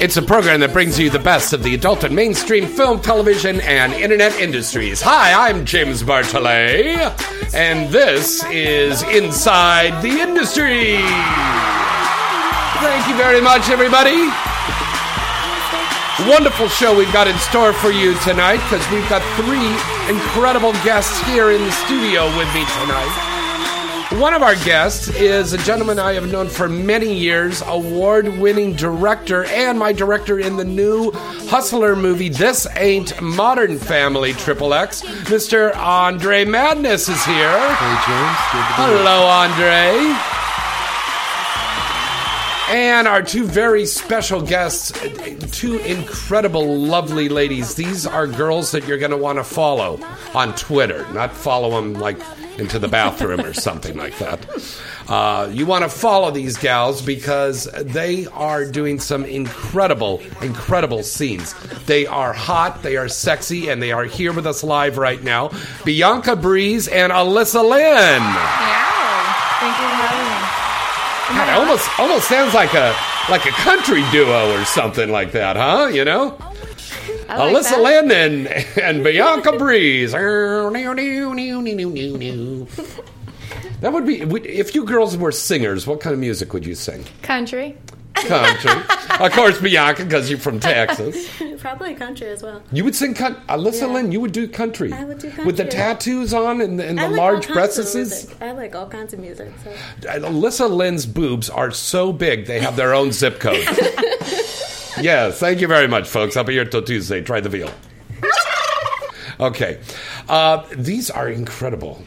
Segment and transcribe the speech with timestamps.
[0.00, 3.60] It's a program that brings you the best of the adult and mainstream film, television,
[3.60, 5.02] and internet industries.
[5.02, 10.96] Hi, I'm James Bartholet, and this is Inside the Industry.
[12.80, 14.32] Thank you very much, everybody.
[16.32, 19.68] Wonderful show we've got in store for you tonight because we've got three
[20.08, 23.29] incredible guests here in the studio with me tonight.
[24.18, 28.74] One of our guests is a gentleman I have known for many years, award winning
[28.74, 35.02] director, and my director in the new Hustler movie, This Ain't Modern Family Triple X.
[35.02, 35.74] Mr.
[35.76, 37.56] Andre Madness is here.
[37.58, 38.98] Hey James, good to be here.
[38.98, 40.40] Hello, Andre.
[42.76, 44.92] And our two very special guests,
[45.52, 47.74] two incredible, lovely ladies.
[47.74, 50.00] These are girls that you're going to want to follow
[50.34, 52.18] on Twitter, not follow them like
[52.58, 54.46] into the bathroom or something like that.
[55.08, 61.54] Uh, you want to follow these gals because they are doing some incredible, incredible scenes.
[61.86, 65.50] They are hot, they are sexy, and they are here with us live right now.
[65.84, 68.22] Bianca Breeze and Alyssa Lynn.
[69.60, 70.40] Thank you for having me.
[71.36, 72.94] God, it almost almost sounds like a
[73.30, 75.88] like a country duo or something like that, huh?
[75.92, 76.36] You know,
[77.38, 77.80] like Alyssa that.
[77.80, 78.46] Lynn and,
[78.78, 80.12] and Bianca Breeze.
[83.80, 85.86] that would be if you girls were singers.
[85.86, 87.04] What kind of music would you sing?
[87.22, 87.76] Country.
[88.14, 88.70] Country,
[89.20, 91.28] of course, Bianca, because you're from Texas.
[91.58, 92.62] Probably country as well.
[92.72, 93.40] You would sing country.
[93.48, 93.86] Alyssa Yeah.
[93.86, 94.92] Lynn, you would do country.
[94.92, 98.34] I would do country with the tattoos on and, and the like large breasts.
[98.40, 99.52] I like all kinds of music.
[99.64, 99.70] So.
[100.08, 103.64] Alyssa Lynn's boobs are so big they have their own zip code.
[105.02, 106.36] yes, thank you very much, folks.
[106.36, 107.20] I'll be here till Tuesday.
[107.22, 107.70] Try the veal.
[109.38, 109.80] Okay,
[110.28, 112.02] uh, these are incredible,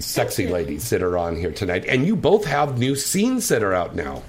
[0.00, 3.72] sexy ladies that are on here tonight, and you both have new scenes that are
[3.72, 4.24] out now.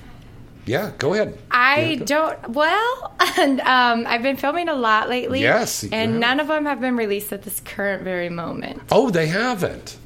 [0.66, 1.38] Yeah, go ahead.
[1.51, 2.50] I don't.
[2.50, 5.41] Well, and, um, I've been filming a lot lately.
[5.41, 8.81] Yes, and none of them have been released at this current very moment.
[8.91, 9.97] Oh, they haven't.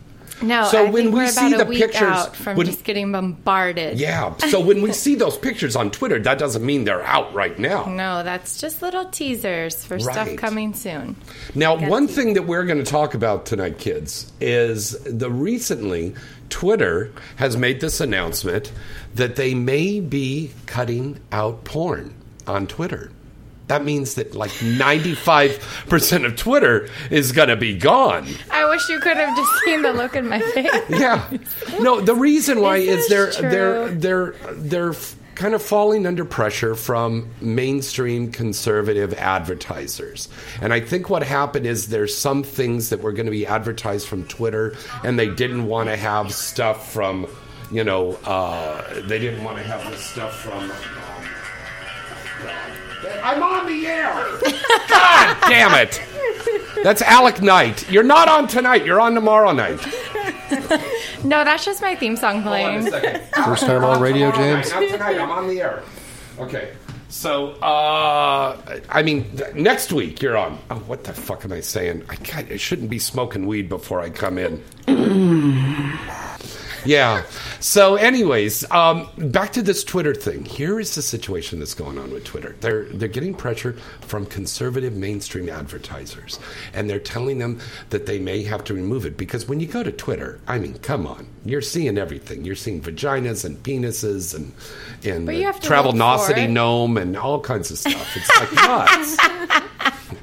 [0.41, 3.11] No, So I when we we're see about the pictures- out from when- just getting
[3.11, 3.97] bombarded.
[3.99, 4.35] Yeah.
[4.49, 7.85] So when we see those pictures on Twitter, that doesn't mean they're out right now.
[7.97, 11.15] No, that's just little teasers for stuff coming soon.
[11.55, 16.13] Now, one thing that we're going to talk about tonight, kids, is the recently
[16.49, 18.71] Twitter has made this announcement
[19.15, 22.13] that they may be cutting out porn
[22.45, 23.11] on Twitter.
[23.67, 28.27] That means that like 95% of Twitter is going to be gone.
[28.49, 30.71] I wish you could have just seen the look in my face.
[30.89, 31.27] Yeah.
[31.79, 34.93] No, the reason why Is is they're they're they're they're
[35.35, 40.29] kind of falling under pressure from mainstream conservative advertisers.
[40.61, 44.07] And I think what happened is there's some things that were going to be advertised
[44.07, 47.27] from Twitter and they didn't want to have stuff from
[47.71, 50.71] you know, uh, they didn't want to have this stuff from.
[50.71, 52.86] Um,
[53.23, 54.13] I'm on the air.
[54.89, 56.01] God damn it!
[56.83, 57.89] That's Alec Knight.
[57.91, 58.85] You're not on tonight.
[58.85, 59.79] You're on tomorrow night.
[61.23, 62.91] No, that's just my theme song Hold on a playing.
[62.91, 63.43] second.
[63.45, 64.71] First time on radio, James?
[64.71, 65.19] night, Not tonight.
[65.19, 65.83] I'm on the air.
[66.39, 66.73] Okay.
[67.09, 70.59] So, uh, I mean, th- next week you're on.
[70.69, 72.03] Oh, what the fuck am I saying?
[72.09, 74.63] I, can't, I shouldn't be smoking weed before I come in.
[76.85, 77.23] Yeah.
[77.59, 80.45] So, anyways, um, back to this Twitter thing.
[80.45, 82.55] Here is the situation that's going on with Twitter.
[82.61, 86.39] They're they're getting pressure from conservative mainstream advertisers,
[86.73, 87.59] and they're telling them
[87.89, 90.75] that they may have to remove it because when you go to Twitter, I mean,
[90.79, 92.45] come on, you're seeing everything.
[92.45, 94.53] You're seeing vaginas and penises and
[95.03, 98.15] and But you have to travel gnome and all kinds of stuff.
[98.15, 99.17] It's like nuts.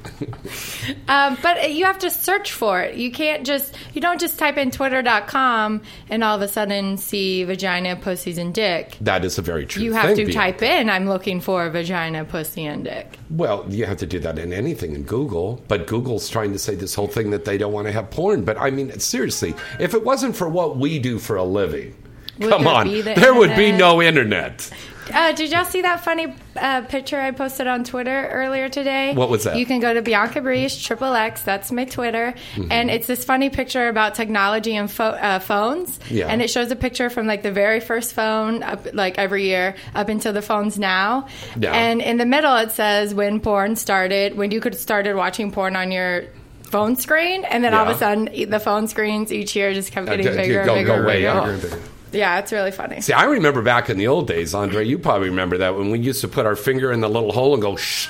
[1.07, 2.95] Um, but you have to search for it.
[2.95, 7.43] You can't just you don't just type in twitter.com and all of a sudden see
[7.43, 8.97] vagina, pussies, and dick.
[9.01, 12.25] That is a very true You have thing, to type in I'm looking for vagina,
[12.25, 13.17] pussy, and dick.
[13.29, 16.75] Well, you have to do that in anything in Google, but Google's trying to say
[16.75, 18.43] this whole thing that they don't want to have porn.
[18.45, 21.95] But I mean, seriously, if it wasn't for what we do for a living,
[22.39, 24.69] Would come there on, the there would be no internet.
[25.13, 29.13] Uh, did y'all see that funny uh, picture I posted on Twitter earlier today?
[29.13, 29.55] What was that?
[29.57, 32.33] You can go to Bianca Breeze, triple X, that's my Twitter.
[32.55, 32.71] Mm-hmm.
[32.71, 35.99] And it's this funny picture about technology and pho- uh, phones.
[36.09, 36.27] Yeah.
[36.27, 39.75] And it shows a picture from like the very first phone, up, like every year,
[39.93, 41.27] up until the phones now.
[41.59, 41.71] Yeah.
[41.73, 45.75] And in the middle, it says when porn started, when you could started watching porn
[45.75, 46.23] on your
[46.63, 47.45] phone screen.
[47.45, 50.31] And then all of a sudden, the phone screens each year just kept Uh, getting
[50.31, 51.31] d- bigger and go- bigger.
[51.33, 51.79] go and bigger.
[52.15, 52.19] Up.
[52.19, 53.01] Yeah, it's really funny.
[53.01, 54.85] See, I remember back in the old days, Andre.
[54.85, 57.53] You probably remember that when we used to put our finger in the little hole
[57.53, 57.75] and go.
[57.75, 58.07] Shh,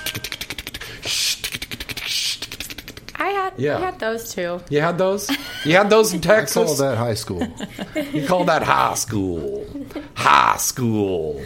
[3.18, 3.78] I had, Yeah.
[3.78, 4.60] I had those too.
[4.68, 5.30] you had those?
[5.64, 6.78] You had those in I call Texas?
[6.78, 7.46] that high school.
[8.12, 9.66] You call that high school.
[10.14, 11.42] High school.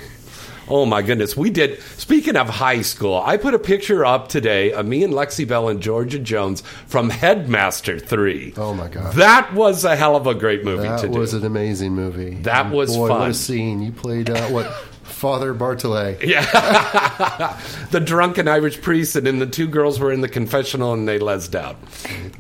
[0.70, 1.36] Oh my goodness.
[1.36, 5.12] We did, speaking of high school, I put a picture up today of me and
[5.12, 8.54] Lexi Belle and Georgia Jones from Headmaster 3.
[8.56, 9.14] Oh, my God.
[9.14, 11.18] That was a hell of a great movie to That do.
[11.18, 12.34] was an amazing movie.
[12.42, 13.20] That And was boy, fun.
[13.20, 13.82] What a scene!
[13.82, 14.66] You played uh, what
[15.10, 16.22] Father Bartholet.
[16.22, 17.60] Yeah.
[17.90, 21.18] the drunken Irish priest, and then the two girls were in the confessional and they
[21.18, 21.76] lesed out.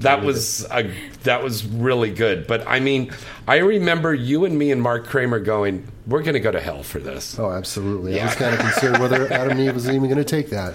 [0.00, 0.92] That was a,
[1.24, 2.46] that was really good.
[2.46, 3.12] But I mean,
[3.46, 6.82] I remember you and me and Mark Kramer going, "We're going to go to hell
[6.82, 8.20] for this." Oh, absolutely.
[8.20, 10.74] I was kind of concerned whether Adam and Eve was even going to take that.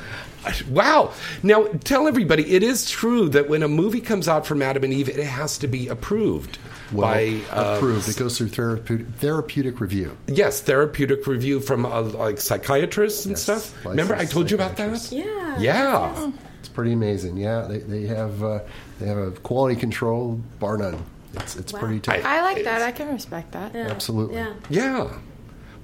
[0.69, 1.13] Wow!
[1.41, 4.93] Now tell everybody, it is true that when a movie comes out from Adam and
[4.93, 6.59] Eve, it has to be approved
[6.91, 8.07] Well, by uh, approved.
[8.09, 10.15] It goes through therapeutic, therapeutic review.
[10.27, 13.85] Yes, therapeutic review from uh, like psychiatrists and Yes, stuff.
[13.85, 14.95] Remember, I told you about that.
[14.97, 15.11] psychiatrists.
[15.11, 15.59] Yeah.
[15.59, 16.31] Yeah.
[16.59, 17.37] It's pretty amazing.
[17.37, 18.59] Yeah, they, they have uh,
[18.99, 21.03] they have a quality control bar none.
[21.33, 21.79] It's it's Wow.
[21.79, 22.23] pretty tough.
[22.25, 22.81] I like that.
[22.81, 23.73] I can respect that.
[23.73, 23.87] Yeah.
[23.87, 24.35] Absolutely.
[24.37, 24.53] Yeah.
[24.69, 25.09] Yeah.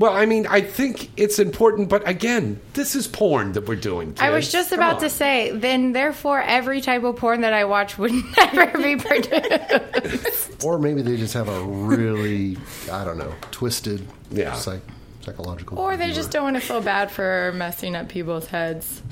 [0.01, 4.15] Well, I mean, I think it's important, but again, this is porn that we're doing.
[4.19, 5.01] I was just Come about on.
[5.01, 10.63] to say, then therefore every type of porn that I watch would never be produced.
[10.65, 12.57] Or maybe they just have a really
[12.91, 14.53] I don't know twisted Yeah.
[14.53, 14.81] psych,
[15.21, 15.77] psychological.
[15.77, 16.15] or they viewer.
[16.15, 19.03] just don't want to feel bad for messing up people's heads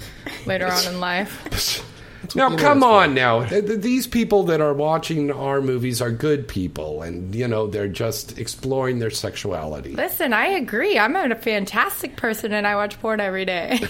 [0.47, 1.86] later on in life.
[2.36, 3.45] Now, come on now.
[3.45, 7.68] Th- th- These people that are watching our movies are good people, and, you know,
[7.68, 9.95] they're just exploring their sexuality.
[9.95, 11.00] Listen, I agree.
[11.00, 13.77] I'm a fantastic person and I watch porn every day.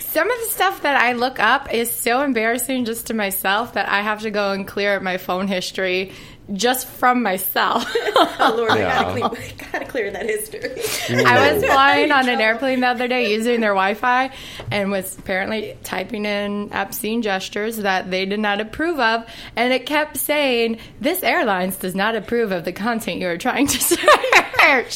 [0.00, 3.88] Some of the stuff that I look up is so embarrassing just to myself that
[3.88, 6.12] I have to go and clear up my phone history
[6.54, 7.84] just from myself.
[8.40, 9.00] Oh Lord, Yeah.
[9.00, 10.70] I gotta, clean, gotta clear that history.
[11.24, 14.30] I was flying on an airplane the other day using their Wi Fi
[14.70, 19.24] and was apparently typing in obscene gestures that they did not approve of.
[19.56, 23.66] And it kept saying, This airlines does not approve of the content you are trying
[23.66, 23.98] to search.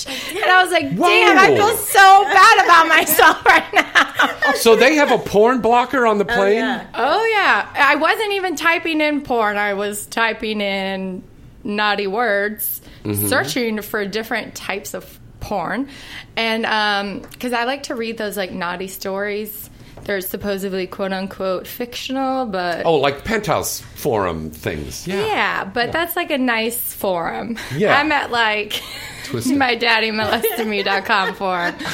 [0.06, 4.52] And I was like, Damn, I feel so bad about myself right now.
[4.54, 6.38] So they have a porn blocker on the plane?
[6.38, 6.54] Oh, plane?
[6.56, 6.86] yeah.
[6.94, 7.68] Oh, yeah.
[7.74, 11.24] I wasn't even typing in porn, I was typing in
[11.64, 12.80] naughty words,
[13.28, 15.88] searching for different types of porn.
[16.36, 16.62] And
[17.30, 19.68] because I like to read those like naughty stories.
[20.04, 25.06] They're supposedly quote unquote fictional, but Oh, like penthouse forum things.
[25.06, 25.24] Yeah.
[25.26, 27.56] yeah, but that's like a nice forum.
[27.76, 27.96] Yeah.
[27.96, 28.82] I'm at like
[29.26, 29.56] Twisted.
[29.58, 31.76] my daddy molested me.com forum.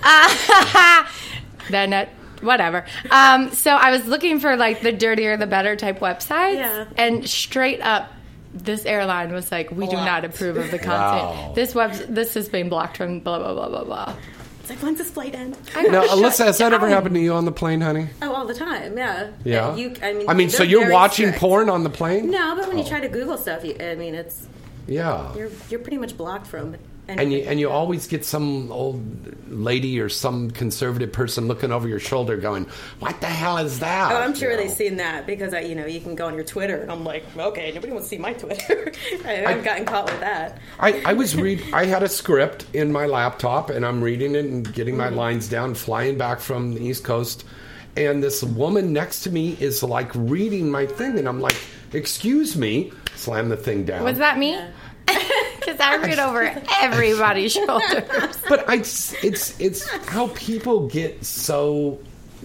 [0.00, 1.04] Uh,
[1.70, 2.08] then it,
[2.40, 2.84] whatever.
[3.10, 6.54] Um, so I was looking for like the dirtier the better type websites.
[6.54, 6.84] Yeah.
[6.96, 8.12] And straight up
[8.54, 10.90] this airline was like, we do not approve of the content.
[10.90, 11.52] Wow.
[11.54, 14.14] This web, this has been blocked from blah blah blah blah blah.
[14.60, 15.56] It's like, when's this flight end?
[15.74, 16.92] I got Now, shut Alyssa, has that ever down.
[16.94, 18.08] happened to you on the plane, honey?
[18.20, 18.98] Oh, all the time.
[18.98, 19.30] Yeah.
[19.44, 19.74] Yeah.
[19.74, 21.40] You, I mean, I mean, so they're you're very watching strict.
[21.40, 22.30] porn on the plane?
[22.30, 22.82] No, but when Oh.
[22.82, 24.46] you try to Google stuff, you, I mean, it's
[24.86, 25.34] Yeah.
[25.34, 26.76] you're you're pretty much blocked from.
[27.08, 29.02] And you and you always get some old
[29.50, 32.66] lady or some conservative person looking over your shoulder, going,
[32.98, 34.62] "What the hell is that?" Oh, I'm sure You know?
[34.62, 37.04] they've seen that because I, you know, you can go on your Twitter, and I'm
[37.04, 38.92] like, okay, nobody wants to see my Twitter.
[39.24, 40.58] I, I've gotten caught with that.
[40.78, 41.62] I, I was read.
[41.72, 45.16] I had a script in my laptop, and I'm reading it and getting my mm-hmm.
[45.16, 47.44] lines down, flying back from the East Coast,
[47.96, 51.56] and this woman next to me is like reading my thing, and I'm like,
[51.94, 54.04] "Excuse me," slam the thing down.
[54.04, 54.60] Was that me?
[55.58, 58.38] Because I read over everybody's shoulders.
[58.48, 61.98] But I, it's it's how people get so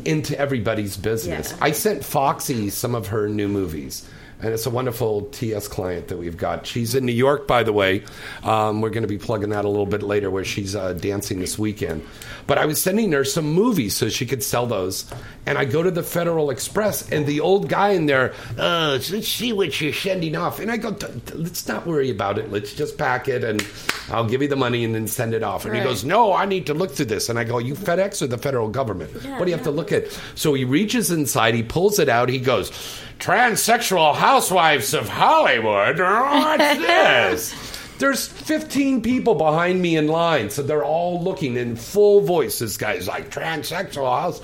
[0.05, 1.51] into everybody's business.
[1.51, 1.57] Yeah.
[1.61, 4.07] I sent Foxy some of her new movies.
[4.43, 6.67] And it's a wonderful TS client that we've got.
[6.67, 8.03] She's in New York, by the way.
[8.43, 11.39] Um, we're going to be plugging that a little bit later, where she's uh, dancing
[11.39, 12.05] this weekend.
[12.45, 15.09] But I was sending her some movies so she could sell those.
[15.45, 19.27] And I go to the Federal Express, and the old guy in there, uh, let's
[19.29, 20.59] see what you're sending off.
[20.59, 22.51] And I go, "T- t- let's not worry about it.
[22.51, 23.65] Let's just pack it, and
[24.09, 25.65] I'll give you the money and then send it off.
[25.65, 27.29] And he goes, no, I need to look through this.
[27.29, 29.11] And I go, you FedEx or the federal government?
[29.13, 30.11] what do you have to look at?
[30.35, 32.71] So he reaches inside, he pulls it out, he goes,
[33.19, 35.99] transsexual housewives of Hollywood.
[35.99, 37.72] What's this?
[37.99, 42.59] There's 15 people behind me in line, so they're all looking in full voice.
[42.59, 44.41] This guy's like transsexual house.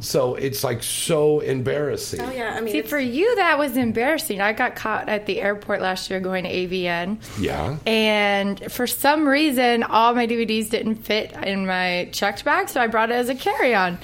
[0.00, 2.20] So it's like so embarrassing.
[2.20, 4.40] Oh yeah, I mean, See, for you, that was embarrassing.
[4.40, 7.18] I got caught at the airport last year going to AVN.
[7.40, 7.76] Yeah.
[7.84, 12.86] And for some reason, all my DVDs didn't fit in my checked bag, so I
[12.86, 13.98] brought it as a carry on.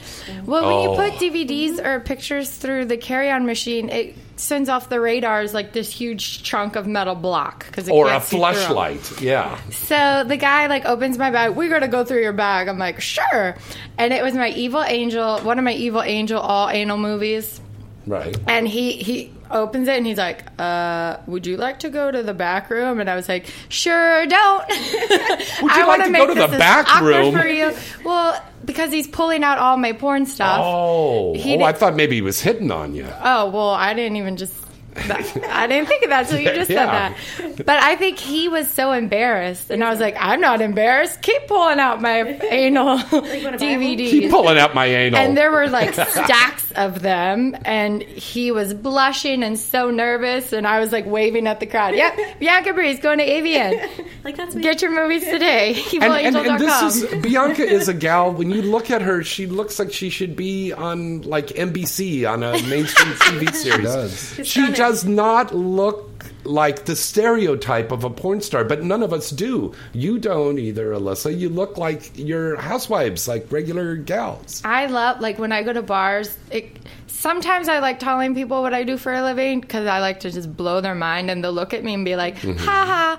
[0.44, 0.82] Well, when Oh.
[1.04, 5.54] you put DVDs or pictures through the carry on machine, it sends off the radars
[5.54, 7.70] like this huge chunk of metal block.
[7.72, 9.20] Cause it Or a flashlight.
[9.20, 9.58] Yeah.
[9.70, 11.54] So the guy like opens my bag.
[11.54, 12.68] We gotta go through your bag.
[12.68, 13.56] I'm like, sure.
[13.98, 17.60] And it was my Evil Angel, one of my Evil Angel all anal movies.
[18.06, 18.36] Right.
[18.46, 22.22] And he he opens it and he's like, uh, "Would you like to go to
[22.22, 26.34] the back room?" And I was like, "Sure, don't." Would you like to go to
[26.34, 27.34] the back room?
[27.34, 27.74] For you.
[28.04, 30.60] Well, because he's pulling out all my porn stuff.
[30.62, 33.06] Oh, oh did- I thought maybe he was hitting on you.
[33.22, 34.54] Oh well, I didn't even just.
[34.94, 37.14] That, I didn't think of that, so you just Yeah.
[37.14, 37.66] said that.
[37.66, 41.20] But I think he was so embarrassed, and I was like, "I'm not embarrassed.
[41.22, 42.20] Keep pulling out my
[42.50, 45.18] anal DVDs." Keep pulling out my anal.
[45.18, 50.66] And there were like stacks of them, and he was blushing and so nervous, and
[50.66, 51.94] I was like waving at the crowd.
[51.94, 54.06] Yep, Bianca Breeze going to AVN.
[54.24, 54.62] like that's me.
[54.62, 55.74] Get your movies today.
[55.94, 58.32] and, and, and this is Bianca is a gal.
[58.32, 62.42] When you look at her, she looks like she should be on like NBC on
[62.42, 63.84] a mainstream TV series.
[63.84, 64.34] does.
[64.36, 64.74] She's She stunning.
[64.84, 69.72] Does not look like the stereotype of a porn star, but none of us do.
[69.94, 71.36] You don't either, Alyssa.
[71.38, 74.60] You look like your housewives, like regular gals.
[74.62, 76.36] I love like when I go to bars.
[76.50, 80.20] It, sometimes I like telling people what I do for a living because I like
[80.20, 82.58] to just blow their mind and they'll look at me and be like, Mm-hmm.
[82.58, 83.18] "Ha ha,"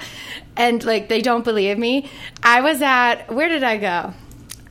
[0.56, 2.08] and like they don't believe me.
[2.44, 4.14] I was at where did I go?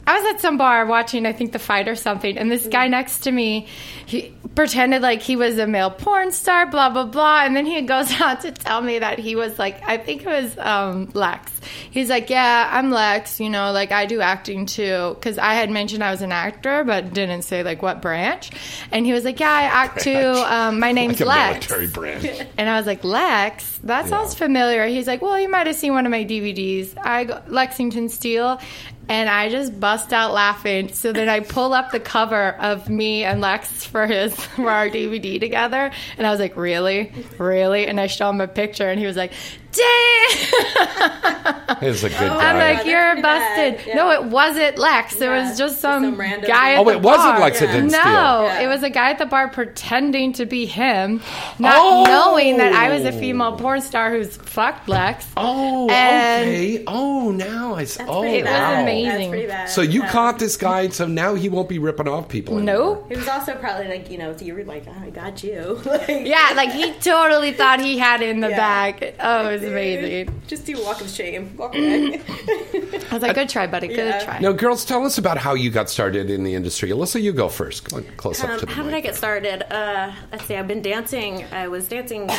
[0.06, 2.88] I was at some bar watching, I think, the fight or something, and this guy
[2.88, 3.66] next to me,
[4.06, 7.80] he pretended like he was a male porn star, blah blah blah, and then he
[7.82, 11.52] goes out to tell me that he was like, I think it was um, Lex.
[11.90, 15.70] He's like, yeah, I'm Lex, you know, like I do acting too, because I had
[15.70, 18.50] mentioned I was an actor, but didn't say like what branch,
[18.92, 20.12] and he was like, yeah, I act too.
[20.14, 21.70] Um, my name's Like a Lex.
[21.70, 22.40] military branch.
[22.58, 24.86] And I was like, Lex, that sounds familiar.
[24.86, 26.94] He's like, Well, you might have seen one of my DVDs.
[27.02, 28.60] I go, Lexington Steele.
[29.08, 30.92] And I just bust out laughing.
[30.92, 34.88] So then I pull up the cover of me and Lex for his for our
[34.88, 35.90] DVD together.
[36.16, 37.12] And I was like, Really?
[37.38, 37.86] Really?
[37.86, 39.32] And I show him a picture and he was like,
[39.76, 42.44] Dang He's a good oh, one.
[42.46, 43.86] I'm like, You're busted.
[43.86, 43.94] Yeah.
[43.96, 45.16] No, it wasn't Lex.
[45.16, 46.86] It Yeah, was just just some, some random guy at dude.
[46.86, 47.68] Oh, the it wasn't lex bar.
[47.68, 48.12] Lexington No, Steele.
[48.44, 48.60] Yeah.
[48.60, 51.22] it was a guy at the bar pretending to be him,
[51.58, 52.04] not Oh.
[52.04, 55.26] knowing that I was a female porn star who's fucked Lex.
[55.38, 56.84] Oh, And- okay.
[56.86, 57.82] Oh, now I.
[57.82, 58.82] s- Oh, pretty It was wow.
[58.82, 59.08] amazing.
[59.18, 59.68] That's pretty bad.
[59.70, 60.10] So you Yeah.
[60.10, 62.58] caught this guy, so now he won't be ripping off people.
[62.58, 62.74] anymore.
[62.74, 63.06] Nope.
[63.08, 65.80] He was also probably like, you know, so you were like, oh, I got you.
[65.86, 68.56] like, Yeah, like he totally thought he had it in the Yeah.
[68.56, 69.14] bag.
[69.18, 70.42] Oh, it was amazing.
[70.46, 71.56] Just do walk of shame.
[71.56, 72.20] Walk away.
[72.28, 73.88] I was like, good try, buddy.
[73.88, 74.24] Good Yeah.
[74.24, 74.38] try.
[74.40, 76.90] Now, girls, tell us about how you got started in the industry.
[76.90, 77.88] Alyssa, you go first.
[77.90, 78.94] Come on, close up Um, to the how did.
[78.94, 79.72] I get started?
[79.74, 80.56] Uh, let's see.
[80.56, 81.44] I've been dancing.
[81.52, 82.30] I was dancing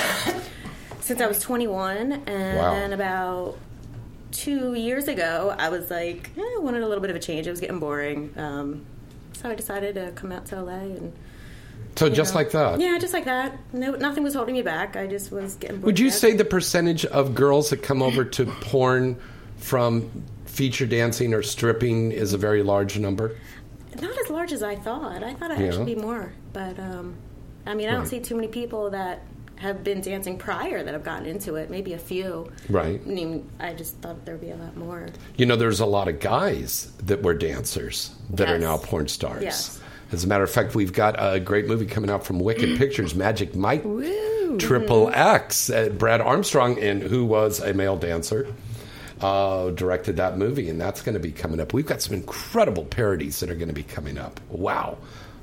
[1.01, 2.71] since I was 21, and Wow.
[2.73, 3.57] then about
[4.31, 7.47] two years ago, I was like, eh, I wanted a little bit of a change.
[7.47, 8.85] It was getting boring, um,
[9.33, 11.13] so I decided to come out to LA and.
[11.95, 12.39] So just know.
[12.39, 12.79] like that.
[12.79, 13.57] Yeah, just like that.
[13.73, 14.95] No, nothing was holding me back.
[14.95, 15.77] I just was getting.
[15.77, 19.17] bored Would you say the percentage of girls that come over to porn
[19.57, 20.09] from
[20.45, 23.35] feature dancing or stripping is a very large number?
[24.01, 25.23] not as large as I thought?
[25.23, 25.67] I thought it Yeah.
[25.67, 27.15] actually be more, but um,
[27.65, 28.09] I mean, I don't Right.
[28.09, 29.21] see too many people that
[29.55, 31.69] have been dancing prior that have gotten into it.
[31.69, 32.51] Maybe a few.
[32.69, 32.99] Right.
[33.03, 35.07] I mean, I just thought there'd be a lot more.
[35.37, 39.43] You know, there's a lot of guys that were dancers that are now porn stars.
[39.43, 39.79] Yes.
[40.11, 43.15] As a matter of fact, we've got a great movie coming out from Wicked Pictures,
[43.15, 43.83] Magic Mike
[44.59, 45.69] Triple X.
[45.69, 48.47] Uh, Brad Armstrong, and who was a male dancer,
[49.21, 51.73] uh, directed that movie, and that's going to be coming up.
[51.73, 54.39] We've got some incredible parodies that are going to be coming up.
[54.49, 54.97] Wow.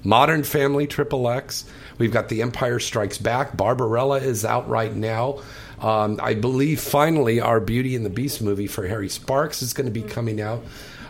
[0.04, 1.64] Modern Family Triple X.
[1.99, 3.57] We've got The Empire Strikes Back.
[3.57, 5.40] Barbarella is out right now.
[5.81, 9.87] Um, I believe finally our Beauty and the Beast movie for Harry Sparks is going
[9.87, 10.64] to be coming out.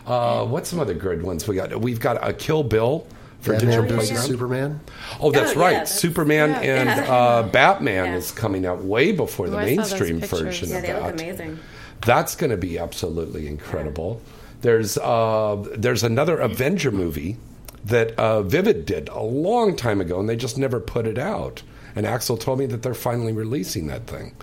[0.05, 1.79] Uh, what's some other good ones we got?
[1.79, 3.07] We've got a Kill Bill
[3.51, 4.27] Batman digital versus playground.
[4.27, 4.79] Superman.
[5.19, 5.71] Oh, that's Oh, yeah, right.
[5.73, 6.59] that's- Superman yeah.
[6.61, 7.13] and Yeah.
[7.13, 8.15] uh, Batman Yeah.
[8.17, 10.93] is coming out way before the Oh, I saw those mainstream version Yeah, of they
[10.93, 11.21] look that.
[11.21, 11.59] amazing.
[12.05, 14.21] That's going to be absolutely incredible.
[14.61, 17.37] There's uh, there's another Avenger movie
[17.85, 21.63] that uh, Vivid did a long time ago, and they just never put it out.
[21.95, 24.33] And Axel told me that they're finally releasing that thing.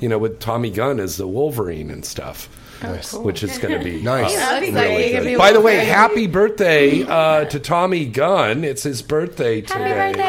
[0.00, 2.48] You know, with Tommy Gunn as the Wolverine and stuff,
[2.82, 3.12] Nice.
[3.14, 4.34] which is going to be Nice.
[4.34, 5.38] That looks like really good.
[5.38, 8.64] By the way, happy birthday uh, to Tommy Gunn!
[8.64, 9.88] It's his birthday today.
[9.88, 10.22] Happy birthday!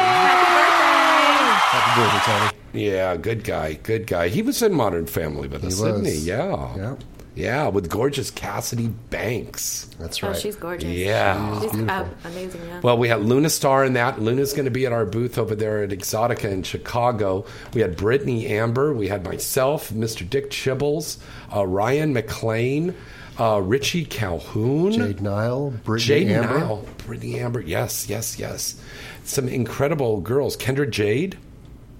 [1.72, 2.52] Happy birthday, Tommy.
[2.74, 4.28] Yeah, good guy, good guy.
[4.28, 6.12] He was in Modern Family with us, He didn't he?
[6.12, 6.76] Yeah.
[6.76, 6.96] Yeah.
[7.34, 9.88] Yeah, with gorgeous Cassidy Banks.
[9.98, 10.36] That's Oh, right.
[10.36, 10.90] she's gorgeous.
[10.90, 11.60] Yeah.
[11.62, 11.90] She's beautiful.
[11.90, 12.80] uh, amazing, yeah.
[12.82, 14.20] Well, we had Luna Star in that.
[14.20, 17.46] Luna's going to be at our booth over there at Exotica in Chicago.
[17.72, 18.92] We had Brittany Amber.
[18.92, 20.28] We had myself, Mr.
[20.28, 21.16] Dick Chibbles,
[21.56, 22.94] uh, Ryan McLean,
[23.40, 24.92] uh, Richie Calhoun.
[24.92, 26.58] Jade Nile, Brittany Jade Amber.
[26.58, 26.84] Nile.
[27.06, 27.60] Brittany Amber.
[27.62, 28.78] Yes, yes, yes.
[29.24, 30.54] Some incredible girls.
[30.56, 31.38] Kendra Jade.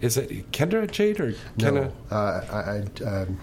[0.03, 1.91] Is it Kendra Jade or Kendra?
[1.91, 3.39] No, uh, I, I um,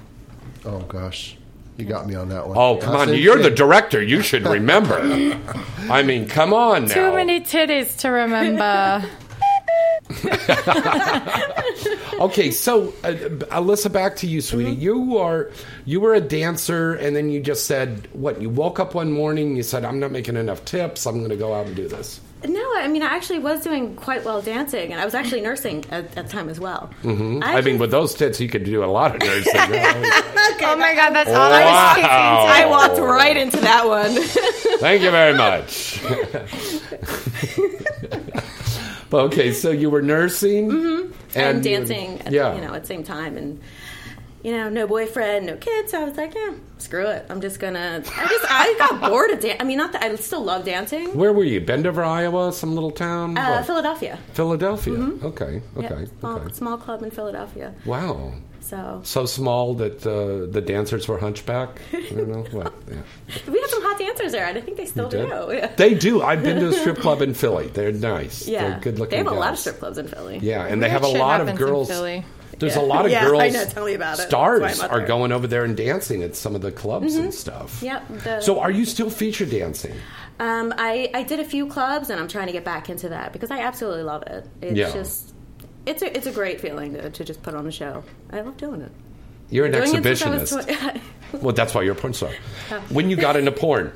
[0.65, 1.38] oh gosh,
[1.80, 2.58] you got me on that one.
[2.58, 3.14] Oh, come on.
[3.14, 4.02] You're the director.
[4.02, 5.00] You should remember.
[5.90, 6.94] I mean, come on now.
[6.94, 9.08] Too many titties to remember.
[12.20, 13.14] Okay, so uh,
[13.56, 14.72] Alyssa, back to you, sweetie.
[14.72, 14.82] Mm-hmm.
[14.82, 15.52] You are
[15.86, 18.42] you were a dancer, and then you just said what?
[18.42, 21.06] You woke up one morning, you said, "I'm not making enough tips.
[21.06, 23.96] I'm going to go out and do this." No, I mean, I actually was doing
[23.98, 26.89] quite well dancing, and I was actually nursing at, at the time as well.
[27.03, 27.41] Mm-hmm.
[27.43, 29.51] I mean, with those tits, you could do a lot of nursing.
[29.55, 32.12] oh my god, that's all I was thinking.
[32.12, 34.15] I walked right into that one.
[34.79, 36.01] Thank you very much.
[39.12, 41.12] Okay, so you were nursing Mm-hmm.
[41.39, 43.60] and, you- dancing, at, yeah, you know, at the same time, and
[44.50, 45.91] you know, no boyfriend, no kids.
[45.91, 47.25] So I was like, yeah, screw it.
[47.29, 48.01] I'm just gonna.
[48.18, 49.58] I just I got bored of dance.
[49.60, 51.15] I mean, not that I still love dancing.
[51.15, 51.62] Where were you?
[51.62, 53.38] Bendover, Iowa, some little town.
[53.38, 53.65] Uh, What?
[53.65, 54.18] Philadelphia.
[54.34, 54.98] Philadelphia.
[55.24, 55.91] Okay, Yep.
[55.91, 56.53] okay, Small, okay.
[56.53, 57.74] small club in Philadelphia.
[57.86, 58.34] Wow.
[58.62, 61.70] So So small that uh, the dancers were hunchback.
[61.94, 62.74] I don't know what.
[62.89, 62.98] Yeah.
[63.51, 65.27] we had some hot dancers there, and I think they still do.
[65.51, 65.68] Yeah.
[65.77, 66.22] They do.
[66.22, 67.68] I've been to a strip club in Philly.
[67.68, 68.48] They're nice.
[68.48, 68.62] yeah.
[68.70, 69.12] They're good looking.
[69.12, 70.39] They have a lot of strip clubs in Philly.
[70.41, 71.88] Yeah, and they have a Weird lot of happens in girls.
[72.60, 73.41] There's a lot of Yeah, girls.
[73.41, 74.24] I know, tell me about it.
[74.28, 76.72] Stars That's why I'm up are going over there and dancing at some of the
[76.72, 77.82] clubs and stuff.
[77.82, 79.95] Yep, the- so, are you still feature dancing?
[80.39, 83.34] Um, I, I did a few clubs, and I'm trying to get back into that
[83.34, 84.48] because I absolutely love it.
[84.62, 84.91] It's Yeah.
[84.91, 85.34] just,
[85.86, 88.04] it's a, it's a great feeling to, to just put on a show.
[88.32, 88.91] I love doing it.
[89.50, 91.02] You're an Doing it since I was exhibitionist.
[91.32, 92.32] tw- well, that's why you're a porn star.
[92.89, 93.91] When you got into porn,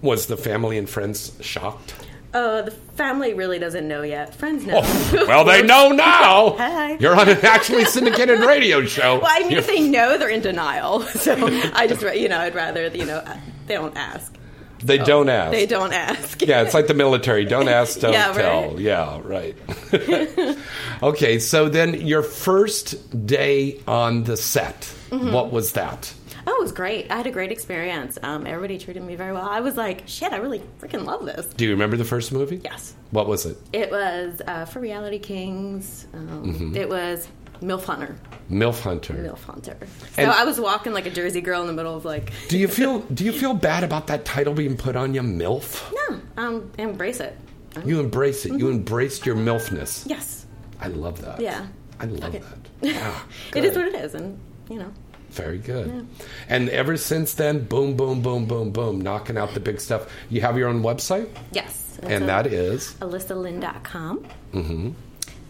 [0.00, 1.94] was the family and friends shocked?
[2.34, 4.34] Uh, the family really doesn't know yet.
[4.34, 4.80] Friends know.
[4.82, 6.50] Oh, well, they know now.
[6.58, 6.94] Hi.
[6.98, 9.18] You're on an actually syndicated radio show.
[9.20, 11.00] Well, I mean, You're- if they know, they're in denial.
[11.22, 11.34] So
[11.74, 13.22] I just, you know, I'd rather, you know,
[13.66, 14.34] they don't ask.
[14.82, 15.52] they don't ask.
[15.52, 16.42] They don't ask.
[16.42, 17.44] Yeah, it's like the military.
[17.44, 18.70] Don't ask, don't Yeah, tell.
[18.70, 18.78] right.
[18.78, 20.58] Yeah, right.
[21.02, 25.30] okay, so then your first day on the set, Mm-hmm.
[25.30, 26.10] what was that?
[26.46, 27.10] Oh, it was great.
[27.10, 28.18] I had a great experience.
[28.22, 29.48] Um, everybody treated me very well.
[29.48, 31.46] I was like, shit, I really freaking love this.
[31.46, 32.60] Do you remember the first movie?
[32.64, 32.94] Yes.
[33.10, 33.56] What was it?
[33.72, 36.06] It was uh, for Reality Kings.
[36.14, 36.76] Um, Mm-hmm.
[36.76, 37.28] It was
[37.60, 38.16] MILF Hunter.
[38.50, 39.14] MILF Hunter.
[39.14, 39.76] MILF Hunter.
[40.16, 42.58] So And- I was walking like a Jersey girl in the middle of like, Do
[42.58, 45.92] you feel do you feel bad about that title being put on you, MILF?
[46.10, 47.36] no, um, embrace it.
[47.76, 48.58] Um, You embrace it.
[48.58, 50.08] You embraced your MILFness.
[50.08, 50.46] yes.
[50.80, 51.40] I love that.
[51.40, 51.66] Yeah.
[52.00, 52.38] I love Okay.
[52.40, 52.58] that.
[52.80, 53.16] Yeah.
[53.54, 54.14] It is what it is.
[54.14, 54.92] And, you know,
[55.32, 56.06] Very good.
[56.48, 60.10] And ever since then, boom, boom, boom, boom, boom, knocking out the big stuff.
[60.28, 61.98] You have your own website, yes.
[62.02, 64.26] and that is AlyssaLynn.com.
[64.52, 64.90] Mm-hmm.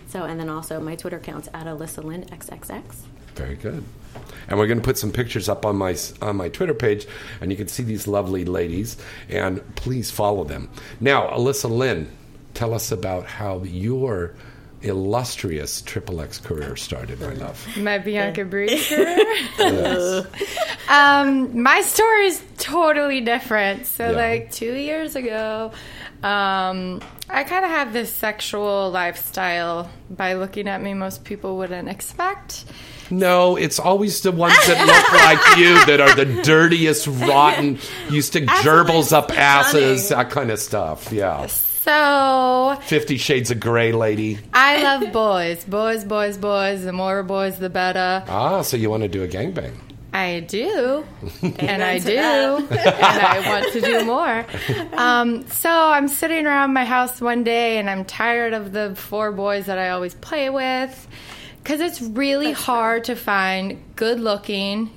[0.08, 2.82] So, and then also my Twitter account's at AlyssaLynnXXX.
[3.34, 3.82] very good.
[4.46, 7.06] And we're going to put some pictures up on my on my Twitter page,
[7.40, 8.98] and you can see these lovely ladies.
[9.28, 10.68] And please follow them.
[11.00, 12.10] Now, Alyssa Lynn,
[12.54, 14.34] tell us about how your
[14.82, 17.66] illustrious Triple X career started, my love.
[17.78, 19.16] My Bianca Breaker.
[20.88, 23.86] um, my story is totally different.
[23.86, 24.16] So, Yeah.
[24.16, 25.72] like two years ago,
[26.22, 29.90] um, I kind of have this sexual lifestyle.
[30.10, 32.64] By looking at me, most people wouldn't expect.
[33.10, 37.78] No, it's always the ones that look like you that are the dirtiest, rotten.
[38.08, 41.12] used to gerbils up asses, that kind of stuff.
[41.12, 41.46] Yeah.
[41.82, 44.38] So Fifty Shades of Grey, lady.
[44.54, 46.84] I love boys, boys, boys, boys.
[46.84, 48.22] The more boys, the better.
[48.28, 49.72] Ah, so you want to do a gangbang?
[50.12, 51.04] I do,
[51.42, 52.16] and I do,
[52.70, 54.46] and I want to do more.
[54.92, 59.32] Um, so I'm sitting around my house one day, and I'm tired of the four
[59.32, 61.08] boys that I always play with,
[61.64, 64.88] because it's really hard to find good-looking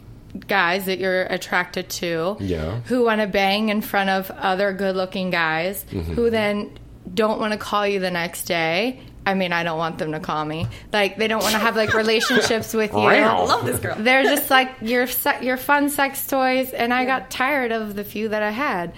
[0.47, 2.79] guys that you're attracted to, Yeah.
[2.85, 6.71] who want to bang in front of other good-looking guys, who then
[7.13, 8.99] don't want to call you the next day.
[9.27, 10.67] I mean, I don't want them to call me.
[10.93, 12.99] Like they don't want to have like relationships with you.
[12.99, 13.95] I Love this girl.
[13.97, 18.03] They're just like your se- your fun sex toys, and I got tired of the
[18.03, 18.93] few that I had.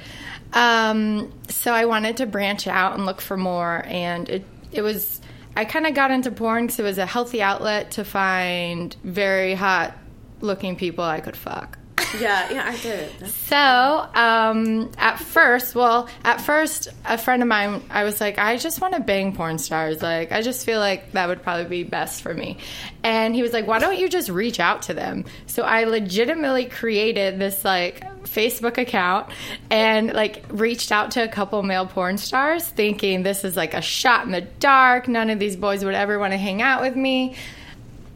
[0.54, 5.21] Um, so I wanted to branch out and look for more, and it it was
[5.56, 9.54] I kind of got into porn because it was a healthy outlet to find very
[9.54, 9.93] hot
[10.41, 11.78] looking people I could fuck.
[12.21, 13.10] Yeah, yeah, I did.
[13.19, 18.38] That's- So, um, at first, well, at first, a friend of mine, I was like,
[18.38, 20.02] I just want to bang porn stars.
[20.02, 22.60] Like, I just feel like that would probably be best for me.
[23.04, 25.26] And he was like, why don't you just reach out to them?
[25.47, 29.30] So I legitimately created this, like, Facebook account
[29.69, 33.82] and, like, reached out to a couple male porn stars thinking this is like a
[33.82, 35.08] shot in the dark.
[35.08, 37.36] None of these boys would ever want to hang out with me.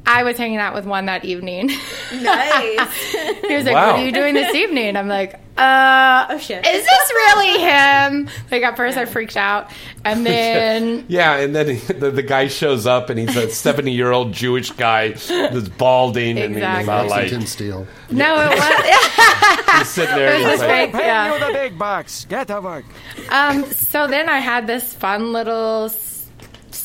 [0.05, 1.67] I was hanging out with one that evening.
[2.13, 3.05] Nice.
[3.47, 3.91] He was like, Wow.
[3.93, 6.65] "What are you doing this evening?" I'm like, "Uh, Oh, shit.
[6.65, 9.69] is this really him?" Like at first, I freaked out,
[10.05, 13.91] and then Yeah, and then he, the, the guy shows up and he's a 70
[13.91, 16.85] year old Jewish guy that's balding and he's Exactly.
[16.87, 17.87] not like Lexington Steele.
[18.09, 19.77] no, it was.
[19.79, 20.27] he's sitting there.
[20.33, 21.37] It And was he's like, fake, yeah.
[21.47, 22.25] the big bucks.
[22.25, 22.85] Get to work.
[23.29, 26.10] Um, so then I had this fun little s-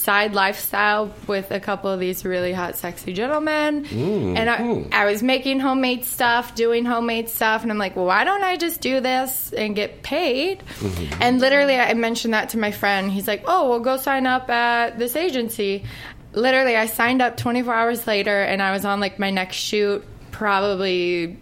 [0.06, 3.84] side lifestyle with a couple of these really hot, sexy gentlemen.
[3.84, 7.64] Mm, and I, I was making homemade stuff, doing homemade stuff.
[7.64, 10.60] And I'm like, well, why don't I just do this and get paid?
[10.78, 11.20] Mm-hmm.
[11.20, 13.10] And literally, I mentioned that to my friend.
[13.10, 15.84] He's like, oh, well, go sign up at this agency.
[16.32, 20.04] Literally, I signed up 24 hours later and I was on like my next shoot
[20.30, 21.36] probably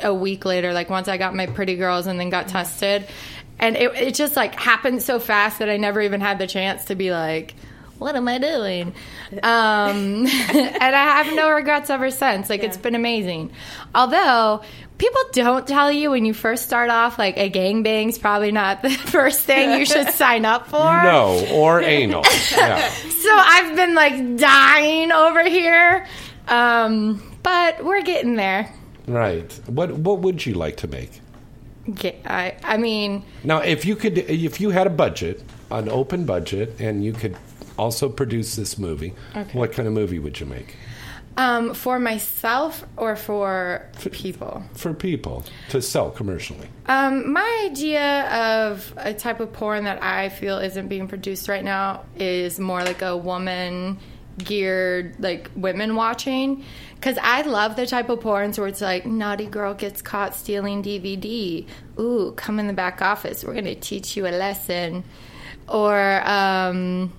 [0.00, 3.06] a week later, like once I got my pretty girls and then got tested.
[3.60, 6.86] And it, it just like happened so fast that I never even had the chance
[6.86, 7.54] to be like,
[8.02, 8.94] what am I doing?
[9.42, 12.50] Um, and I have no regrets ever since.
[12.50, 13.50] Like, it's been amazing.
[13.94, 14.62] Although,
[14.98, 18.90] people don't tell you when you first start off, like, a gangbang's probably not the
[19.16, 21.02] first thing you should sign up for.
[21.02, 22.24] no, or anal.
[22.52, 22.88] Yeah.
[22.88, 26.06] So I've been like dying over here.
[26.48, 28.72] Um, but we're getting there.
[29.06, 29.50] Right.
[29.66, 31.20] What What would you like to make?
[31.94, 36.24] Get, I, I mean, Now, if you could, if you had a budget, an open
[36.26, 37.36] budget, and you could
[37.82, 39.58] also produce this movie, Okay.
[39.58, 40.76] what kind of movie would you make
[41.36, 44.62] um, for myself or for people?
[44.74, 46.68] for people to sell commercially?
[46.86, 48.06] Um, my idea
[48.60, 52.82] of a type of porn that I feel isn't being produced right now is more
[52.84, 53.98] like a woman
[54.38, 56.64] geared, like women watching.
[56.94, 60.82] Because I love the type of porns where it's like, naughty girl gets caught stealing
[60.82, 61.66] DVD.
[61.98, 63.42] Ooh, come in the back office.
[63.44, 65.02] We're going to teach you a lesson.
[65.68, 67.12] Or, um,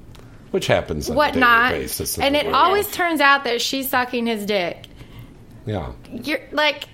[0.54, 1.72] Which happens on a whatnot.
[1.72, 2.20] daily basis.
[2.20, 2.56] And it world.
[2.56, 4.86] always turns out that she's sucking his dick.
[5.66, 5.92] yeah.
[6.12, 6.88] You're like,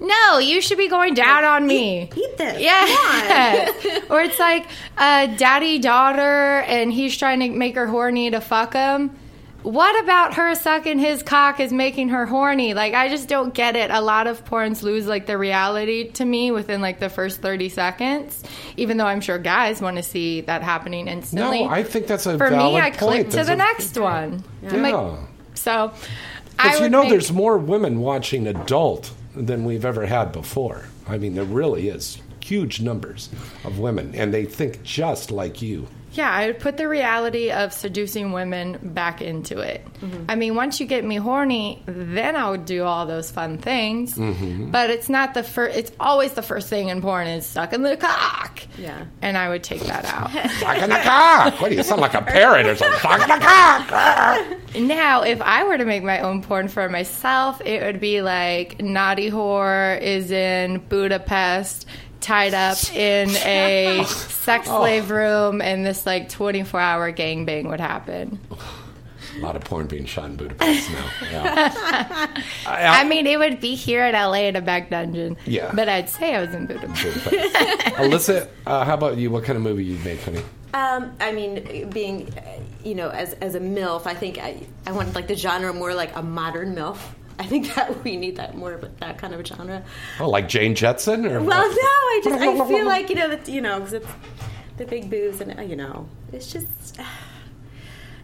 [0.00, 2.10] no, you should be going down on me.
[2.14, 2.60] Eat this.
[2.60, 4.00] Yeah.
[4.10, 4.66] or it's like
[4.98, 9.16] a daddy daughter and he's trying to make her horny to fuck him.
[9.64, 12.74] What about her sucking his cock is making her horny?
[12.74, 13.90] Like I just don't get it.
[13.90, 17.70] A lot of porns lose like the reality to me within like the first 30
[17.70, 18.42] seconds.
[18.76, 21.64] Even though I'm sure guys want to see that happening instantly.
[21.64, 22.98] No, I think that's a For me, I point.
[22.98, 24.44] click to the a- next one.
[24.62, 24.76] Yeah.
[24.76, 25.18] like,
[25.54, 25.92] so
[26.58, 30.84] I Because you know, make- there's more women watching adult than we've ever had before.
[31.08, 33.30] I mean, there really is huge numbers
[33.64, 35.86] of women, and they think just like you.
[36.14, 39.84] Yeah, I would put the reality of seducing women back into it.
[40.00, 40.24] Mm-hmm.
[40.28, 44.14] I mean, once you get me horny, then I would do all those fun things.
[44.14, 44.70] Mm-hmm.
[44.70, 45.76] But it's not the first.
[45.76, 48.62] It's always the first thing in porn is sucking the cock.
[48.78, 49.04] Yeah.
[49.22, 50.30] and I would take that out.
[50.58, 51.60] Sucking the cock.
[51.60, 52.98] What do you sound like a parrot or something?
[53.00, 54.74] Sucking the cock.
[54.80, 58.80] now, if I were to make my own porn for myself, it would be like
[58.80, 61.86] naughty whore is in Budapest.
[62.24, 68.40] Tied up in a sex slave room, and this like 24 hour gangbang would happen.
[69.36, 71.10] A lot of porn being shot in Budapest now.
[71.30, 72.32] Yeah.
[72.66, 75.36] I, I mean, it would be here in LA in a back dungeon.
[75.44, 75.70] Yeah.
[75.74, 77.26] But I'd say I was in Budapest.
[77.96, 79.30] Alyssa, uh, how about you?
[79.30, 80.40] What kind of movie you'd make, honey?
[80.72, 84.92] Um, I mean, being, uh, you know, as as a milf, I think I, I
[84.92, 86.98] want like the genre more like a modern milf.
[87.38, 89.82] I think that we need that more of that kind of a genre.
[90.20, 91.26] Oh, like Jane Jetson?
[91.26, 94.06] Or Well, no, I just I feel like you know that you know because it's
[94.76, 96.98] the big boobs and uh, you know it's just.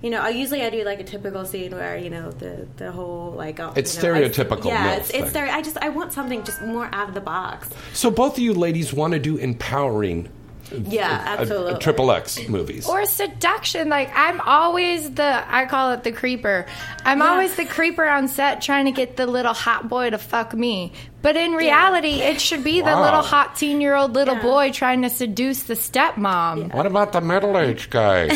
[0.03, 2.91] You know, I usually I do like a typical scene where you know the the
[2.91, 5.43] whole like uh, It's you know, stereotypical Yeah, it's, it's thing.
[5.45, 7.69] stere- I just I want something just more out of the box.
[7.93, 10.31] So both of you ladies want to do empowering
[10.73, 11.79] Yeah, absolutely.
[11.81, 12.87] triple X movies.
[12.89, 13.89] or seduction.
[13.89, 16.67] Like I'm always the I call it the creeper.
[17.05, 20.55] I'm always the creeper on set trying to get the little hot boy to fuck
[20.55, 20.93] me.
[21.23, 23.03] But in reality, it should be the Wow.
[23.05, 24.43] little hot teen year old little Yeah.
[24.43, 26.73] boy trying to seduce the stepmom.
[26.73, 28.29] What about the middle aged guy?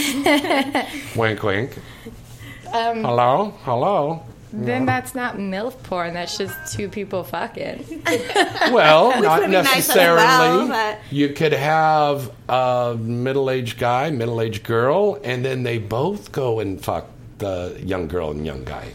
[1.17, 1.71] wink, wink.
[2.73, 4.23] Um, Hello, hello.
[4.57, 6.15] Then that's not MILF porn.
[6.15, 8.03] That's just two people fucking.
[8.73, 10.19] Well, not would be nice as necessarily.
[10.23, 16.61] well, but- You could have a middle-aged guy, middle-aged girl, and then they both go
[16.61, 18.93] and fuck the young girl and young guy.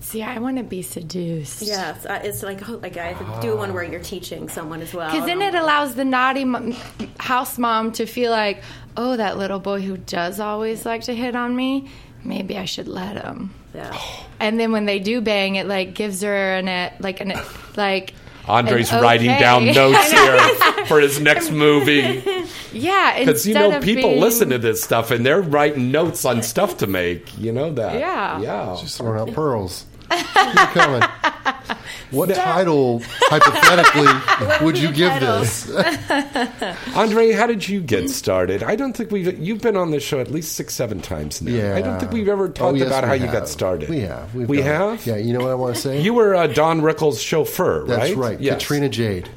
[0.00, 1.62] See, I want to be seduced.
[1.62, 4.92] Yes, uh, it's like oh, like I could do one where you're teaching someone as
[4.92, 5.10] well.
[5.10, 6.72] Because then it allows the naughty m-
[7.18, 8.62] house mom to feel like,
[8.96, 11.88] oh, that little boy who does always like to hit on me,
[12.24, 13.50] maybe I should let him.
[13.74, 13.96] Yeah.
[14.40, 17.44] And then when they do bang, it like gives her an a, like an uh,
[17.76, 18.12] like.
[18.48, 19.38] Andre's an writing okay.
[19.38, 22.24] down notes here for his next movie.
[22.72, 26.24] Yeah, Because you know of people being- listen to this stuff and they're writing notes
[26.24, 27.36] on stuff to make.
[27.38, 27.98] You know that?
[28.00, 28.40] Yeah.
[28.40, 28.76] Yeah.
[28.76, 29.84] She's throwing out pearls.
[30.18, 31.02] Keep coming.
[32.10, 35.70] What title, hypothetically, would you give this?
[36.94, 38.62] Andre, how did you get started?
[38.62, 39.38] I don't think we've.
[39.38, 41.50] You've been on this show at least six, seven times now.
[41.52, 41.74] Yeah.
[41.74, 43.88] I don't think we've ever talked Oh, yes, about how you got started.
[43.88, 44.34] We have.
[44.34, 45.06] We've we have.
[45.06, 46.02] Yeah, you know what I want to say?
[46.02, 48.16] You were uh, Don Rickles' chauffeur, That's right?
[48.16, 48.40] right.
[48.40, 48.60] Yes.
[48.60, 49.30] Katrina Jade.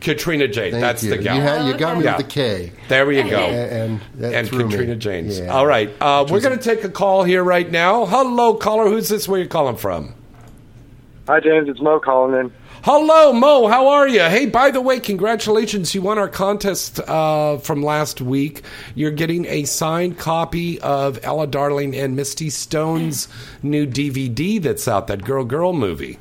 [0.00, 0.72] Katrina Jade.
[0.72, 1.10] Thank That's you.
[1.10, 1.36] the gal.
[1.36, 2.16] You, had, you got me Yeah.
[2.16, 2.72] with the K.
[2.88, 3.36] there you go.
[3.40, 4.70] And, and, and threw me.
[4.70, 5.38] Katrina James.
[5.38, 5.48] Yeah.
[5.48, 5.90] All right.
[6.00, 8.06] Uh, we're going to take a call here right now.
[8.06, 8.88] Hello, caller.
[8.88, 9.28] Who's this?
[9.28, 10.14] Where you calling from?
[11.32, 11.66] Hi, James.
[11.66, 12.52] It's Mo calling in.
[12.84, 13.66] Hello, Mo.
[13.66, 14.20] How are you?
[14.20, 15.94] Hey, by the way, congratulations.
[15.94, 18.60] You won our contest uh, from last week.
[18.94, 23.28] You're getting a signed copy of Ella Darling and Misty Stone's
[23.62, 26.18] new DVD that's out, that Girl Girl movie.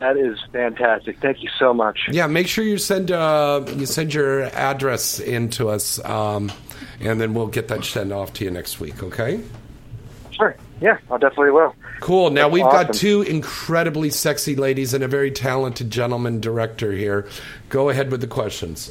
[0.00, 1.20] That is fantastic.
[1.20, 2.08] Thank you so much.
[2.10, 6.50] Yeah, make sure you send uh, you send your address in to us, um,
[6.98, 9.00] and then we'll get that sent off to you next week.
[9.00, 9.44] Okay.
[10.32, 10.56] Sure.
[10.80, 11.74] Yeah, I definitely will.
[12.00, 12.30] Cool.
[12.30, 17.28] Now That's we've got two incredibly sexy ladies and a very talented gentleman director here.
[17.68, 18.90] Go ahead with the questions.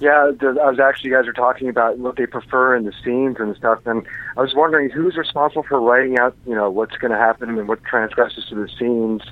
[0.00, 3.36] Yeah, I was actually, you guys were talking about what they prefer in the scenes
[3.38, 7.10] and stuff, and I was wondering who's responsible for writing out, you know, what's going
[7.10, 9.22] to happen and what transgresses to the scenes.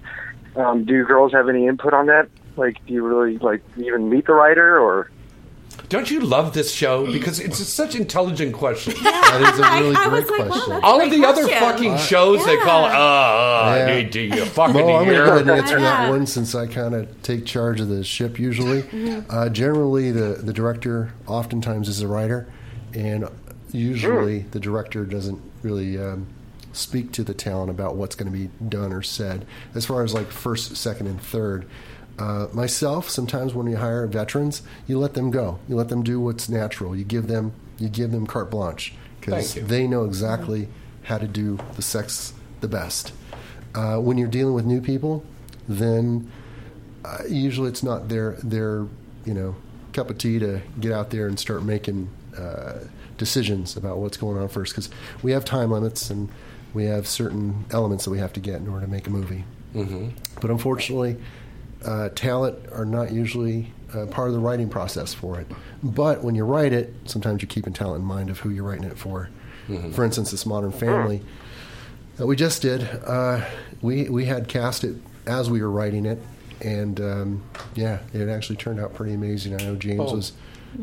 [0.57, 2.29] Um, do girls have any input on that?
[2.59, 5.11] Like, do you really like even meet the writer or?
[5.89, 7.11] Don't you love this show?
[7.11, 8.93] Because it's such intelligent question.
[9.03, 10.69] That is a really I great was like, wow, question.
[10.75, 11.61] that's- All of Great the other question.
[11.61, 14.03] fucking shows they call, uh, uh, Yeah.
[14.03, 15.25] do, do you fucking Mo, I'm going to hear?
[15.25, 18.39] go ahead and answer that one since I kind of take charge of the ship
[18.39, 18.85] usually.
[19.31, 22.47] Uh, generally, the, the director oftentimes is a writer,
[22.93, 23.27] and
[23.73, 26.27] usually the director doesn't really um,
[26.75, 29.47] speak to the talent about what's going to be done or said.
[29.75, 31.67] As far as like first, second, and third,
[32.19, 35.59] uh, myself, sometimes when you hire veterans, you let them go.
[35.69, 36.97] You let them do what's natural.
[36.97, 40.69] You give them you give them carte blanche because they know exactly
[41.05, 43.13] how to do the sex the best.
[43.75, 45.25] Uh, when you're dealing with new people,
[45.69, 46.31] then
[47.05, 48.87] uh, usually it's not their their
[49.25, 49.55] you know
[49.93, 52.79] cup of tea to get out there and start making uh,
[53.17, 54.91] decisions about what's going on first because
[55.23, 56.29] we have time limits and
[56.75, 59.45] we have certain elements that we have to get in order to make a movie.
[59.75, 60.09] Mm-hmm.
[60.41, 61.17] But unfortunately,
[61.85, 65.47] uh, talent are not usually uh, part of the writing process for it.
[65.83, 68.85] But when you write it, sometimes you're keeping talent in mind of who you're writing
[68.85, 69.31] it for.
[69.93, 71.21] For instance, this Modern Family
[72.17, 73.45] that we just did, uh,
[73.83, 76.19] we we had cast it as we were writing it,
[76.63, 77.43] and um,
[77.75, 79.53] yeah, it actually turned out pretty amazing.
[79.55, 80.15] I know James Oh.
[80.17, 80.33] was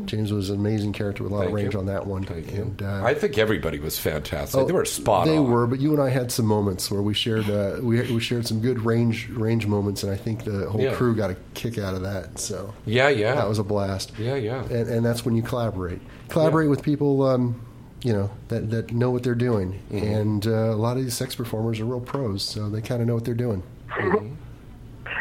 [0.04, 1.80] James was an amazing character with a lot Thank of range you.
[1.80, 2.24] on that one.
[2.24, 2.52] Thank.
[2.52, 4.60] And, uh, I think everybody was fantastic.
[4.60, 5.50] Oh, they were spot They on.
[5.50, 8.46] were, but you and I had some moments where we shared uh, we we shared
[8.46, 10.94] some good range range moments, and I think the whole Yeah.
[10.94, 12.38] crew got a kick out of that.
[12.38, 13.34] So Yeah, yeah.
[13.36, 14.12] that was a blast.
[14.18, 14.62] Yeah, yeah.
[14.64, 16.00] And, and that's when you collaborate.
[16.28, 16.70] Collaborate Yeah.
[16.70, 17.60] with people, um,
[18.02, 19.80] you know, that that know what they're doing.
[19.92, 20.04] Mm-hmm.
[20.06, 23.06] And uh, a lot of these sex performers are real pros, so they kind of
[23.08, 23.62] know what they're doing.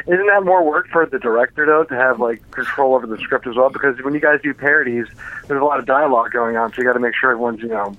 [0.07, 3.47] Isn't that more work for the director though to have like control over the script
[3.47, 3.69] as well?
[3.69, 5.07] Because when you guys do parodies,
[5.47, 7.69] there's a lot of dialogue going on, so you got to make sure everyone's you
[7.69, 7.95] know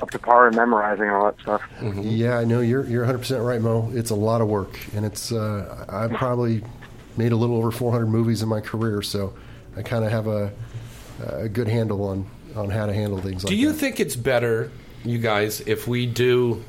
[0.00, 1.62] up to par and memorizing all that stuff.
[2.00, 3.90] Yeah, I know you're you're 100 percent right, Mo.
[3.92, 6.62] It's a lot of work, and it's uh, I've probably
[7.16, 9.34] made a little over 400 movies in my career, so
[9.76, 10.52] I kind of have a
[11.26, 13.42] a good handle on on how to handle things.
[13.42, 13.78] Do like you that.
[13.78, 14.70] think it's better,
[15.04, 16.62] you guys, if we do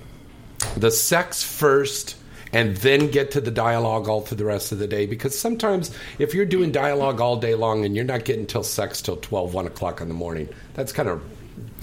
[0.78, 2.16] the sex first
[2.54, 5.06] and then get to the dialogue all through the rest of the day?
[5.06, 9.02] Because sometimes if you're doing dialogue all day long and you're not getting till sex
[9.02, 11.22] till 12, 1 o'clock in the morning, that's kind of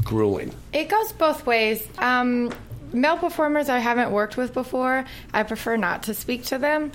[0.04, 0.54] grueling.
[0.72, 1.86] It goes both ways.
[1.98, 2.52] Um,
[2.92, 6.92] male performers I haven't worked with before, I prefer not to speak to them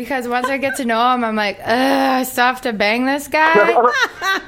[0.00, 3.04] because once I get to know him, I'm like, ugh, I still have to bang
[3.04, 3.74] this guy.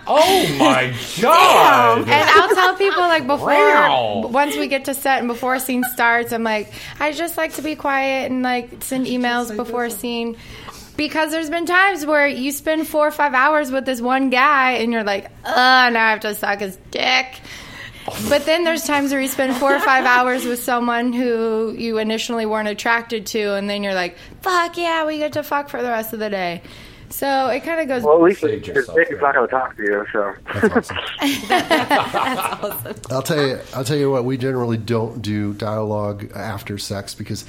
[0.04, 1.98] Oh my god!
[2.08, 4.26] And I'll tell people like before, Wow.
[4.30, 7.54] once we get to set and before a scene starts, I'm like, I just like
[7.54, 10.36] to be quiet and like send emails before a scene.
[10.96, 14.72] Because there's been times where you spend four or five hours with this one guy
[14.72, 17.40] and you're like, ugh, now I have to suck his dick.
[18.28, 21.98] But then there's times where you spend four or five hours with someone who you
[21.98, 25.82] initially weren't attracted to, and then you're like, fuck yeah, we get to fuck for
[25.82, 26.62] the rest of the day.
[27.12, 28.02] So it kind of goes.
[28.02, 30.34] Well, at least Saved his yourself dick not going to talk to you, so.
[33.14, 33.58] I'll tell you.
[33.74, 34.24] I'll tell you what.
[34.24, 37.44] We generally don't do dialogue after sex because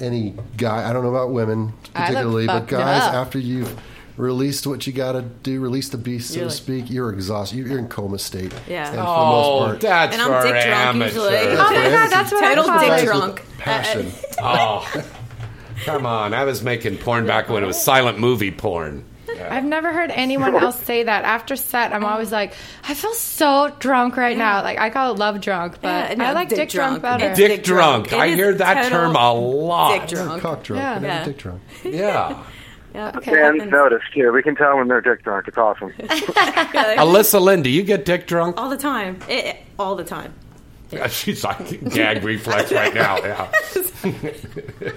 [0.00, 0.88] any guy.
[0.88, 3.76] I don't know about women particularly, but guys, after you've
[4.18, 7.10] released what you got to do, release the beast, so You're to like- speak, you're
[7.10, 7.56] exhausted.
[7.56, 8.52] You're you're in coma state.
[8.68, 8.86] Yeah.
[8.88, 11.38] And for the Oh, most part, that's And I'm for dick drunk usually.
[11.38, 13.42] oh my god, that's what Total I dick drunk.
[13.58, 14.12] passion.
[14.38, 15.04] Uh, uh, oh,
[15.84, 16.34] come on!
[16.34, 19.04] I was making porn back when it was silent movie porn.
[19.40, 21.24] I've never heard anyone else say that.
[21.24, 22.54] After set, I'm always like,
[22.88, 24.62] I feel so drunk right now.
[24.64, 27.20] Like I call it love drunk, but Yeah, no, I like dick, dick drunk, drunk.
[27.20, 27.34] better.
[27.36, 28.08] Dick, Dick drunk.
[28.08, 28.20] drunk.
[28.22, 30.08] I hear that term a lot.
[30.08, 30.42] dick drunk.
[30.42, 31.00] Cock drunk, Yeah.
[31.00, 31.24] Yeah.
[31.24, 31.60] dick drunk.
[31.84, 32.42] Yeah.
[32.94, 33.12] Yeah.
[33.16, 33.30] Okay.
[33.32, 33.70] Fans happens.
[33.70, 34.32] notice, too.
[34.32, 35.46] We can tell when they're dick drunk.
[35.48, 35.90] It's awesome.
[35.98, 38.56] Alyssa Lynn, do you get dick drunk?
[38.58, 39.20] all the time.
[39.28, 40.32] It, it- all the time.
[41.10, 43.18] She's like gag reflex right now.
[43.18, 43.50] Yeah.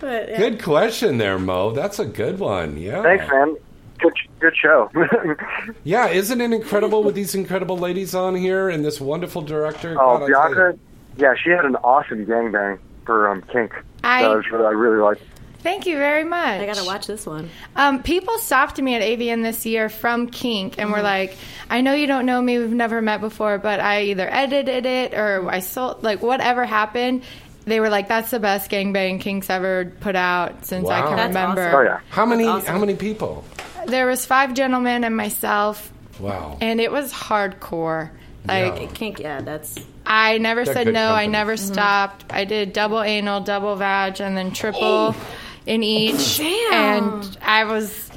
[0.00, 0.38] But yeah.
[0.38, 1.72] Good question there, Mo.
[1.72, 2.78] That's a good one.
[2.78, 3.02] Yeah.
[3.02, 3.54] Thanks, man.
[3.98, 4.90] Good, good show.
[5.84, 9.92] Yeah, isn't it incredible with these incredible ladies on here and this wonderful director?
[10.00, 10.54] oh, God, I tell you.
[10.56, 10.78] Bianca,
[11.18, 13.74] yeah, she had an awesome gangbang for um, Kink.
[14.02, 15.22] I- That was really, I really liked.
[15.62, 16.60] Thank you very much.
[16.60, 17.50] I gotta watch this one.
[17.76, 20.92] Um, people stopped me at AVN this year from Kink and Mm-hmm.
[20.96, 21.36] were like,
[21.68, 25.14] I know you don't know me, we've never met before, but I either edited it
[25.14, 27.22] or I sold, like, whatever happened.
[27.66, 31.28] They were like, that's the best gangbang Kink's ever put out since I can That's
[31.28, 31.68] remember.
[31.68, 31.78] awesome.
[31.78, 32.00] Oh, yeah.
[32.08, 32.46] How many?
[32.46, 32.66] Awesome.
[32.72, 33.44] How many people?
[33.86, 36.56] There was five gentlemen and myself, Wow.
[36.62, 38.10] and it was hardcore.
[38.46, 38.86] Like, Yeah.
[38.94, 41.12] Kink, yeah, that's I never They're said good no.
[41.12, 41.72] I never Mm-hmm.
[41.74, 42.24] stopped.
[42.30, 45.14] I did double anal, double vag, and then triple
[45.66, 46.38] in each.
[46.38, 47.14] Damn.
[47.22, 48.08] And I was.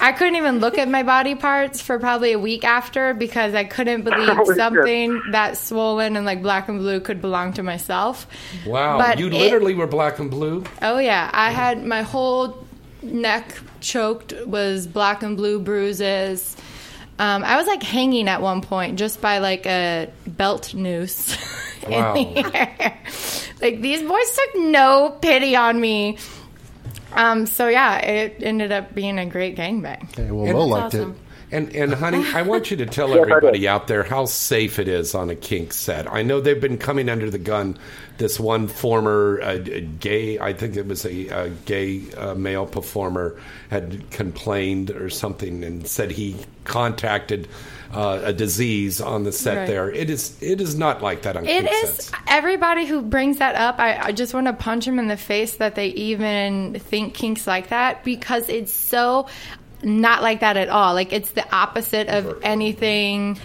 [0.00, 3.64] I couldn't even look at my body parts for probably a week after because I
[3.64, 4.56] couldn't believe Holy shit.
[4.56, 8.26] something that swollen and like black and blue could belong to myself.
[8.66, 8.98] Wow.
[8.98, 10.64] But you it- literally were black and blue.
[10.80, 12.66] Oh yeah, I had my whole
[13.02, 16.56] neck choked was black and blue bruises.
[17.18, 21.36] Um, I was like hanging at one point just by like a belt noose
[21.86, 22.14] Wow.
[22.16, 22.98] in the air.
[23.60, 26.16] Like these boys took no pity on me.
[27.14, 30.04] Um, so yeah, it ended up being a great gangbang.
[30.10, 31.12] Okay, well, And- Mo liked awesome.
[31.12, 31.16] it.
[31.54, 33.30] And and honey, I want you to tell Yes, I do.
[33.34, 36.10] everybody out there how safe it is on a kink set.
[36.10, 37.78] I know they've been coming under the gun.
[38.16, 39.58] This one former uh,
[40.00, 45.62] gay, I think it was a, uh gay uh, male performer, had complained or something
[45.62, 47.48] and said he contacted
[47.92, 49.56] uh, a disease on the set.
[49.58, 49.66] Right.
[49.66, 52.12] There, it is it is not like that on It kink sets.
[52.26, 53.78] everybody who brings that up.
[53.78, 57.46] I, I just want to punch them in the face that they even think kinks
[57.46, 59.26] like that because it's so
[59.82, 60.94] not like that at all.
[60.94, 63.38] Like it's the opposite of anything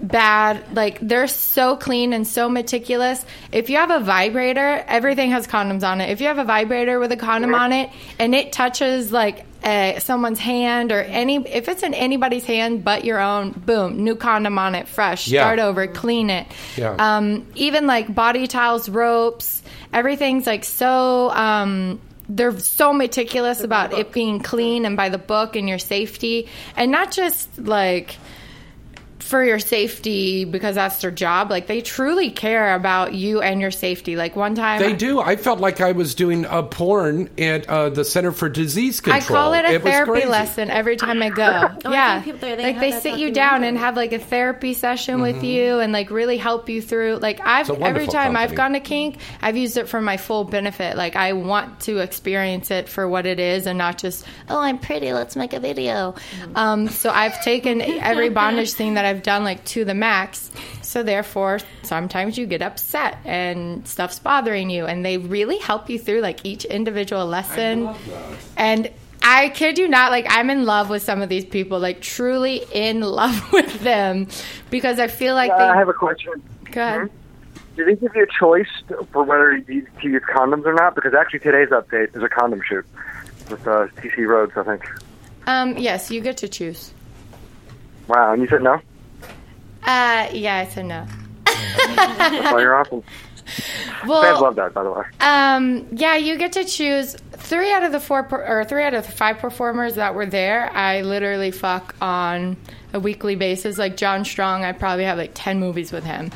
[0.00, 0.74] bad.
[0.74, 3.24] Like they're so clean and so meticulous.
[3.52, 6.10] If you have a vibrator, everything has condoms on it.
[6.10, 9.98] If you have a vibrator with a condom on it and it touches like uh,
[9.98, 14.58] someone's hand or any, if it's in anybody's hand but your own, boom, new condom
[14.58, 15.28] on it, fresh.
[15.28, 15.42] Yeah.
[15.42, 16.46] Start over, clean it.
[16.76, 16.96] Yeah.
[16.98, 21.30] Um, even like body towels, ropes, everything's like so.
[21.30, 26.48] Um, they're so meticulous about it being clean and by the book and your safety,
[26.76, 28.16] and not just like
[29.28, 31.50] for your safety because that's their job.
[31.50, 34.16] Like they truly care about you and your safety.
[34.16, 35.20] Like one time, They do.
[35.20, 39.22] I felt like I was doing a porn at uh, the Center for Disease Control.
[39.22, 41.42] I call it a was therapy lesson every time I go.
[41.44, 44.18] I yeah, think people there, they like they sit you down and have like a
[44.18, 47.16] therapy session with you and like really help you through.
[47.16, 50.44] Like I've every wonderful time I've gone to kink, I've used it for my full
[50.44, 50.96] benefit.
[50.96, 54.78] Like I want to experience it for what it is and not just oh I'm
[54.78, 56.14] pretty, let's make a video.
[56.54, 60.50] Um, so I've taken every bondage thing that I've done like to the max.
[60.82, 65.98] So therefore, sometimes you get upset and stuff's bothering you, and they really help you
[65.98, 67.94] through like each individual lesson.
[68.56, 68.90] And
[69.22, 72.64] I kid you not, like I'm in love with some of these people, like truly
[72.72, 74.28] in love with them,
[74.70, 75.64] because I feel like Uh, they.
[75.64, 76.42] I have a question.
[76.70, 77.10] Go ahead.
[77.76, 78.66] Do they give you a choice
[79.12, 80.94] for whether you to use condoms or not?
[80.96, 82.84] Because actually today's update is a condom shoot
[83.50, 84.84] with uh, TC Rhodes, I think.
[85.46, 86.92] Um, yes, you get to choose.
[88.08, 88.80] Wow, and you said no?
[89.88, 91.06] Uh, yeah, I said no.
[91.48, 93.02] Well, you're awesome.
[93.46, 95.04] Fans love that, by the way.
[95.20, 99.06] Um, yeah, you get to choose three out of the four or three out of
[99.06, 102.58] the five performers that were there, I literally fuck on
[102.92, 103.78] a weekly basis.
[103.78, 106.30] Like John Strong, I probably have like ten movies with him.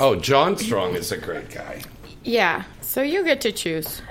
[0.00, 1.82] Oh, John Strong is a great guy.
[2.24, 4.02] Yeah, so you get to choose.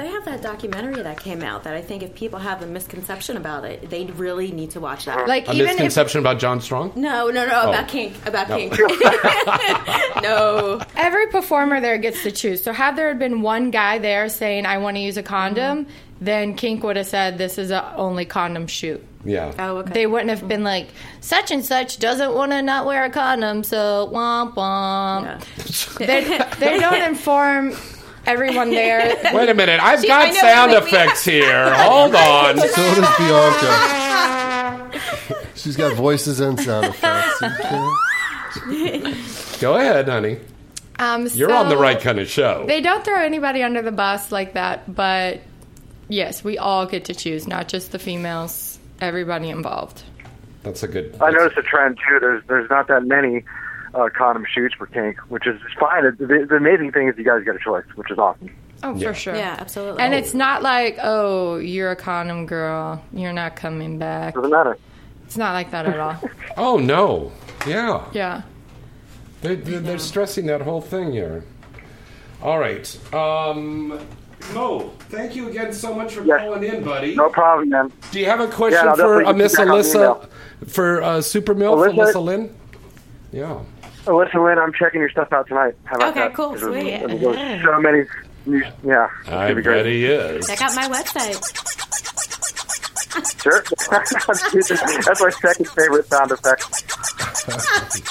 [0.00, 3.36] They have that documentary that came out that I think if people have a misconception
[3.36, 5.28] about it, they really need to watch that.
[5.28, 6.92] Like A even if misconception about John Strong?
[6.96, 7.68] no, no, no, Oh.
[7.68, 8.56] about kink, about No.
[8.56, 8.72] kink.
[10.22, 10.80] no.
[10.96, 12.64] every performer there gets to choose.
[12.64, 15.90] So had there been one guy there saying I want to use a condom, mm-hmm.
[16.24, 19.04] then Kink would have said this is a only condom shoot.
[19.22, 19.52] Yeah.
[19.58, 19.92] Oh, okay.
[19.92, 20.86] They wouldn't have been like
[21.20, 25.98] such and such doesn't want to not wear a condom, so womp womp.
[25.98, 27.74] They, they don't inform
[28.26, 29.16] everyone there.
[29.34, 31.74] Wait a minute, I've See, got I know, sound wait, we- effects here.
[31.76, 32.56] Hold on.
[32.58, 35.00] So does Bianca.
[35.54, 37.42] She's got voices and sound effects.
[37.42, 39.14] Okay.
[39.60, 40.38] Go ahead, honey.
[40.98, 42.64] Um, You're on the so right kind of show.
[42.66, 45.40] They don't throw anybody under the bus like that, but
[46.08, 48.78] yes, we all get to choose, not just the females.
[49.00, 50.02] Everybody involved.
[50.62, 51.16] That's a good.
[51.22, 52.18] I noticed a trend too.
[52.20, 53.44] There's there's not that many
[53.94, 56.04] uh, condom shoots for kink, which is fine.
[56.18, 58.50] The, the amazing thing is you guys get a choice, which is awesome.
[58.82, 59.08] Oh, Yeah.
[59.08, 59.34] for sure.
[59.36, 60.02] Yeah, absolutely.
[60.02, 63.02] And it's not like, oh, you're a condom girl.
[63.12, 64.34] You're not coming back.
[64.34, 64.78] Doesn't matter.
[65.26, 66.16] It's not like that at all.
[66.56, 67.30] Oh no.
[67.66, 68.04] Yeah.
[68.12, 68.42] Yeah.
[69.42, 71.44] They, they're, they're stressing that whole thing here.
[72.42, 73.14] All right.
[73.14, 73.98] Um,
[74.54, 76.40] Mo, thank you again so much for Yes.
[76.40, 77.14] calling in, buddy.
[77.14, 77.92] No problem, man.
[78.10, 80.28] Do you have a question Yeah, for definitely uh, Miss you back on Alyssa?
[80.68, 82.12] For uh, Super Milf, Alyssa?
[82.14, 82.56] Alyssa Lynn?
[83.32, 83.60] Yeah.
[84.06, 85.74] Alyssa Lynn, I'm checking your stuff out tonight.
[85.84, 86.34] How about Okay, that?
[86.34, 87.20] cool, 'Cause there's- sweet.
[87.20, 88.04] There's so many.
[88.46, 89.86] New, yeah, I gonna be bet great.
[89.86, 90.46] he is.
[90.46, 91.36] Check out my website.
[93.42, 93.62] Sure.
[93.90, 96.64] That's my second favorite sound effect.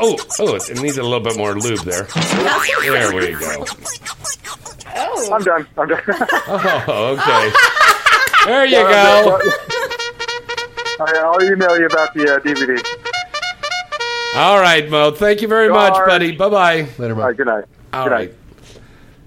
[0.00, 2.02] Oh, oh, it needs a little bit more lube there.
[2.02, 3.64] There we go.
[4.96, 5.30] Oh.
[5.32, 5.64] I'm done.
[5.78, 6.02] I'm done.
[6.08, 7.52] Oh, okay.
[8.50, 9.38] There you go.
[10.98, 12.82] All right, I'll email you about the uh, DVD.
[14.34, 15.12] All right, Mo.
[15.12, 16.32] Thank you very much, buddy.
[16.32, 16.88] Bye bye.
[16.98, 17.64] Later, All right, good night.
[17.92, 18.30] All good right.
[18.30, 18.38] night.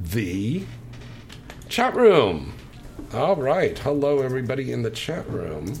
[0.00, 0.64] the
[1.68, 2.54] chat room.
[3.12, 3.78] All right.
[3.78, 5.74] Hello, everybody in the chat room.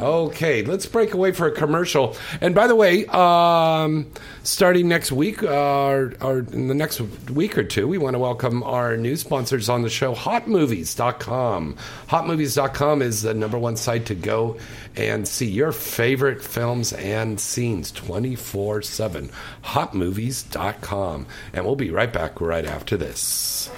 [0.00, 2.16] Okay, let's break away for a commercial.
[2.40, 4.06] And by the way, um,
[4.42, 8.18] starting next week, uh, or, or in the next week or two, we want to
[8.18, 11.76] welcome our new sponsors on the show, HotMovies.com.
[12.08, 14.58] HotMovies.com is the number one site to go
[14.96, 19.30] and see your favorite films and scenes 24 7.
[19.64, 21.26] HotMovies.com.
[21.54, 23.70] And we'll be right back right after this.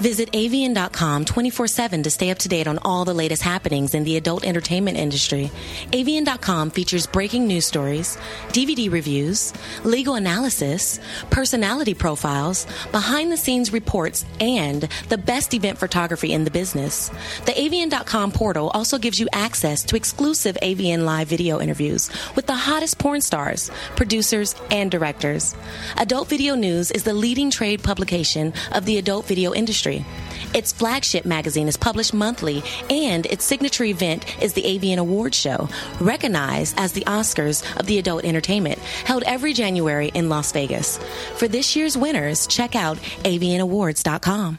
[0.00, 4.04] Visit avn.com 24 7 to stay up to date on all the latest happenings in
[4.04, 5.50] the adult entertainment industry.
[5.90, 8.16] AVN.com features breaking news stories,
[8.50, 16.32] DVD reviews, legal analysis, personality profiles, behind the scenes reports, and the best event photography
[16.32, 17.08] in the business.
[17.46, 22.54] The avn.com portal also gives you access to exclusive AVN live video interviews with the
[22.54, 25.56] hottest porn stars, producers, and directors.
[25.96, 29.87] Adult Video News is the leading trade publication of the adult video industry.
[30.54, 35.68] Its flagship magazine is published monthly, and its signature event is the AVN Awards Show,
[36.00, 40.98] recognized as the Oscars of the adult entertainment, held every January in Las Vegas.
[41.36, 44.58] For this year's winners, check out avnawards.com.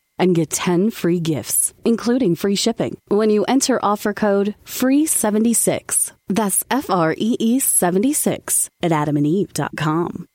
[0.21, 6.13] and get 10 free gifts, including free shipping, when you enter offer code FREE76.
[6.29, 10.27] That's F R E E 76 at adamandeve.com.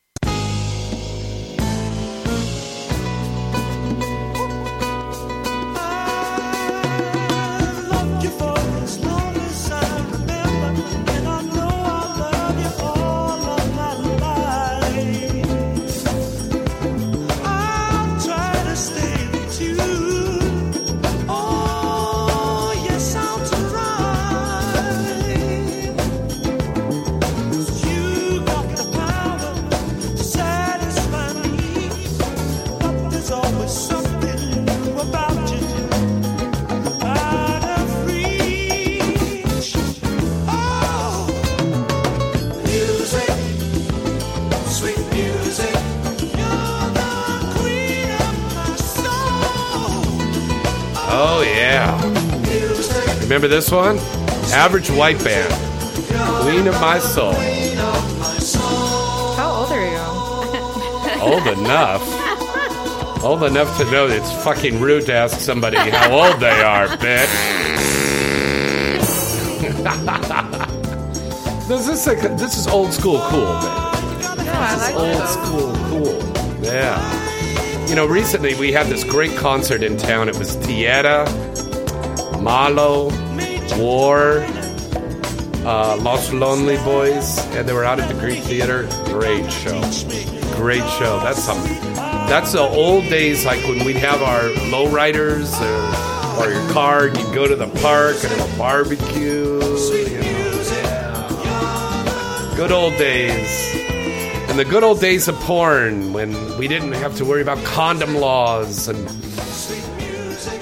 [51.89, 53.21] Oh, yeah.
[53.21, 53.99] Remember this one?
[54.53, 55.53] Average White Band.
[56.43, 57.33] Queen of My Soul.
[59.35, 61.23] How old are you?
[61.23, 62.03] Old enough.
[63.25, 67.27] Old enough to know it's fucking rude to ask somebody how old they are, bitch.
[71.69, 74.45] this is like this is old school cool, baby.
[74.45, 75.29] No, oh, I like Old that.
[75.29, 76.63] school cool.
[76.63, 77.87] Yeah.
[77.89, 80.29] You know, recently we had this great concert in town.
[80.29, 81.25] It was Tierra,
[82.47, 83.11] Malo,
[83.77, 84.47] War,
[85.67, 88.89] uh, Los Lonely Boys, and they were out at the Greek Theater.
[89.07, 89.81] Great show.
[90.55, 91.19] Great show.
[91.25, 91.75] That's something.
[91.95, 97.35] That's the old days, like when we'd have our lowriders or, or your car, you'd
[97.35, 99.61] go to the park and have a barbecue.
[100.05, 100.63] You know.
[102.57, 103.75] Good old days.
[104.49, 108.15] And the good old days of porn when we didn't have to worry about condom
[108.15, 109.05] laws and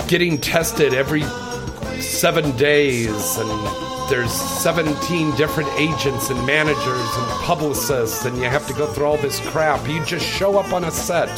[0.08, 1.24] getting tested every
[2.24, 3.50] seven days and
[4.08, 9.18] there's 17 different agents and managers and publicists and you have to go through all
[9.18, 9.86] this crap.
[9.86, 11.28] You just show up on a set.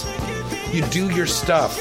[0.72, 1.76] You do your stuff.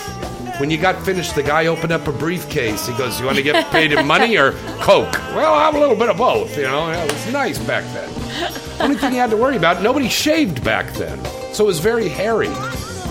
[0.60, 2.88] When you got finished the guy opened up a briefcase.
[2.88, 5.14] He goes you want to get paid in money or coke?
[5.36, 6.89] Well i have a little bit of both you know.
[6.89, 8.10] It was nice back then.
[8.82, 11.24] Only thing you had to worry about nobody shaved back then.
[11.53, 12.51] So it was very hairy.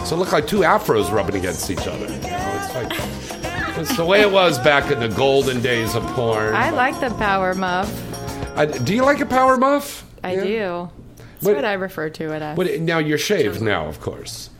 [0.05, 2.07] So it looked like two afros rubbing against each other.
[2.07, 3.24] You know it's like
[3.77, 6.55] it's the way it was back in the golden days of porn.
[6.55, 7.91] I like the power muff.
[8.57, 10.05] I, do you like a power muff?
[10.23, 10.91] I do.
[11.17, 12.57] That's What- what, I refer to it as.
[12.57, 14.51] What, now you're shaved now, of course.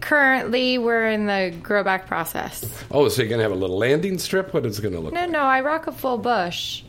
[0.00, 2.64] Currently, we're in the grow back process.
[2.90, 4.54] Oh, so you're gonna have a little landing strip?
[4.54, 5.12] What is it gonna look?
[5.12, 6.82] No, no, I rock a full bush.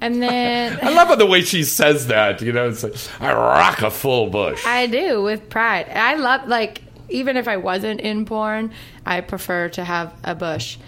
[0.00, 2.40] And then I love the way she says that.
[2.40, 4.64] You know, it's like I rock a full bush.
[4.64, 5.88] I do with pride.
[5.90, 8.70] I love like even if I wasn't in porn,
[9.04, 10.78] I prefer to have a bush.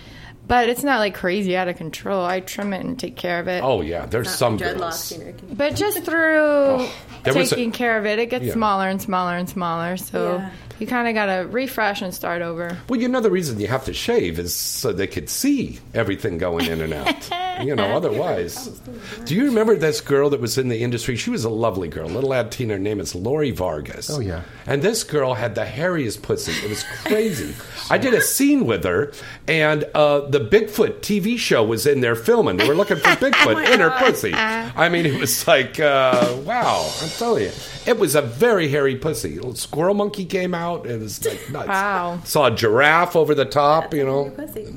[0.51, 2.25] But it's not like crazy out of control.
[2.25, 3.63] I trim it and take care of it.
[3.63, 4.75] Oh yeah, there's some girls.
[4.75, 5.17] dreadlocks.
[5.19, 6.89] You know, But just through
[7.23, 8.53] there was a- taking care of it, it gets Yeah.
[8.55, 9.97] smaller and smaller and smaller.
[9.97, 10.51] So Yeah.
[10.81, 12.77] you kind of got to refresh and start over.
[12.89, 16.39] Well, you know the reason you have to shave is so they could see everything
[16.39, 17.31] going in and out.
[17.65, 18.81] you know, otherwise.
[19.27, 21.15] Do you remember this girl that was in the industry?
[21.17, 22.73] She was a lovely girl, little Latina.
[22.75, 24.09] Her name is Lori Vargas.
[24.11, 24.43] Oh, yeah.
[24.67, 26.53] And this girl had the hairiest pussy.
[26.65, 27.55] It was crazy.
[27.91, 29.13] I did a scene with her,
[29.47, 32.57] and uh, the Bigfoot TV show was in there filming.
[32.57, 34.33] They were looking for Bigfoot in her pussy.
[34.35, 37.53] I mean, it was like, uh, wow, I'm telling you.
[37.87, 39.33] It was a very hairy pussy.
[39.33, 40.87] A little squirrel monkey came out.
[40.87, 41.69] It was like nuts.
[41.69, 42.21] Wow.
[42.25, 44.33] Saw a giraffe over the top, you know,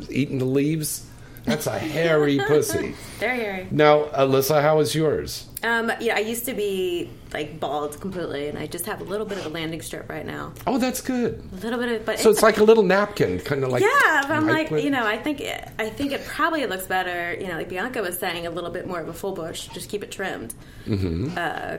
[0.09, 1.05] eating the leaves.
[1.45, 2.95] That's a hairy pussy.
[3.19, 3.67] Very hairy.
[3.69, 5.47] Now, Alyssa, how is yours?
[5.61, 9.25] Um, yeah, I used to be like bald completely, and I just have a little
[9.25, 10.53] bit of a landing strip right now.
[10.67, 11.43] Oh, that's good.
[11.51, 14.21] A little bit of, but So it's like a little napkin, kind of like yeah,
[14.23, 17.33] but I'm like, you know, I think it, I think it probably looks better.
[17.39, 19.67] You know, like Bianca was saying, a little bit more of a full bush.
[19.67, 20.53] Just keep it trimmed,
[20.87, 21.25] Mm-hmm.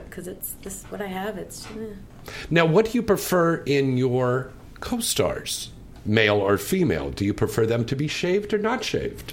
[0.08, 1.36] because it's this is what I have.
[1.38, 1.94] It's eh.
[2.50, 5.70] Now, what do you prefer in your co-stars,
[6.06, 7.10] male or female?
[7.10, 9.32] Do you prefer them to be shaved or not shaved?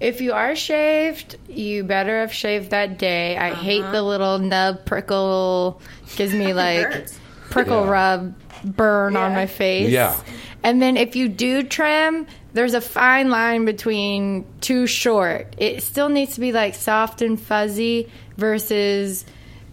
[0.00, 3.36] If you are shaved, you better have shaved that day.
[3.36, 3.62] I uh-huh.
[3.62, 5.80] hate the little nub prickle,
[6.16, 7.08] gives me like
[7.50, 7.90] prickle Yeah.
[7.90, 8.34] rub
[8.64, 9.90] burn on my face.
[9.90, 10.18] Yeah.
[10.62, 15.54] And then if you do trim, there's a fine line between too short.
[15.58, 19.24] It still needs to be like soft and fuzzy versus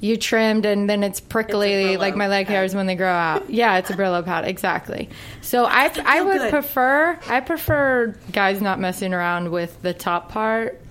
[0.05, 2.55] you trimmed and then it's prickly Brillo like my leg pad.
[2.55, 3.49] hairs when they grow out.
[3.49, 5.09] Yeah, it's a Brillo pad, exactly.
[5.41, 6.49] So I I would good.
[6.51, 10.81] prefer I prefer guys not messing around with the top part.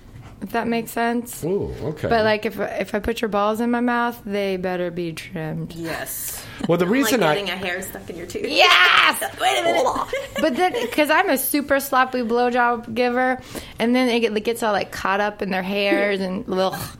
[0.41, 1.43] If that makes sense.
[1.43, 2.09] Ooh, okay.
[2.09, 5.73] But like if if I put your balls in my mouth, they better be trimmed.
[5.73, 6.45] yes.
[6.67, 8.45] well, the reason I Like reason getting a hair stuck in your tooth.
[8.47, 9.21] Yes.
[9.41, 10.13] Wait a minute.
[10.41, 13.41] But then, because I'm a super sloppy blowjob giver,
[13.79, 16.97] and then it, it gets all like caught up in their hairs and ugh.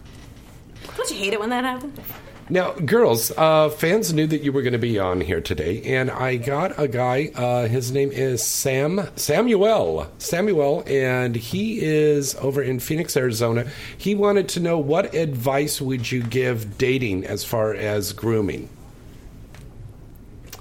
[0.95, 1.99] Don't you hate it when that happens?
[2.47, 6.11] Now, girls, uh, fans knew that you were going to be on here today, and
[6.11, 7.31] I got a guy.
[7.33, 13.65] Uh, his name is Sam Samuel Samuel, and he is over in Phoenix, Arizona.
[13.97, 18.69] He wanted to know what advice would you give dating as far as grooming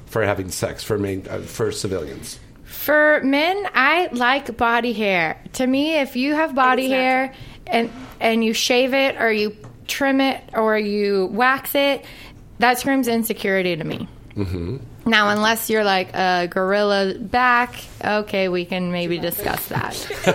[0.06, 2.38] for having sex for main, uh, for civilians.
[2.62, 5.38] For men, I like body hair.
[5.54, 7.34] To me, if you have body It's hair
[7.66, 9.56] and and you shave it or you
[9.86, 12.04] trim it or you wax it,
[12.58, 14.08] that screams insecurity to me.
[14.36, 14.76] Mm-hmm.
[15.06, 19.92] Now, unless you're like a gorilla back, okay, we can maybe discuss that.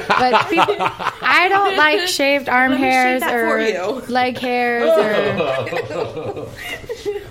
[0.07, 6.47] but people, I don't like shaved arm Let hairs or leg hairs or.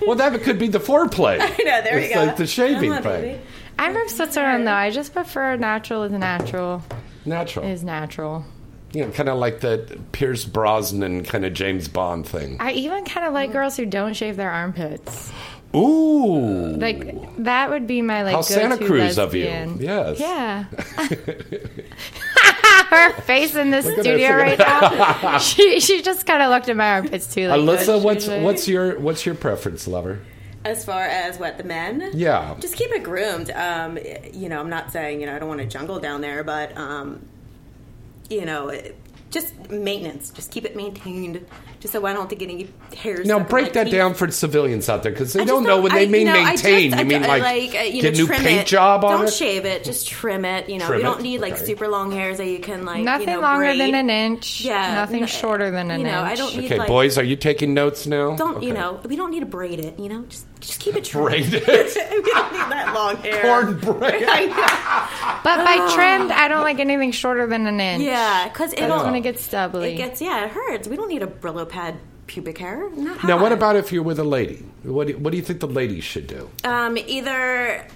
[0.05, 1.39] Well, that could be the foreplay.
[1.39, 2.23] I know, there it's you go.
[2.25, 3.21] like the shaving Come thing.
[3.21, 3.41] baby.
[3.77, 4.73] I'm from Switzerland though.
[4.73, 6.81] I just prefer natural is natural
[7.25, 7.65] Natural.
[7.65, 8.43] is natural.
[8.93, 12.57] You know, kind of like the Pierce Brosnan kind of James Bond thing.
[12.59, 15.31] I even kind of like girls who don't shave their armpits.
[15.75, 16.75] Ooh.
[16.77, 19.77] Like that would be my like How Santa go-to Cruz of you.
[19.79, 20.19] Yes.
[20.19, 20.63] Yeah.
[22.89, 25.37] Her face in the studio right now.
[25.39, 27.47] she she just kind of looked at my armpits too.
[27.47, 30.21] Like Alyssa, what's like- what's your what's your preference, lover?
[30.65, 32.55] As far as what the men, Yeah.
[32.59, 33.49] just keep it groomed.
[33.51, 33.97] Um,
[34.33, 36.75] you know, I'm not saying you know I don't want a jungle down there, but
[36.77, 37.23] um,
[38.29, 38.95] you know, it-
[39.31, 40.31] just maintenance.
[40.31, 41.45] Just keep it maintained,
[41.79, 42.67] just so I don't have to get any
[42.97, 43.27] hairs.
[43.27, 43.93] Now stuck in break my that teeth.
[43.93, 46.39] down for civilians out there because they I don't know when they mean you know,
[46.39, 46.93] I just- maintain.
[46.95, 48.65] I you mean d- like, uh, you get know, new trim paint it.
[48.65, 49.33] job on Don't it?
[49.35, 49.83] shave it.
[49.83, 50.67] Just trim it.
[50.67, 51.63] You know, Trim you don't need like Okay.
[51.65, 53.79] super long hairs that you can like Nothing you know, longer braid.
[53.81, 54.61] than an inch.
[54.61, 56.31] Yeah, Nothing no- shorter than an you know, inch.
[56.31, 58.35] I don't need Okay, like, boys, are you taking notes now?
[58.35, 58.99] Don't you know?
[59.07, 59.99] We don't need to braid it.
[59.99, 61.29] You know, just just keep it trimmed.
[61.29, 61.65] Braid it.
[61.65, 63.41] we don't need that long hair.
[63.41, 64.23] Cornbread.
[64.27, 65.39] I.
[65.43, 68.03] But by trimmed, I don't like anything shorter than an inch.
[68.03, 69.93] Yeah, because It's it'll gonna get stubbly.
[69.93, 70.87] It gets yeah, it hurts.
[70.87, 71.95] We don't need a Brillo pad
[72.27, 72.89] pubic hair.
[72.91, 74.63] Not Now, what about if you're with a lady?
[74.83, 76.49] What do, what do you think the ladies should do?
[76.63, 77.87] um either?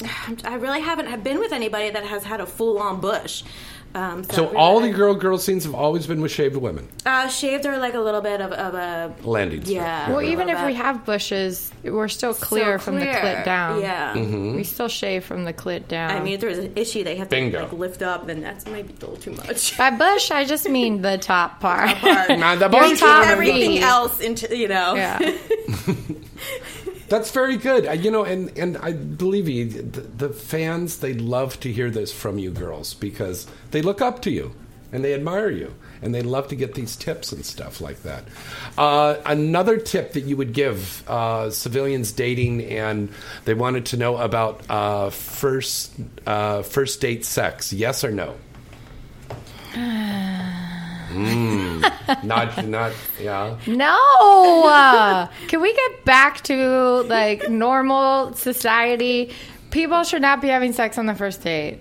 [0.44, 3.42] I really haven't been with anybody that has had a full on bush.
[3.94, 6.86] Um, so So all the girl girl scenes have always been with shaved women.
[7.06, 9.76] uh, shaved or like a little bit of, of a Landing strip.
[9.76, 10.10] yeah.
[10.10, 13.80] Well, a even little if we have bushes, we're still clear from the clit down.
[13.80, 14.14] Yeah.
[14.14, 14.56] Mm-hmm.
[14.56, 16.10] We still shave from the clit down.
[16.10, 17.58] I mean, if there's an issue they have Bingo.
[17.58, 19.76] to like lift up, then that's maybe a little too much.
[19.78, 21.88] by bush, I just mean the top part.
[22.02, 23.82] the Now, the Your boys- top Everything feet.
[23.82, 24.94] else into you know.
[24.94, 25.18] Yeah.
[27.08, 28.04] That's very good.
[28.04, 32.12] You know, and, and I believe you, the, the fans, they love to hear this
[32.12, 34.54] from you girls because they look up to you
[34.92, 38.24] and they admire you and they love to get these tips and stuff like that.
[38.76, 43.10] Uh, another tip that you would give uh, civilians dating and
[43.44, 45.92] they wanted to know about uh, first,
[46.26, 48.36] uh, first date sex, yes or no?
[51.08, 51.77] Mm,
[52.22, 53.56] not, not, yeah.
[53.66, 54.64] No.
[54.64, 59.32] Uh, can we get back to like normal society?
[59.70, 61.80] People should not be having sex on the first date.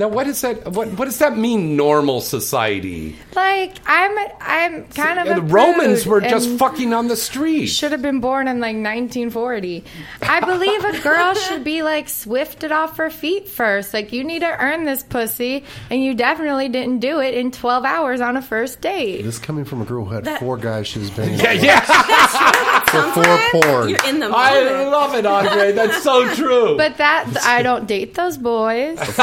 [0.00, 0.66] Now, what is that?
[0.72, 1.76] What, what does that mean?
[1.76, 3.16] Normal society.
[3.36, 5.36] Like I'm, I'm kind of.
[5.36, 7.66] The Romans were just fucking on the street.
[7.66, 9.84] Should have been born in like 1940.
[10.22, 13.92] I believe a girl should be like swifted off her feet first.
[13.92, 17.84] Like you need to earn this pussy, and you definitely didn't do it in 12
[17.84, 19.20] hours on a first date.
[19.20, 21.40] This coming from a girl who had That- four guys she was banging.
[21.40, 21.80] Yeah, yeah.
[22.90, 23.90] For four porn.
[23.90, 24.34] You're in the moment.
[24.34, 25.72] I love it, Andre.
[25.72, 26.78] That's so true.
[26.78, 28.98] But that I don't date those boys.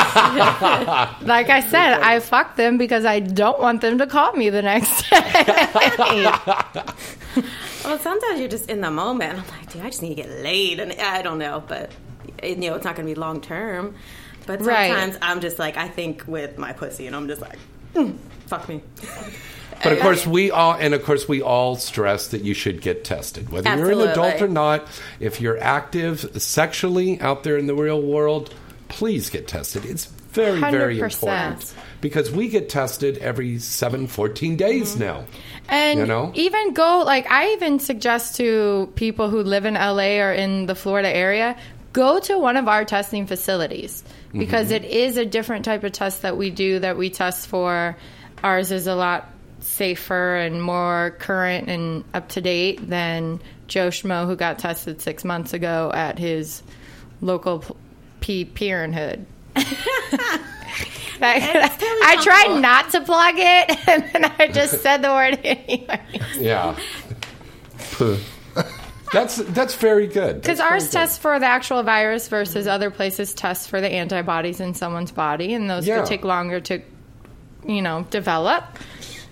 [1.22, 4.62] like I said, I fuck them because I don't want them to call me the
[4.62, 6.32] next day.
[7.86, 9.40] Well, sometimes you're just in the moment.
[9.40, 11.92] I'm like, dude, I just need to get laid, and I don't know, but
[12.44, 13.96] you know, it's not going to be long term.
[14.46, 14.90] But Right.
[14.92, 17.58] sometimes I'm just like, I think with my pussy, and I'm just like,
[17.94, 18.82] mm, fuck me.
[19.84, 23.06] But of course, we all, and of course, we all stress that you should get
[23.06, 24.86] tested, whether you're an adult or not.
[25.22, 28.54] If you're active sexually out there in the real world,
[28.90, 29.86] please get tested.
[29.86, 31.04] It's very, very 100%.
[31.24, 35.00] important because we get tested every 7, 14 days Mm-hmm.
[35.04, 35.26] now.
[35.70, 36.32] And You know?
[36.36, 40.76] even go like I even suggest to people who live in LA or in the
[40.76, 41.56] Florida area,
[41.94, 44.04] go to one of our testing facilities
[44.34, 44.76] because Mhm.
[44.76, 47.98] it is a different type of test that we do that we test for.
[48.44, 54.26] Ours is a lot safer and more current and up to date than Joe Schmo
[54.28, 56.62] who got tested six months ago at his
[57.22, 57.64] local
[58.22, 59.26] P Parenthood.
[61.22, 66.02] I tried not to plug it, and then I just said the word anyway.
[66.38, 66.78] Yeah.
[69.12, 70.42] that's that's very good.
[70.42, 70.92] Because ours good.
[70.92, 75.54] tests for the actual virus versus other places test for the antibodies in someone's body,
[75.54, 76.00] and those Yeah.
[76.00, 76.82] could take longer to,
[77.66, 78.64] you know, develop.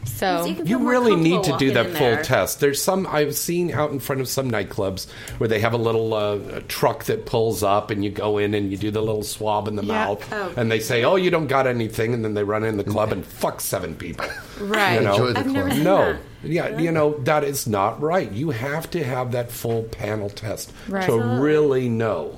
[0.06, 2.60] So You really need to do that full test.
[2.60, 5.08] There's some I've seen out in front of some nightclubs
[5.40, 8.54] where they have a little uh, a truck that pulls up, and you go in
[8.54, 10.06] and you do the little swab in the Yeah.
[10.06, 10.54] mouth, Oh.
[10.56, 13.12] and they say, "Oh, you don't got anything," and then they run in the club
[13.12, 14.26] and fuck seven people.
[14.62, 14.96] Right.
[14.96, 15.12] You know?
[15.16, 16.14] Enjoy the I've never seen no.
[16.14, 16.22] that.
[16.44, 18.32] Yeah, you know that is not right.
[18.32, 21.06] You have to have that full panel test Right.
[21.08, 22.38] to really know.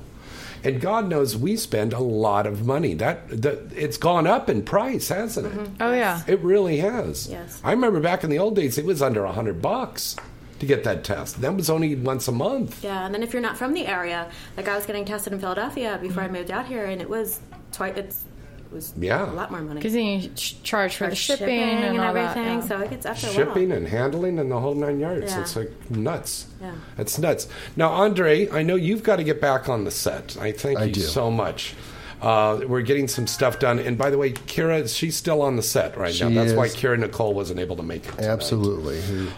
[0.64, 2.94] And God knows we spend a lot of money.
[2.94, 5.70] That, that it's gone up in price, hasn't it?
[5.80, 6.22] Oh yeah.
[6.26, 7.28] It really has.
[7.28, 7.60] Yes.
[7.64, 10.16] I remember back in the old days, it was under a hundred bucks
[10.60, 11.40] to get that test.
[11.40, 12.82] That was only once a month.
[12.82, 15.38] Yeah, and then if you're not from the area, like I was getting tested in
[15.38, 16.34] Philadelphia before Mm-hmm.
[16.34, 17.38] I moved out here, and it was
[17.72, 17.96] twice.
[17.96, 18.27] It's it
[18.72, 19.30] was Yeah.
[19.30, 22.12] a lot more money Because then you ch- charge for the For shipping, and, all
[22.14, 22.58] that, everything.
[22.60, 22.66] yeah.
[22.66, 23.78] So it gets after a Shipping while.
[23.78, 25.32] and handling and the whole nine yards.
[25.32, 25.40] Yeah.
[25.40, 26.46] It's like nuts.
[26.60, 26.72] Yeah.
[26.98, 27.48] It's nuts.
[27.76, 30.36] Now, Andre, I know you've got to get back on the set.
[30.40, 31.00] I thank I you do.
[31.00, 31.74] so much.
[32.20, 33.78] Uh, we're getting some stuff done.
[33.78, 36.28] And by the way, Kira, she's still on the set right now.
[36.28, 36.74] She That's why is.
[36.74, 38.12] Kira Nicole wasn't able to make it.
[38.16, 38.26] tonight.
[38.28, 39.00] Absolutely.
[39.02, 39.28] Who,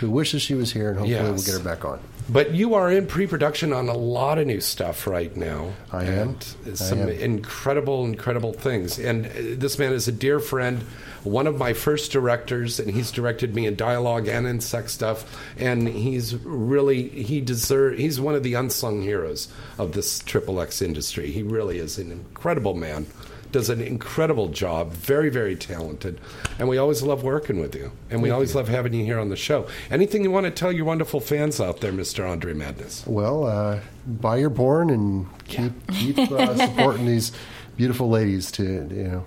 [0.00, 1.98] who wishes she was here, and hopefully we'll get her back on.
[2.28, 5.74] But you are in pre-production on a lot of new stuff right now.
[5.92, 6.28] I am.
[6.28, 7.08] And I some am.
[7.10, 8.98] incredible, incredible things.
[8.98, 10.82] And uh, this man is a dear friend,
[11.22, 15.38] one of my first directors, and he's directed me in dialogue and in sex stuff.
[15.58, 17.98] And he's really he deserve.
[17.98, 21.30] He's one of the unsung heroes of this triple X industry.
[21.30, 23.06] He really is an incredible man.
[23.54, 24.90] Does an incredible job.
[24.94, 26.20] Very, very talented.
[26.58, 27.92] And we always love working with you.
[28.10, 28.56] And we Thank always you.
[28.56, 29.68] love having you here on the show.
[29.92, 32.28] Anything you want to tell your wonderful fans out there, Mr.
[32.28, 33.06] Andre Madness?
[33.06, 33.78] Well, uh,
[34.08, 37.30] buy your porn and keep keep uh, supporting these
[37.76, 39.24] beautiful ladies to you know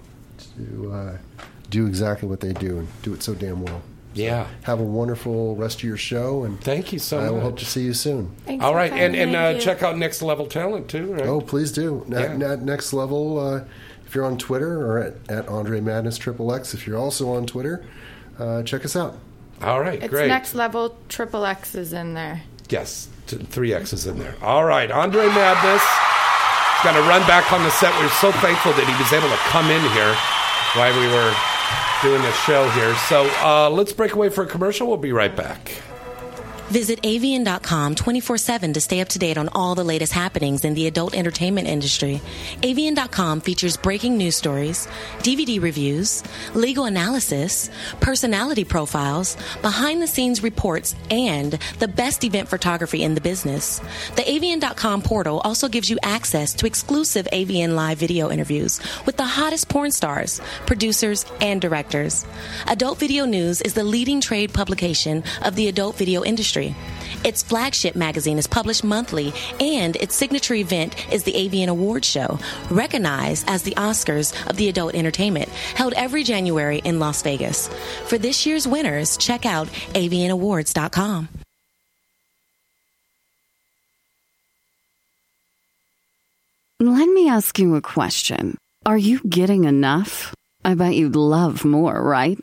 [0.57, 1.17] to uh,
[1.69, 3.81] do exactly what they do and do it so damn well.
[4.13, 4.47] So Yeah.
[4.63, 7.27] Have a wonderful rest of your show, and thank you so much.
[7.27, 8.35] I will hope to see you soon.
[8.45, 11.13] Thanks All for right, and and uh, check out Next Level Talent too.
[11.13, 11.25] Right?
[11.27, 12.03] Oh, please do.
[12.09, 12.35] Ne- Yeah.
[12.35, 13.39] ne- next level.
[13.39, 13.63] Uh,
[14.07, 17.45] if you're on Twitter or at, at Andre Madness Triple X, if you're also on
[17.45, 17.85] Twitter,
[18.39, 19.17] uh, check us out.
[19.61, 20.27] all right, It's great.
[20.29, 20.97] next level.
[21.09, 22.41] Triple X is in there.
[22.69, 24.35] Yes, t- three X's in there.
[24.41, 25.81] All right, Andre Madness.
[25.81, 27.91] He's got to run back on the set.
[27.99, 30.15] We're so thankful that he was able to come in here
[30.75, 31.33] while we were
[32.03, 32.93] doing the show here.
[33.09, 34.87] So uh, let's break away for a commercial.
[34.87, 35.71] We'll be right back.
[36.69, 40.73] Visit avn.com 24 7 to stay up to date on all the latest happenings in
[40.73, 42.19] the adult entertainment industry.
[42.61, 44.85] AVN.com features breaking news stories,
[45.19, 47.69] DVD reviews, legal analysis,
[48.01, 53.79] personality profiles, behind the scenes reports, and the best event photography in the business.
[54.17, 59.23] The avn.com portal also gives you access to exclusive AVN live video interviews with the
[59.25, 62.25] hottest porn stars, producers, and directors.
[62.67, 66.75] Adult Video News is the leading trade publication of the adult video industry industry.
[67.23, 72.39] Its flagship magazine is published monthly, and its signature event is the AVN Awards Show,
[72.69, 77.67] recognized as the Oscars of the adult entertainment, held every January in Las Vegas.
[78.05, 81.29] For this year's winners, check out avnawards.com.
[86.79, 88.55] Let me ask you a question.
[88.85, 90.35] Are you getting enough?
[90.63, 92.37] I bet you'd love more, right?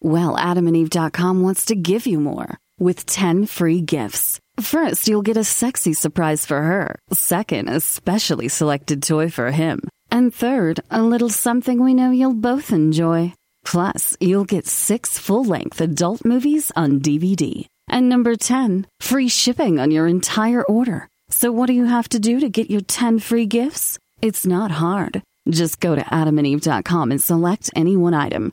[0.00, 4.40] Well, adamandeve.com wants to give you more with 10 free gifts.
[4.60, 6.98] First, you'll get a sexy surprise for her.
[7.12, 9.80] Second, a specially selected toy for him.
[10.10, 13.34] And third, a little something we know you'll both enjoy.
[13.64, 17.66] Plus, you'll get six full length adult movies on DVD.
[17.88, 21.08] And number 10, free shipping on your entire order.
[21.28, 23.98] So, what do you have to do to get your 10 free gifts?
[24.20, 25.22] It's not hard.
[25.48, 28.52] Just go to adamandeve.com and select any one item.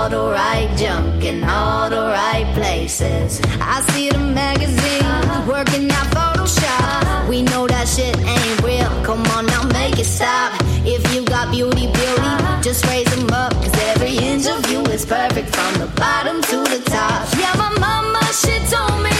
[0.00, 3.38] All the right junk in all the right places.
[3.60, 5.04] I see the magazine
[5.46, 7.28] working out Photoshop.
[7.28, 8.88] We know that shit ain't real.
[9.04, 10.58] Come on now, make it stop.
[10.86, 12.32] If you got beauty, beauty,
[12.62, 13.52] just raise them up.
[13.52, 17.28] Cause every inch of you is perfect from the bottom to the top.
[17.36, 19.12] Yeah, my mama, she told me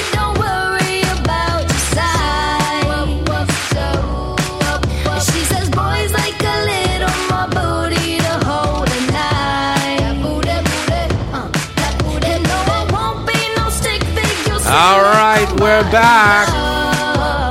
[14.82, 16.48] All right, we're back.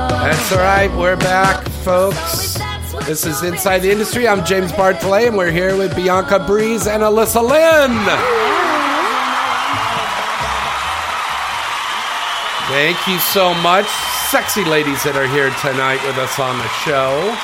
[0.08, 2.58] That's right, we're back, folks.
[3.06, 4.26] This is Inside the Industry.
[4.26, 7.94] I'm James Bartholet, and we're here with Bianca Breeze and Alyssa Lynn.
[12.66, 13.86] Thank you so much,
[14.28, 17.38] sexy ladies that are here tonight with us on the show.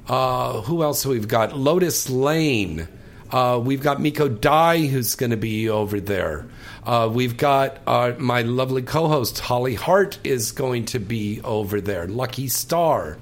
[0.08, 1.56] Uh, who else we've got?
[1.56, 2.88] Lotus Lane.
[3.30, 6.46] Uh, we've got Miko Dye, who's going to be over there.
[6.84, 12.06] Uh, we've got uh, my lovely co-host Holly Hart is going to be over there.
[12.06, 13.16] Lucky Star.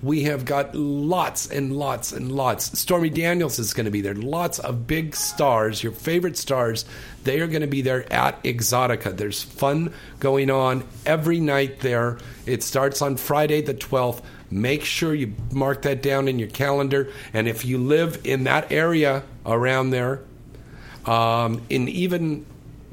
[0.00, 2.78] We have got lots and lots and lots.
[2.78, 4.14] Stormy Daniels is going to be there.
[4.14, 6.84] Lots of big stars, your favorite stars.
[7.24, 9.16] They are going to be there at Exotica.
[9.16, 12.18] There's fun going on every night there.
[12.46, 14.22] It starts on Friday the 12th.
[14.52, 17.12] Make sure you mark that down in your calendar.
[17.32, 20.20] And if you live in that area around there,
[21.06, 22.46] um, in even,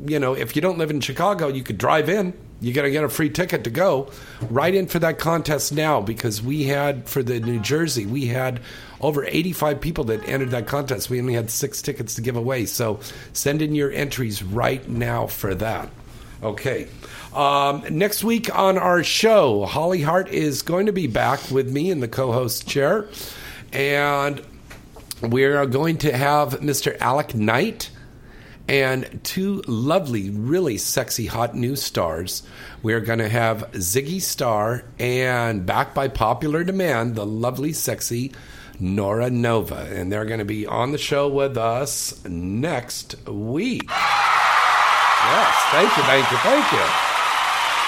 [0.06, 2.34] you know, if you don't live in Chicago, you could drive in.
[2.62, 4.10] You're going to get a free ticket to go.
[4.50, 8.62] Right in for that contest now because we had, for the New Jersey, we had
[9.02, 11.10] over 85 people that entered that contest.
[11.10, 12.66] We only had six tickets to give away.
[12.66, 13.00] So
[13.34, 15.90] send in your entries right now for that.
[16.42, 16.88] Okay.
[17.34, 21.92] Um, next week on our show, Holly Hart is going to be back with me
[21.92, 23.08] in the co host chair.
[23.74, 24.42] And
[25.22, 26.98] we're going to have Mr.
[27.00, 27.90] Alec Knight
[28.68, 32.44] and two lovely, really sexy, hot new stars.
[32.82, 38.32] We're going to have Ziggy Star and, back by popular demand, the lovely, sexy
[38.80, 39.88] Nora Nova.
[39.92, 43.90] And they're going to be on the show with us next week.
[43.90, 47.15] Yes, thank you, thank you, thank you.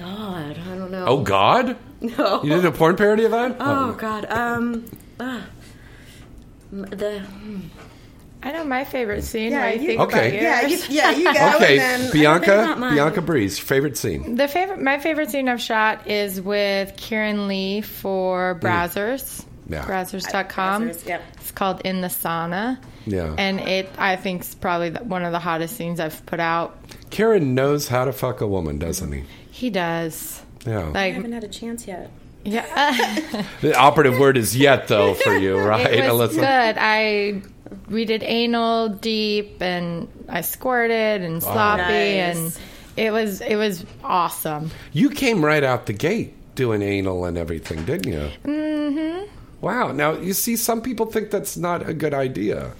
[0.00, 1.04] God, I don't know.
[1.06, 1.76] Oh God!
[2.00, 2.42] No.
[2.42, 3.56] You did a porn parody of that?
[3.60, 4.86] Oh God, um.
[6.72, 7.22] M- the.
[8.42, 9.52] I know my favorite scene.
[9.52, 10.28] Yeah, Yeah, you you- think Okay.
[10.30, 11.56] about Yeah, you, yeah, you go.
[11.56, 12.46] okay, and then, Bianca.
[12.56, 12.94] Maybe not mine.
[12.94, 14.36] Bianca Breeze, favorite scene.
[14.36, 19.42] The favorite, my favorite scene I've shot is with Keiran Lee for Brazzers.
[19.42, 19.44] Mm.
[19.68, 19.84] Yeah.
[19.84, 20.88] Brazzers.com.
[20.88, 21.22] Brazzers, yep.
[21.36, 22.78] It's called In the Sauna.
[23.06, 23.34] Yeah.
[23.36, 26.76] And it, I think, is probably one of the hottest scenes I've put out.
[27.10, 29.24] Karen knows how to fuck a woman, doesn't he?
[29.60, 30.40] He does.
[30.66, 30.90] Yeah.
[30.94, 32.10] I haven't had a chance yet.
[32.44, 33.44] yeah.
[33.60, 36.36] the operative word is yet, though, for you, right, it was Alyssa?
[36.36, 36.76] good.
[36.80, 37.42] I
[37.90, 42.36] we did anal deep, and I squirted and sloppy, Nice.
[42.36, 42.58] and
[42.96, 44.70] it was it was awesome.
[44.94, 48.30] You came right out the gate doing anal and everything, didn't you?
[48.44, 49.26] Mm-hmm.
[49.60, 49.92] Wow.
[49.92, 52.72] Now, you see, some people think that's not a good idea.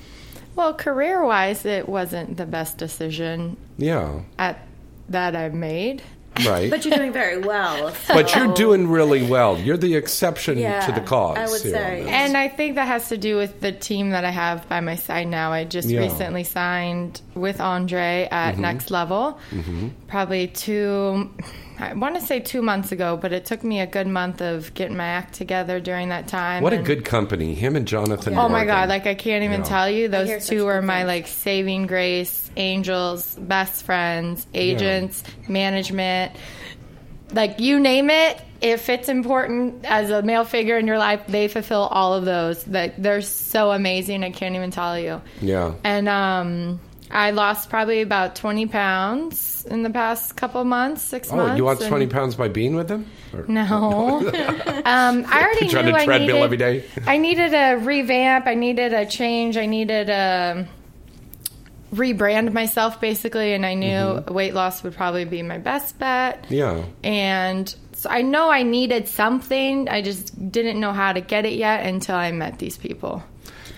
[0.56, 4.20] Well, career wise, it wasn't the best decision Yeah.
[4.38, 4.66] at
[5.10, 6.02] that I made.
[6.46, 6.70] Right.
[6.70, 7.92] But you're doing very well.
[8.08, 9.58] But you're doing really well.
[9.58, 11.36] You're the exception Yeah, to the cause.
[11.38, 12.06] I would here say.
[12.08, 14.96] And I think that has to do with the team that I have by my
[14.96, 15.52] side now.
[15.52, 16.00] I just Yeah.
[16.00, 18.62] recently signed with Andre at Mm-hmm.
[18.62, 19.38] Next Level,
[20.08, 21.30] probably two,
[21.80, 24.72] I want to say two months ago, but it took me a good month of
[24.74, 26.62] getting my act together during that time.
[26.62, 27.54] What a good company.
[27.54, 28.36] Him and Jonathan.
[28.36, 28.88] Oh my god!
[28.90, 29.66] Like I can't even Yeah.
[29.66, 30.08] tell you.
[30.08, 31.06] Those two were my things.
[31.08, 36.32] like saving grace, angels, best friends, agents, management.
[37.32, 38.40] Like you name it.
[38.60, 42.62] If it's important as a male figure in your life, they fulfill all of those.
[42.64, 44.22] That they're so amazing.
[44.22, 45.22] I can't even tell you.
[45.40, 45.72] Yeah.
[45.82, 46.80] And um,
[47.10, 51.52] I lost probably about twenty pounds in the past couple months, six Oh, months.
[51.52, 53.04] Oh, you lost 20 pounds by being with him?
[53.34, 54.18] Or- no.
[54.86, 56.84] um, I already Put you on knew a I treadmill needed, every day?
[57.06, 58.46] I needed a revamp.
[58.46, 59.56] I needed a change.
[59.58, 60.66] I needed a
[61.94, 64.32] rebrand myself basically, and I knew Mm-hmm.
[64.34, 66.46] weight loss would probably be my best bet.
[66.48, 66.84] Yeah.
[67.04, 69.88] And so I know I needed something.
[69.88, 73.22] I just didn't know how to get it yet until I met these people.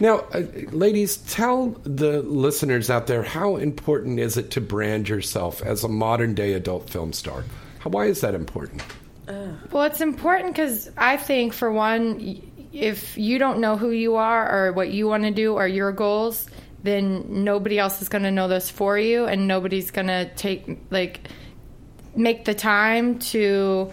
[0.00, 5.62] Now, uh, ladies, tell the listeners out there how important is it to brand yourself
[5.62, 7.44] as a modern day adult film star?
[7.80, 8.82] How, why is that important?
[9.70, 14.50] Well, it's important because I think, for one, if you don't know who you are
[14.68, 16.46] or what you want to do or your goals,
[16.82, 20.78] then nobody else is going to know those for you, and nobody's going to take
[20.90, 21.28] like
[22.14, 23.90] make the time to.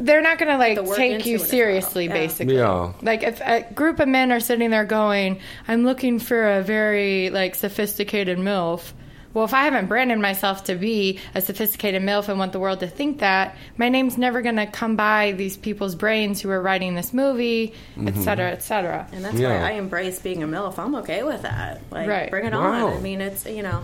[0.00, 1.48] They're not going to like take you it well.
[1.48, 2.12] seriously, Yeah.
[2.12, 2.56] basically.
[2.56, 2.92] Yeah.
[3.02, 5.38] Like if a group of men are sitting there going,
[5.68, 8.92] "I'm looking for a very like sophisticated milf."
[9.32, 12.78] Well, if I haven't branded myself to be a sophisticated MILF and want the world
[12.80, 16.62] to think that, my name's never going to come by these people's brains who are
[16.62, 18.22] writing this movie, et Mhm.
[18.22, 19.08] cetera, et cetera.
[19.12, 20.78] And that's why I embrace being a MILF.
[20.78, 21.80] I'm okay with that.
[21.90, 22.30] Like, Right.
[22.30, 22.86] bring it Wow.
[22.90, 22.96] on.
[22.96, 23.80] I mean, it's, you know,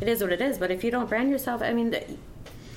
[0.00, 0.56] it is what it is.
[0.56, 2.06] But if you don't brand yourself, I mean, th-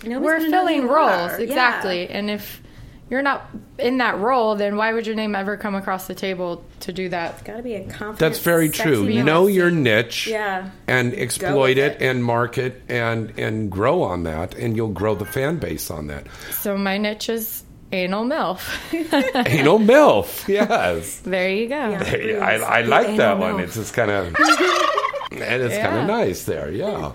[0.04, 1.40] nobody's We're gonna know who filling roles, are.
[1.40, 2.10] exactly.
[2.10, 2.18] Yeah.
[2.18, 2.62] And if
[3.10, 3.48] you're not
[3.80, 7.10] in that role, then why would your name ever come across the table to do
[7.10, 7.36] that?
[7.36, 8.20] It's got to be a confident.
[8.20, 9.08] That's very true.
[9.24, 10.28] Know your niche.
[10.28, 10.70] Yeah.
[10.88, 15.26] And exploit with it, and market and and grow on that, and you'll grow the
[15.26, 16.28] fan base on that.
[16.52, 18.60] So my niche is anal MILF.
[19.48, 21.20] Anal milf, yes.
[21.20, 21.98] There you go.
[22.00, 23.62] There- I, I like that one.
[23.62, 24.26] It's just kind of,
[25.32, 26.70] and it's kind of nice there.
[26.70, 27.14] Yeah.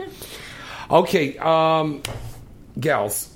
[0.90, 2.02] Okay, um,
[2.80, 3.28] gals.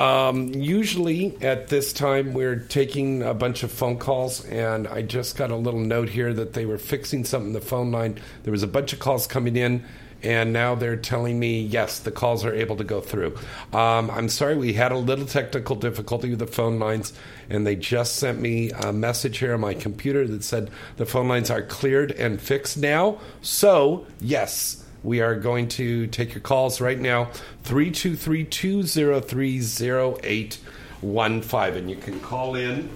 [0.00, 5.36] Um, usually at this time we're taking a bunch of phone calls, and I just
[5.36, 8.18] got a little note here that they were fixing something in the phone line.
[8.44, 9.84] There was a bunch of calls coming in.
[10.22, 13.38] And now they're telling me, yes, the calls are able to go through.
[13.72, 17.14] Um, I'm sorry, we had a little technical difficulty with the phone lines,
[17.48, 21.26] and they just sent me a message here on my computer that said the phone
[21.26, 23.18] lines are cleared and fixed now.
[23.40, 27.26] So, yes, we are going to take your calls right now
[27.62, 31.76] 323 203 0815.
[31.76, 32.90] And you can call in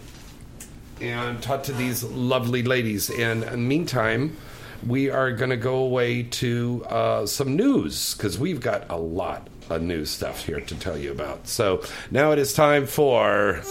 [1.00, 3.10] and talk to these lovely ladies.
[3.10, 4.36] And meantime,
[4.86, 9.48] we are going to go away to uh, some news because we've got a lot
[9.70, 11.48] of news stuff here to tell you about.
[11.48, 13.62] So now it is time for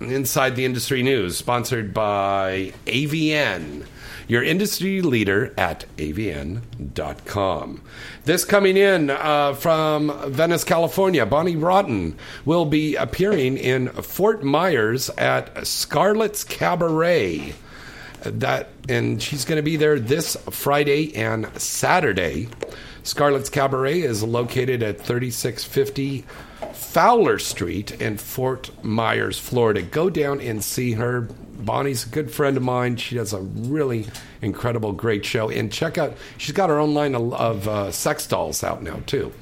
[0.00, 3.86] Inside the Industry News, sponsored by AVN,
[4.30, 7.82] your industry leader at avn.com.
[8.24, 15.10] This coming in uh, from Venice, California, Bonnie Rotten will be appearing in Fort Myers
[15.10, 17.54] at Scarlet's Cabaret.
[18.22, 22.48] That and she's going to be there this Friday and Saturday.
[23.02, 26.24] Scarlet's Cabaret is located at 3650
[26.72, 29.82] Fowler Street in Fort Myers, Florida.
[29.82, 31.28] Go down and see her.
[31.64, 32.96] Bonnie's a good friend of mine.
[32.96, 34.06] She does a really
[34.42, 35.48] incredible, great show.
[35.50, 39.32] And check out, she's got her own line of, uh, sex dolls out now, too.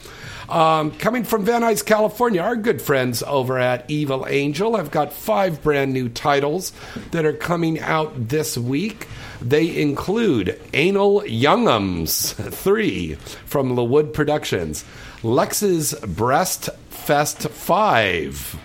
[0.49, 5.13] Um, coming from Van Nuys, California, our good friends over at Evil Angel have got
[5.13, 6.73] five brand new titles
[7.11, 9.07] that are coming out this week.
[9.43, 13.15] They include Anal Youngums 3
[13.45, 14.87] from LeWood Productions,
[15.23, 18.59] Lex's Breast Fest 5,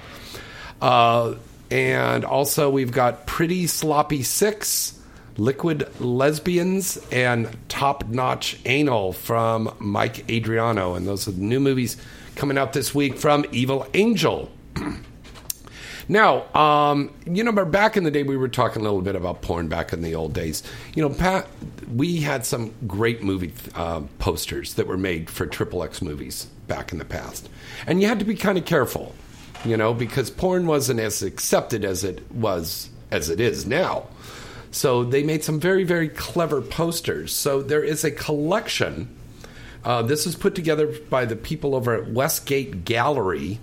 [0.82, 1.36] uh,
[1.74, 4.99] and also we've got Pretty Sloppy 6,
[5.38, 10.93] Liquid Lesbians, and Top Notch Anal from Mike Adriano.
[10.93, 11.97] And those are the new movies
[12.36, 14.51] coming out this week from Evil Angel.
[16.09, 19.41] Now, um, you know, back in the day, we were talking a little bit about
[19.41, 20.61] porn back in the old days.
[20.95, 21.47] You know, Pat,
[21.95, 26.91] we had some great movie uh, posters that were made for Triple X movies back
[26.91, 27.47] in the past.
[27.88, 29.15] And you had to be kind of careful,
[29.66, 34.07] you know, because porn wasn't as accepted as it was, as it is now.
[34.72, 37.32] So they made some very, very clever posters.
[37.32, 39.16] So there is a collection.
[39.84, 43.59] Uh, this is put together by the people over at Westgate Gallery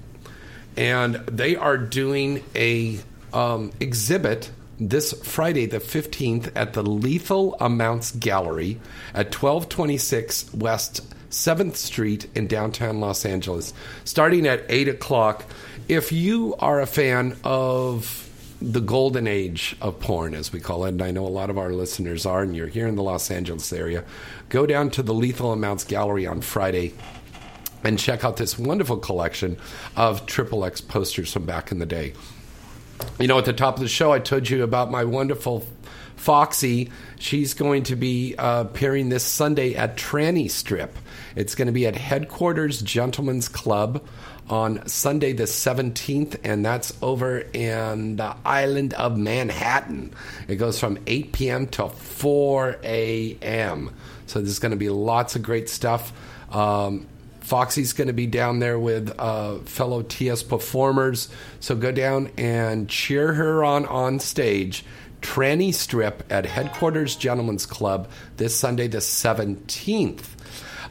[0.77, 2.99] and they are doing a
[3.33, 8.81] um, exhibit this Friday, the 15th, at the Lethal Amounts Gallery
[9.13, 13.75] at 1226 West 7th Street in downtown Los Angeles,
[14.05, 15.45] starting at 8 o'clock.
[15.91, 18.31] If you are a fan of
[18.63, 21.59] the golden age of porn, as we call it, and I know a lot of
[21.59, 24.05] our listeners are, and you're here in the Los Angeles area,
[24.51, 26.95] go down to the Lethal Amounts Gallery on Friday
[27.83, 29.57] and check out this wonderful collection
[29.97, 32.13] of Triple X posters from back in the day.
[33.19, 35.67] You know, at the top of the show, I told you about my wonderful
[36.15, 36.93] Foxy.
[37.19, 40.97] She's going to be uh, appearing this Sunday at Tranny Strip.
[41.35, 44.05] It's going to be at Headquarters Gentlemen's Club
[44.51, 50.13] on Sunday the 17th, and that's over in the island of Manhattan.
[50.49, 51.67] It goes from 8 p.m.
[51.69, 53.95] to 4 a.m.
[54.27, 56.13] So there's going to be lots of great stuff.
[56.51, 57.07] Um,
[57.41, 61.29] Foxy's going to be down there with uh, fellow TS performers.
[61.61, 64.85] So go down and cheer her on on stage.
[65.21, 70.25] Tranny Strip at Headquarters Gentlemen's Club this Sunday, the 17th.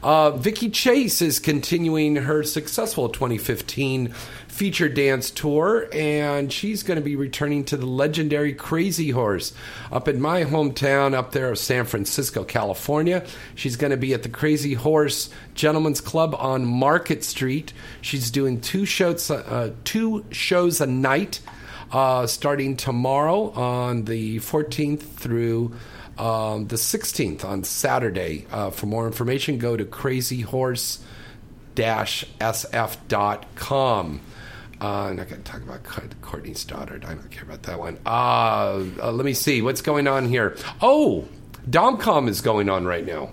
[0.02, 4.08] Uh, Vicky Chase is continuing her successful 2015
[4.48, 9.52] feature dance tour, and she's going to be returning to the legendary Crazy Horse
[9.92, 13.24] up in my hometown, up there of San Francisco, California.
[13.54, 17.74] She's going to be at the Crazy Horse Gentlemen's Club on Market Street.
[18.00, 21.40] She's doing two shows, uh, two shows a night,
[21.92, 25.74] uh, starting tomorrow on the 14th through.
[26.20, 28.46] Um, the 16th on Saturday.
[28.52, 31.00] Uh, for more information, go to crazyhorse
[32.40, 33.00] sf.com.
[34.82, 35.82] Uh, I'm not going to talk about
[36.20, 36.96] Courtney daughter.
[36.96, 37.98] I don't care about that one.
[38.04, 39.62] Uh, uh, let me see.
[39.62, 40.56] What's going on here?
[40.82, 41.26] Oh,
[41.68, 43.30] DomCon is going on right now.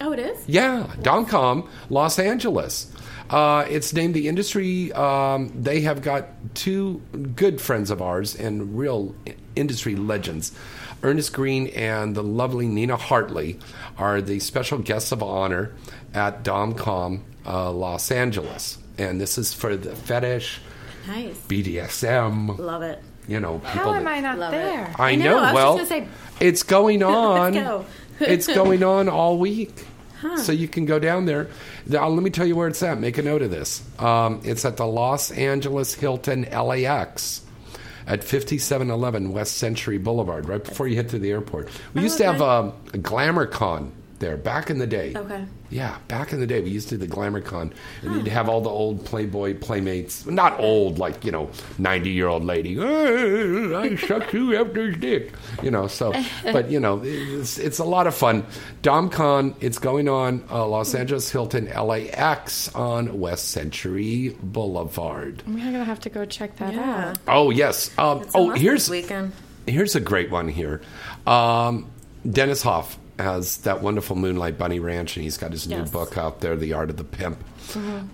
[0.00, 0.48] Oh, it is?
[0.48, 2.92] Yeah, DomCon, Los Angeles.
[3.30, 4.92] Uh, it's named the industry.
[4.92, 7.00] Um, they have got two
[7.34, 9.14] good friends of ours and real
[9.56, 10.52] industry legends.
[11.02, 13.58] Ernest Greene and the lovely Nina Hartley
[13.98, 15.72] are the special guests of honor
[16.14, 18.78] at DomCon uh, Los Angeles.
[18.98, 20.60] And this is for the fetish,
[21.06, 21.36] Nice.
[21.48, 23.00] BDSM, Love it.
[23.28, 23.70] you know, people.
[23.70, 24.56] How am I not Love it.
[24.56, 24.94] there?
[24.98, 25.38] I, I know, know.
[25.38, 26.10] I was well, just gonna say-
[26.40, 27.52] it's going on.
[27.54, 27.84] Let's go.
[28.20, 29.84] it's going on all week.
[30.38, 31.48] So you can go down there.
[31.86, 32.98] Now, let me tell you where it's at.
[32.98, 33.82] Make a note of this.
[34.00, 37.42] Um, it's at the Los Angeles Hilton LAX
[38.06, 41.68] at 5711 West Century Boulevard, right before you hit to the airport.
[41.94, 45.12] We used to have um, a Glamour Con there back in the day.
[45.16, 45.44] Okay.
[45.68, 47.72] Yeah, back in the day, we used to do the Glamour Con,
[48.02, 50.24] and you'd have all the old Playboy playmates.
[50.26, 52.74] Not old, like, you know, 90 year old lady.
[52.76, 55.32] "Hey, I sucked you after his dick.
[55.62, 56.12] You know, so,
[56.44, 58.46] but, you know, it's, it's a lot of fun.
[58.82, 65.42] DomCon, it's going on uh, Los Angeles Hilton LAX on West Century Boulevard.
[65.46, 67.08] I'm going to have to go check that Yeah.
[67.10, 67.18] out.
[67.26, 67.90] Oh, yes.
[67.98, 69.32] Um, It's oh, here's weekend.
[69.66, 70.80] Here's a great one here.
[71.26, 71.90] Um,
[72.28, 76.40] Dennis Hof has that wonderful Moonlight Bunny Ranch, and he's got his new book out
[76.40, 77.38] there, The Art of the Pimp.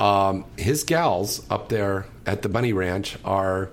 [0.01, 3.69] Um, his gals up there at the Bunny Ranch are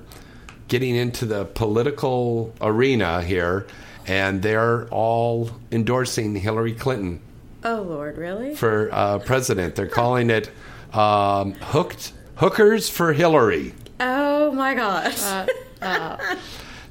[0.67, 3.65] getting into the political arena here,
[4.07, 7.19] and they're all endorsing Hillary Clinton
[7.63, 8.55] Oh, Lord, really?
[8.55, 9.75] for uh, president.
[9.75, 10.49] They're calling it
[10.93, 15.47] um, "Hooked Hookers for Hillary." Oh, my gosh.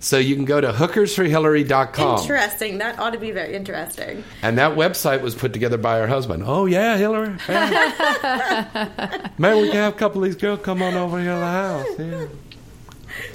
[0.01, 2.21] So you can go to hookersforhillary.com.
[2.21, 2.79] interesting.
[2.79, 4.23] That ought to be very interesting.
[4.43, 6.45] And that website was put together by her husband.
[6.47, 7.37] Oh yeah, Hillary.
[7.49, 9.29] Yeah.
[9.39, 11.47] Man, we can have a couple of these girls come on over here to the
[11.47, 11.87] house.
[11.99, 12.27] Yeah.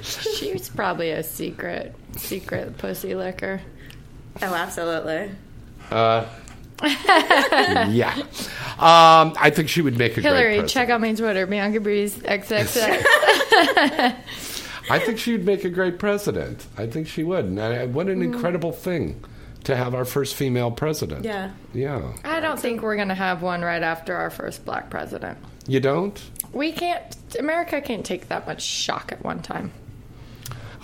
[0.02, 3.60] She's probably a secret, secret pussy licker.
[4.42, 5.30] Oh, absolutely.
[5.90, 6.24] Uh,
[6.82, 8.14] yeah.
[8.78, 10.70] Um, I think she would make a great Hillary, president.
[10.70, 13.04] check out my Twitter, Bianca Breeze XXX.
[14.90, 16.66] I think she would make a great president.
[16.76, 17.44] I think she would.
[17.46, 18.24] And I, what an mm.
[18.24, 19.24] incredible thing
[19.64, 21.24] to have our first female president.
[21.24, 21.50] Yeah.
[21.72, 22.12] Yeah.
[22.24, 25.38] I don't think we're going to have one right after our first black president.
[25.66, 26.22] You don't?
[26.52, 29.72] We can't, America can't take that much shock at one time.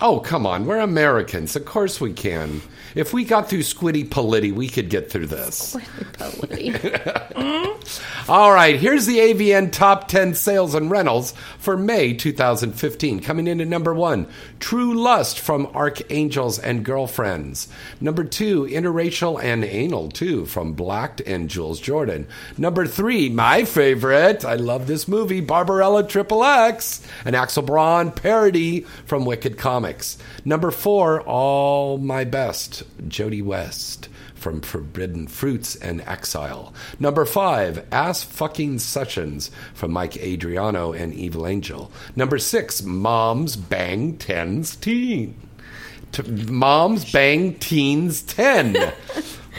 [0.01, 0.65] Oh, come on.
[0.65, 1.55] We're Americans.
[1.55, 2.61] Of course we can.
[2.95, 5.75] If we got through Squiddy Polity, we could get through this.
[8.29, 13.19] All right, here's the AVN top 10 sales and rentals for May 2015.
[13.21, 14.27] Coming in at number one,
[14.59, 17.67] True Lust from Archangels and Girlfriends.
[17.99, 22.27] Number two, Interracial and Anal, too, from Blacked and Jules Jordan.
[22.57, 28.81] Number three, my favorite, I love this movie, Barbarella Triple X, an Axel Braun parody
[29.05, 30.17] from Wicked Comics.
[30.45, 36.73] Number four, All My Best, Jodie West from Forbidden Fruits and Exile.
[36.99, 41.91] Number five, Ass Fucking Sessions from Mike Adriano and Evil Angel.
[42.15, 45.35] Number six, Moms Bang Tens Teen.
[46.11, 48.75] T- Moms Bang Teens 10.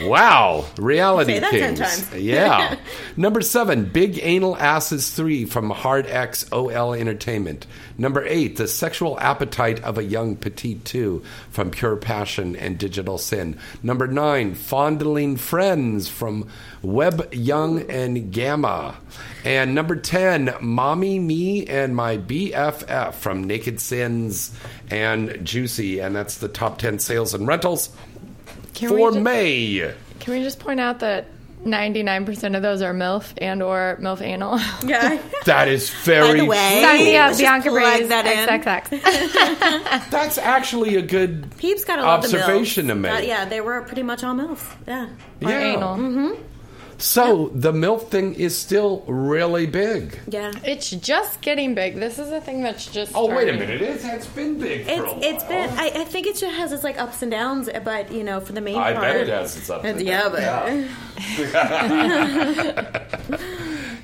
[0.01, 2.15] Wow, reality Say that 10 kings.
[2.15, 2.77] yeah.
[3.15, 7.67] Number seven, Big Anal Asses 3 from Hard X OL Entertainment.
[7.97, 13.17] Number eight, The Sexual Appetite of a Young Petite 2 from Pure Passion and Digital
[13.17, 13.57] Sin.
[13.83, 16.47] Number nine, Fondling Friends from
[16.81, 18.95] Web Young and Gamma.
[19.45, 24.51] And number 10, Mommy, Me, and My BFF from Naked Sins
[24.89, 25.99] and Juicy.
[25.99, 27.89] And that's the top 10 sales and rentals
[28.73, 29.93] Can for just- May.
[30.19, 31.27] Can we just point out that
[31.63, 34.59] 99% of those are MILF and or MILF anal?
[34.85, 35.21] Yeah.
[35.45, 36.87] That is very By the way, true.
[36.89, 38.25] Sign me up, Let's Bianca plug Breeze that.
[38.63, 40.09] XXX.
[40.09, 43.11] That's actually a good Peeps got a lot observation of to milfs.
[43.13, 43.23] make.
[43.23, 44.73] Uh, yeah, they were pretty much all MILFs.
[44.87, 45.07] Yeah.
[45.41, 45.59] Or Yeah.
[45.75, 46.37] anal.
[47.03, 50.17] So the MILF thing is still really big.
[50.25, 50.53] Yeah.
[50.63, 51.95] It's just getting big.
[51.95, 53.11] This is a thing that's just.
[53.13, 53.59] Oh, wait a starting.
[53.59, 53.81] minute.
[53.81, 55.19] It's, it's been big for a It's while.
[55.21, 58.23] it's been I, I think it just has its like ups and downs, but you
[58.23, 60.89] know for the main I part, bet it has its ups and yeah, downs.
[61.37, 63.29] but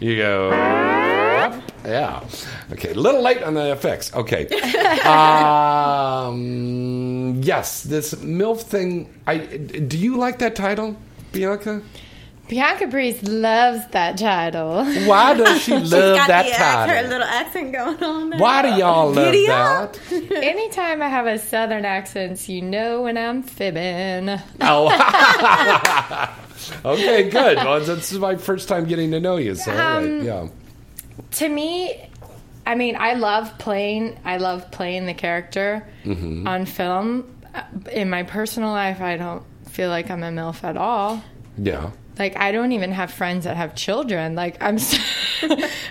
[0.01, 0.49] You go.
[1.85, 2.27] Yeah.
[2.73, 2.91] Okay.
[2.91, 4.13] A little late on the effects.
[4.13, 4.45] Okay.
[6.29, 9.07] um, yes, this MILF thing.
[9.25, 10.97] I do you like that title,
[11.31, 11.81] Bianca?
[12.49, 14.83] Bianca Breeze loves that title.
[15.05, 18.29] Why does she she's love got that the act, her little accent going on.
[18.31, 18.39] There.
[18.39, 19.99] Why do y'all love Giddy that?
[20.43, 24.39] Anytime I have a southern accent, you know when I'm fibbing.
[24.61, 24.87] Oh.
[26.85, 27.57] okay, good.
[27.57, 30.47] Well, this is my first time getting to know you, so all right, Um, yeah.
[31.31, 32.09] to me,
[32.65, 34.17] I mean, I love playing.
[34.25, 36.47] I love playing the character Mhm.
[36.47, 37.25] on film.
[37.53, 37.61] Uh,
[37.91, 41.21] In my personal life, I don't feel like I'm a milf at all.
[41.57, 41.91] Yeah.
[42.19, 44.35] Like I don't even have friends that have children.
[44.35, 44.75] Like I'm.
[44.75, 44.99] s-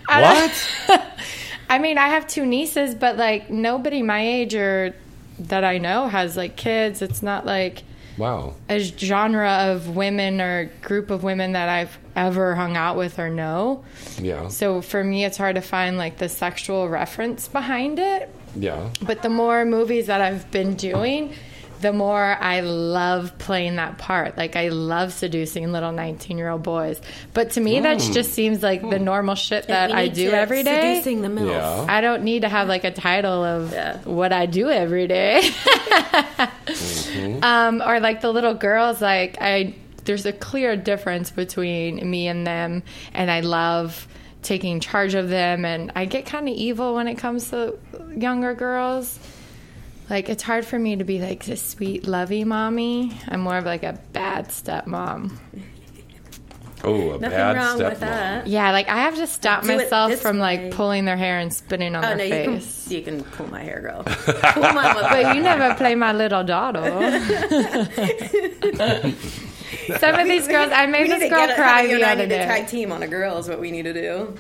[0.08, 1.02] I What?
[1.70, 4.94] I mean, I have two nieces, but like nobody my age or
[5.40, 7.02] that I know has like kids.
[7.02, 7.82] It's not like
[8.16, 8.54] Wow.
[8.68, 13.30] a genre of women or group of women that I've ever hung out with or
[13.30, 13.84] know.
[14.20, 14.48] Yeah.
[14.48, 18.28] So for me, it's hard to find like the sexual reference behind it.
[18.56, 18.88] Yeah.
[19.02, 21.32] But the more movies that I've been doing,
[21.80, 24.36] the more I love playing that part.
[24.36, 27.00] Like I love seducing little 19 year old boys.
[27.34, 28.12] But to me, that Mm.
[28.14, 30.94] just seems like the normal shit that I do every day.
[30.96, 31.50] seducing the MILF.
[31.50, 31.86] Yeah.
[31.88, 35.42] I don't need to have like a title of what I do every day.
[37.42, 39.74] um, or like the little girls, like I,
[40.04, 42.82] there's a clear difference between me and them,
[43.12, 44.06] and I love
[44.42, 47.78] taking charge of them, and I get kind of evil when it comes to
[48.16, 49.18] younger girls.
[50.10, 53.12] Like it's hard for me to be like this sweet, lovey mommy.
[53.28, 55.36] I'm more of like a bad stepmom.
[56.84, 57.90] Oh, a Nothing bad wrong stepmom.
[57.90, 58.46] with that.
[58.46, 60.64] Yeah, like I have to stop Do it myself this from way.
[60.64, 62.88] like pulling their hair and spitting on Oh no, their you can face.
[62.90, 64.02] you can pull my hair, girl.
[64.04, 66.80] pull my but you never play my little daughter.
[69.98, 72.28] Some of these girls, I made we this girl cry the and I other need
[72.30, 72.44] to day.
[72.46, 74.34] tag team on a girl is what we need to do.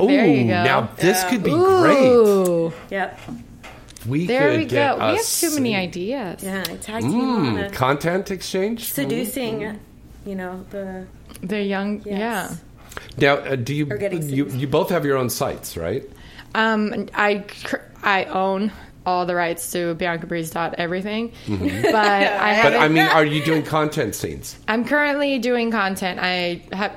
[0.00, 0.64] Ooh, There you go.
[0.64, 2.72] now this could be Ooh.
[2.90, 3.20] Yep.
[4.04, 4.10] Great.
[4.20, 5.06] We There could we get go.
[5.10, 5.76] We have too many scene.
[5.76, 6.42] ideas.
[6.42, 8.92] Yeah, tag team on Mm, a content exchange.
[8.92, 9.78] seducing.
[10.26, 11.06] You know the
[11.42, 12.02] They're young.
[12.04, 12.60] Yes.
[13.18, 13.86] Now, uh, do you
[14.20, 16.04] you you both have your own sites, right?
[16.54, 18.70] Um, I cr- I own
[19.06, 21.82] all the rights to Bianca Breeze dot everything, Mhm.
[21.82, 22.80] but I But haven't.
[22.80, 24.56] I mean, are you doing content scenes?
[24.68, 26.20] I'm currently doing content.
[26.22, 26.92] I have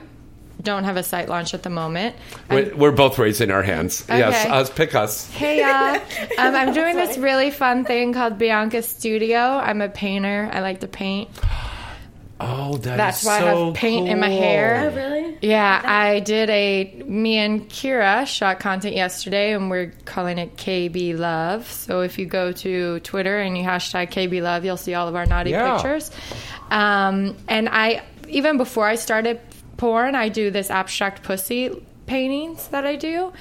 [0.61, 2.15] don't have a site launch at the moment.
[2.49, 4.05] We're, we're both raising our hands.
[4.09, 5.29] Yes, us pick us.
[5.31, 6.01] Hey y'all.
[6.37, 9.39] Um, I'm doing this really fun thing called Bianca Studio.
[9.39, 10.49] I'm a painter.
[10.51, 11.29] I like to paint.
[12.39, 14.91] Oh, that That's is why I have paint in my hair.
[14.91, 15.37] Oh, really?
[15.41, 17.01] Yeah, I did a.
[17.07, 21.67] Me and Kira shot content yesterday, and we're calling it KB Love.
[21.71, 25.15] So if you go to Twitter and you hashtag KB Love, you'll see all of
[25.15, 25.73] our naughty Yeah.
[25.77, 26.11] pictures.
[26.69, 29.39] Um, and I even before I started
[29.77, 31.71] porn, I do this abstract pussy
[32.07, 33.31] paintings that I do.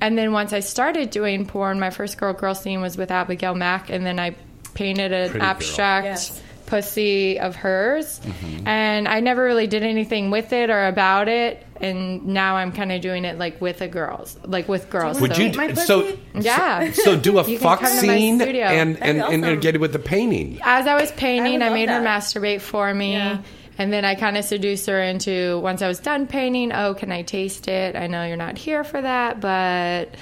[0.00, 3.54] And then once I started doing porn, my first girl girl scene was with Abigail
[3.54, 4.34] Mac, and then I
[4.74, 6.42] painted an Pretty abstract Yes.
[6.66, 8.20] pussy of hers.
[8.20, 8.66] Mm-hmm.
[8.68, 11.64] And I never really did anything with it or about it.
[11.80, 15.20] And now I'm kind of doing it like with the girls, like with girls.
[15.20, 16.90] Would so- you d- so Yeah.
[16.92, 19.92] so do a fuck come to my scene and and, That'd and get it with
[19.92, 20.58] the painting?
[20.64, 23.12] As I was painting, I I, made love her masturbate for me.
[23.12, 23.38] Yeah.
[23.78, 27.12] And then I kind of seduced her into once I was done painting, oh, can
[27.12, 27.94] I taste it?
[27.94, 30.14] I know you're not here for that, but.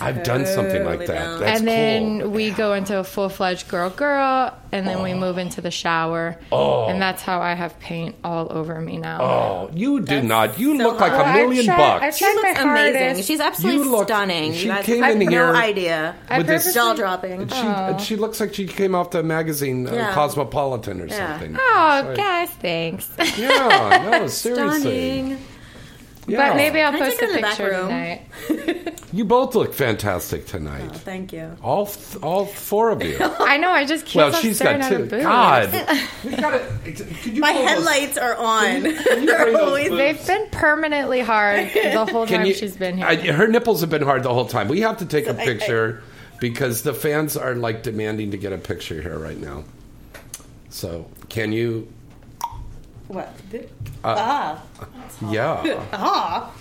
[0.00, 1.40] I've done something like that.
[1.40, 2.30] That's and then cool.
[2.30, 6.36] we go into a full fledged girl girl, and then we move into the shower.
[6.52, 6.86] Oh.
[6.86, 9.20] And that's how I have paint all over me now.
[9.22, 10.58] Oh, you do not.
[10.60, 12.16] You look like Well, a I million tried- bucks.
[12.18, 13.00] She looks amazing.
[13.00, 13.26] hardest.
[13.26, 14.52] She's absolutely You look- stunning.
[14.52, 16.14] she you guys came have in no here idea.
[16.36, 17.48] with this- jaw dropping.
[17.48, 20.14] She, uh, she looks like she came off the magazine uh, Yeah.
[20.14, 21.32] Cosmopolitan or Yeah.
[21.32, 21.56] something.
[21.58, 22.16] Oh, Sorry.
[22.16, 22.99] guys, thanks.
[23.36, 24.80] Yeah, no, seriously.
[24.80, 25.38] Stunning.
[26.26, 26.50] Yeah.
[26.50, 27.88] But maybe I'll Can I post a take her in the back picture room?
[27.88, 28.96] tonight.
[29.12, 30.88] You both look fantastic tonight.
[30.88, 31.56] Oh, thank you.
[31.64, 33.16] All th- all four of you.
[33.20, 33.72] I know.
[33.72, 35.10] I just can't Well, stop she's staring got at her two.
[35.10, 35.22] boobs.
[35.24, 35.72] God.
[36.24, 38.84] We gotta, could you My pull those- headlights are on.
[38.84, 39.98] you bring They're those always- boobs?
[39.98, 43.06] They've been permanently hard the whole time you- she's been here.
[43.08, 44.68] I, her nipples have been hard the whole time.
[44.68, 46.04] We have to take a I- I- picture
[46.38, 49.64] because the fans are like demanding to get a picture here right now.
[50.68, 51.88] So, can you?
[53.10, 53.28] What?
[54.04, 54.62] Uh, ah.
[55.30, 55.84] Yeah.
[55.92, 56.52] Ah.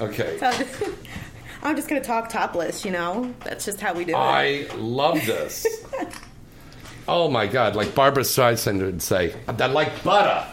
[0.00, 0.36] Okay.
[0.40, 3.32] So I'm just, gonna talk topless, you know.
[3.44, 4.16] That's just how we do it.
[4.16, 5.66] I love this.
[7.08, 7.74] oh my God!
[7.74, 10.46] Like Barbara Streisand would say, "I like butter."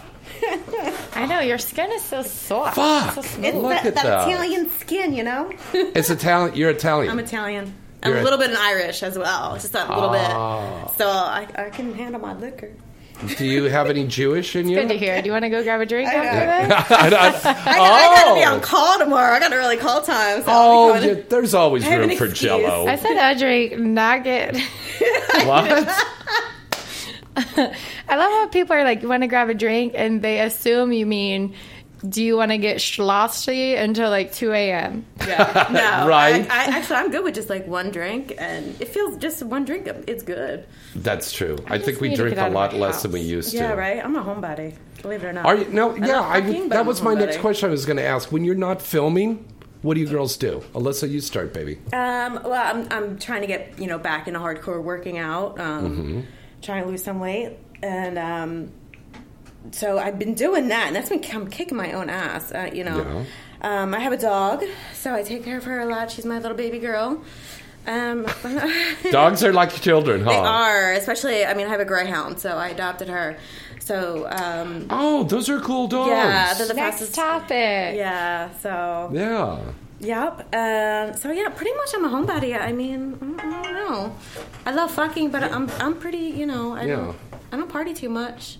[1.16, 2.76] I know your skin is so soft.
[2.76, 3.14] Fuck.
[3.14, 3.56] So It's smooth.
[3.56, 4.28] Look that, at that that.
[4.30, 5.52] Italian skin, you know.
[5.74, 6.56] It's Italian.
[6.56, 7.12] You're Italian.
[7.12, 7.74] I'm Italian.
[8.02, 10.86] I'm a a- little bit in Irish as well, just a little Ah.
[10.86, 10.98] bit.
[10.98, 12.72] So I, I can handle my liquor.
[13.38, 14.76] Do you have any Jewish in you?
[14.82, 15.22] Good to hear.
[15.22, 16.76] Do you want to go grab a drink I after know.
[16.76, 16.92] this?
[16.92, 18.54] I don't- I, got, I gotta be Oh.
[18.56, 19.34] on call tomorrow.
[19.36, 20.40] I got an early call time.
[20.42, 22.40] So Oh, I'll be oh, yeah, going- there's always room for excuse.
[22.40, 22.86] Jello.
[22.88, 24.56] I said a drink, not get.
[25.46, 25.66] What?
[27.36, 30.92] I love how people are like, you want to grab a drink, and they assume
[30.94, 31.56] you mean,
[32.08, 35.06] do you want to get schlossy until like 2 a.m.?
[35.26, 35.68] Yeah.
[35.72, 36.50] No, Right.
[36.50, 39.64] I, I, actually, I'm good with just like one drink, and it feels just one
[39.66, 39.88] drink.
[40.08, 40.66] It's good.
[40.96, 41.58] That's true.
[41.68, 43.04] I, think we drink a lot less house.
[43.04, 43.68] than we used Yeah, to.
[43.70, 44.04] Yeah, right.
[44.04, 44.76] I'm a homebody.
[45.02, 45.46] Believe it or not.
[45.46, 45.66] Are you?
[45.70, 46.22] No, I'm yeah.
[46.22, 47.70] I, fucking, but that I'm was my next question.
[47.70, 48.32] I was going to ask.
[48.32, 49.46] When you're not filming,
[49.82, 50.62] what do you girls do?
[50.74, 51.76] Alyssa, you start, baby.
[51.94, 55.90] Um, well, I'm, I'm trying to get you know back into hardcore working out, um,
[55.98, 56.22] Mm-hmm.
[56.62, 58.72] trying to lose some weight, and um,
[59.72, 62.52] so I've been doing that, and that's been I'm kicking my own ass.
[62.52, 63.26] Uh, you know,
[63.62, 64.64] um, I have a dog,
[64.94, 66.12] so I take care of her a lot.
[66.12, 67.22] She's my little baby girl.
[67.86, 68.26] Um,
[69.12, 70.30] Dogs are like children, huh?
[70.30, 71.46] They are, especially.
[71.46, 73.38] I mean, I have a greyhound, so I adopted her.
[73.80, 76.10] So, um, Oh, those are cool dogs.
[76.10, 77.16] yeah, they're the Next fastest.
[77.16, 77.96] topic.
[77.98, 79.60] Yeah, so Yeah.
[80.00, 80.56] Yep.
[80.56, 82.60] Um, so yeah, pretty much I'm a homebody.
[82.60, 84.16] I mean, I don't know.
[84.66, 86.18] I love fucking, but I'm I'm pretty.
[86.40, 86.96] You know, I Yeah.
[86.96, 87.18] don't
[87.52, 88.58] I don't party too much.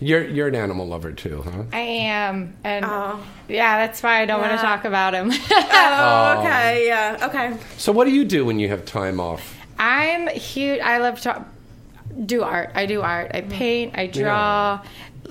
[0.00, 1.64] You're you're an animal lover too, huh?
[1.72, 2.56] I am.
[2.64, 3.22] And Oh.
[3.48, 5.30] yeah, that's why I don't want to talk about him.
[5.30, 6.86] Oh, okay.
[6.86, 7.28] Yeah.
[7.28, 7.56] Okay.
[7.76, 9.58] So what do you do when you have time off?
[9.78, 10.80] I'm huge.
[10.80, 11.44] I love to
[12.24, 12.70] do art.
[12.74, 13.30] I do art.
[13.34, 13.50] I mm.
[13.50, 13.98] paint.
[13.98, 14.80] I draw.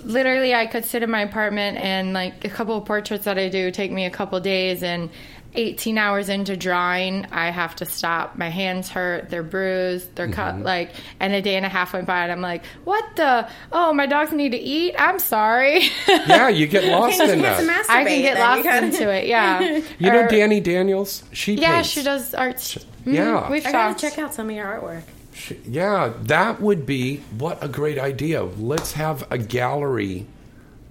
[0.04, 3.50] Literally, I could sit in my apartment and like a couple of portraits that I
[3.50, 5.10] do take me a couple days and.
[5.56, 8.38] 18 hours into drawing, I have to stop.
[8.38, 12.06] My hands hurt, they're bruised, they're cut, like, and a day and a half went
[12.06, 13.50] by, and I'm like, what the?
[13.72, 14.94] Oh, my dogs need to eat?
[15.00, 15.90] I'm sorry.
[16.08, 17.60] Yeah, you get lost in that.
[17.90, 19.60] I can get lost you gotta- into it, yeah.
[19.98, 21.24] You know Dani Daniels?
[21.34, 21.90] She Yeah, paints.
[21.90, 22.78] she does arts.
[23.06, 23.24] Yeah.
[23.48, 25.02] Mhm, We've I gotta check out some of your artwork.
[25.34, 28.44] She- yeah, that would be what a great idea.
[28.44, 30.28] Let's have a gallery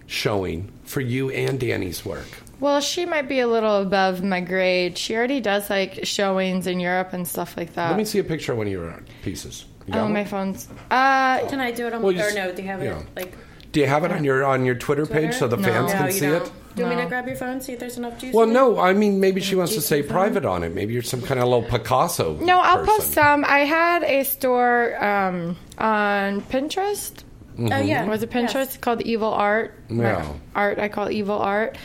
[0.06, 2.26] showing for you and Dani's work.
[2.60, 4.98] Well, she might be a little above my grade.
[4.98, 7.88] She already does like showings in Europe and stuff like that.
[7.90, 9.64] Let me see a picture of one of your pieces.
[9.86, 10.12] You got oh, one?
[10.12, 10.68] my phone's.
[10.90, 12.02] Uh, Can I do it on?
[12.02, 12.52] Well, or just- no?
[12.52, 12.98] Do you have yeah.
[12.98, 13.34] it like?
[13.70, 15.62] Do you have it on your on your Twitter, page so the No.
[15.62, 16.42] fans No, can you see don't.
[16.46, 16.52] it?
[16.74, 17.02] Do you want me No.
[17.02, 17.60] to grab your phone?
[17.60, 18.32] See if there's enough juice.
[18.34, 18.78] Well, in no.
[18.78, 20.74] I mean, maybe she wants to juice say private on it.
[20.74, 22.36] Maybe you're some kind of little Picasso.
[22.38, 22.94] no, I'll person.
[22.96, 23.44] post some.
[23.44, 27.12] I had a store um, on Pinterest.
[27.12, 27.24] it?
[27.72, 28.04] Oh yeah.
[28.06, 28.76] Was it Pinterest Yes.
[28.78, 29.74] called Evil Art?
[29.90, 30.32] My Yeah.
[30.54, 31.76] Art I call Evil Art.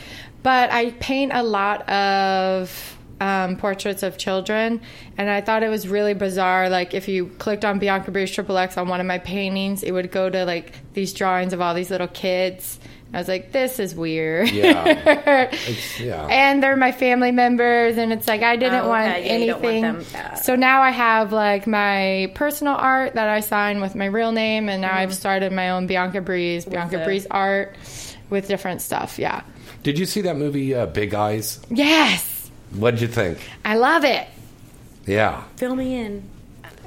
[0.44, 4.80] But I paint a lot of um, portraits of children,
[5.18, 6.68] and I thought it was really bizarre.
[6.68, 9.90] Like if you clicked on Bianca Breeze Triple X on one of my paintings, it
[9.92, 12.78] would go to like these drawings of all these little kids.
[13.12, 14.50] I was like, this is weird.
[14.50, 14.84] Yeah.
[15.52, 16.26] It's- yeah.
[16.26, 19.06] and they're my family members, and it's like I didn't Oh, want.
[19.06, 19.82] Yeah, you don't want anything.
[19.82, 20.34] them, yeah.
[20.34, 24.68] So now I have like my personal art that I sign with my real name,
[24.68, 27.04] and now I've started my own Bianca Breeze, Bianca it.
[27.04, 27.76] Breeze art
[28.30, 29.18] with different stuff.
[29.18, 29.42] Yeah.
[29.84, 31.60] Did you see that movie uh, Big Eyes?
[31.70, 32.34] Yes,
[32.74, 33.38] What'd you think?
[33.64, 34.26] I love it.
[35.06, 35.44] Yeah.
[35.56, 36.28] Fill me in.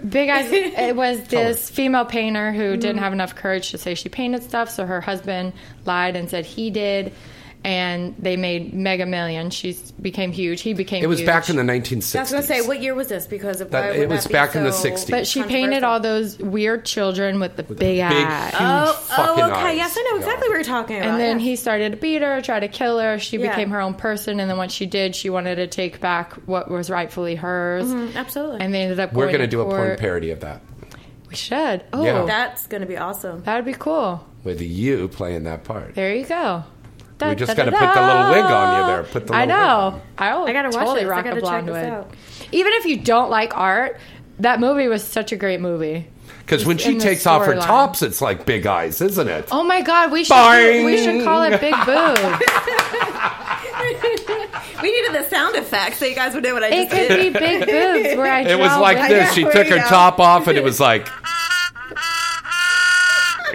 [0.07, 0.51] Big Eyes.
[0.51, 4.69] It was this female painter who didn't have enough courage to say she painted stuff,
[4.69, 5.53] so her husband
[5.85, 7.13] lied and said he did,
[7.63, 9.53] and they made mega millions.
[9.53, 10.61] She became huge.
[10.61, 11.03] He became.
[11.03, 11.27] It was huge.
[11.27, 12.15] back in the 1960s.
[12.15, 13.27] I was gonna say, what year was this?
[13.27, 15.09] Because of That- why it was that be back in the so 60s.
[15.11, 18.51] But she painted all those weird children with the big big, eyes.
[18.51, 19.53] huge Oh, oh, okay.
[19.53, 19.77] eyes.
[19.77, 21.09] Yes, I know exactly what you're talking about.
[21.09, 21.45] And then yeah.
[21.45, 23.19] he started to beat her, try to kill her.
[23.19, 23.49] She Yeah.
[23.49, 26.69] became her own person, and then once she did, she wanted to take back what
[26.71, 27.85] was rightfully hers.
[27.87, 28.17] Mm-hmm.
[28.17, 28.61] absolutely.
[28.61, 29.13] And they ended up.
[29.13, 30.61] We're going going to do a porn parody of that
[31.29, 31.83] We should.
[31.91, 32.23] Oh, Yeah.
[32.25, 33.43] That's gonna be awesome.
[33.43, 34.25] that would be cool.
[34.43, 35.93] with you playing that part.
[35.95, 36.63] There you go.
[37.19, 39.03] We just gotta put the little wig on you there.
[39.03, 39.77] Put the I little wig know.
[39.77, 40.01] on.
[40.17, 41.11] I will I gotta watch totally this.
[41.11, 41.93] I rock gotta a blonde check this wig.
[41.93, 42.11] out.
[42.51, 43.99] Even if you don't like art,
[44.39, 46.07] that movie was such a great movie.
[46.39, 47.65] Because when she takes off her storyline.
[47.65, 49.49] tops, it's like big eyes, isn't it?
[49.51, 50.85] Oh my god, we should Boing.
[50.85, 52.43] we should call it Big Boobs.
[54.81, 57.07] We needed the sound effects so you guys would know what I it just could
[57.07, 57.33] did.
[57.33, 59.11] be Big Boobs where I It was like women.
[59.11, 59.33] this.
[59.33, 59.83] She took her go.
[59.87, 61.07] top off, and it was like,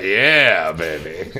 [0.00, 1.30] yeah, baby.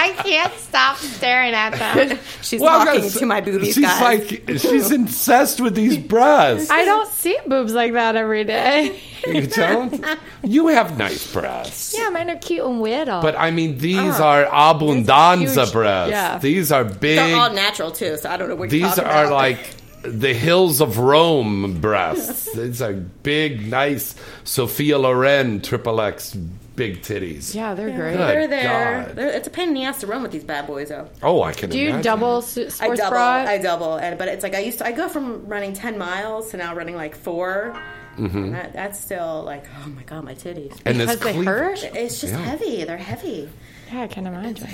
[0.00, 2.18] I can't stop staring at them.
[2.42, 4.00] She's Well, talking to my boobies, She's guys.
[4.00, 6.70] like, she's obsessed with these breasts.
[6.70, 8.98] I don't see boobs like that every day.
[9.26, 10.04] You don't?
[10.42, 11.94] You have nice breasts.
[11.96, 13.20] Yeah, mine are cute and weirdo.
[13.20, 14.24] But I mean, these uh-huh.
[14.24, 15.72] are abundanza huge.
[15.72, 16.10] breasts.
[16.10, 16.38] Yeah.
[16.38, 17.18] These are big.
[17.18, 19.32] They're all natural too, so I don't know what you're these talking are about.
[19.34, 22.48] like the Hills of Rome breasts.
[22.56, 24.14] It's a big, nice
[24.44, 26.34] Sophia Loren triple X
[26.80, 27.54] big titties.
[27.54, 28.16] Yeah, they're great.
[28.16, 29.04] Good They're there.
[29.06, 29.16] God.
[29.16, 31.08] They're, it's a pain in the ass to run with these bad boys, though.
[31.22, 31.70] Oh, I can imagine.
[31.70, 32.02] Do you imagine.
[32.02, 33.10] double su- I sports double.
[33.12, 33.32] bra?
[33.46, 34.86] I double, and but it's like I used to.
[34.86, 37.76] I go from running ten miles to now running like 4
[38.16, 40.70] And that, that's still like, oh my god, my titties.
[40.72, 40.88] Mm-hmm.
[40.88, 41.46] And this because they cleavage.
[41.82, 41.96] hurt.
[41.96, 42.38] It's just Yeah.
[42.42, 42.84] heavy.
[42.84, 43.48] They're heavy.
[43.92, 44.68] Yeah, I can imagine.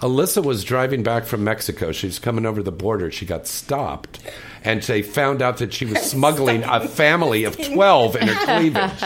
[0.00, 1.92] Alyssa was driving back from Mexico.
[1.92, 3.10] She's coming over the border.
[3.10, 4.20] She got stopped,
[4.64, 9.02] and they found out that she was smuggling a family of 12 in her cleavage.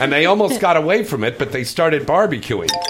[0.00, 2.70] And they almost got away from it, but they started barbecuing.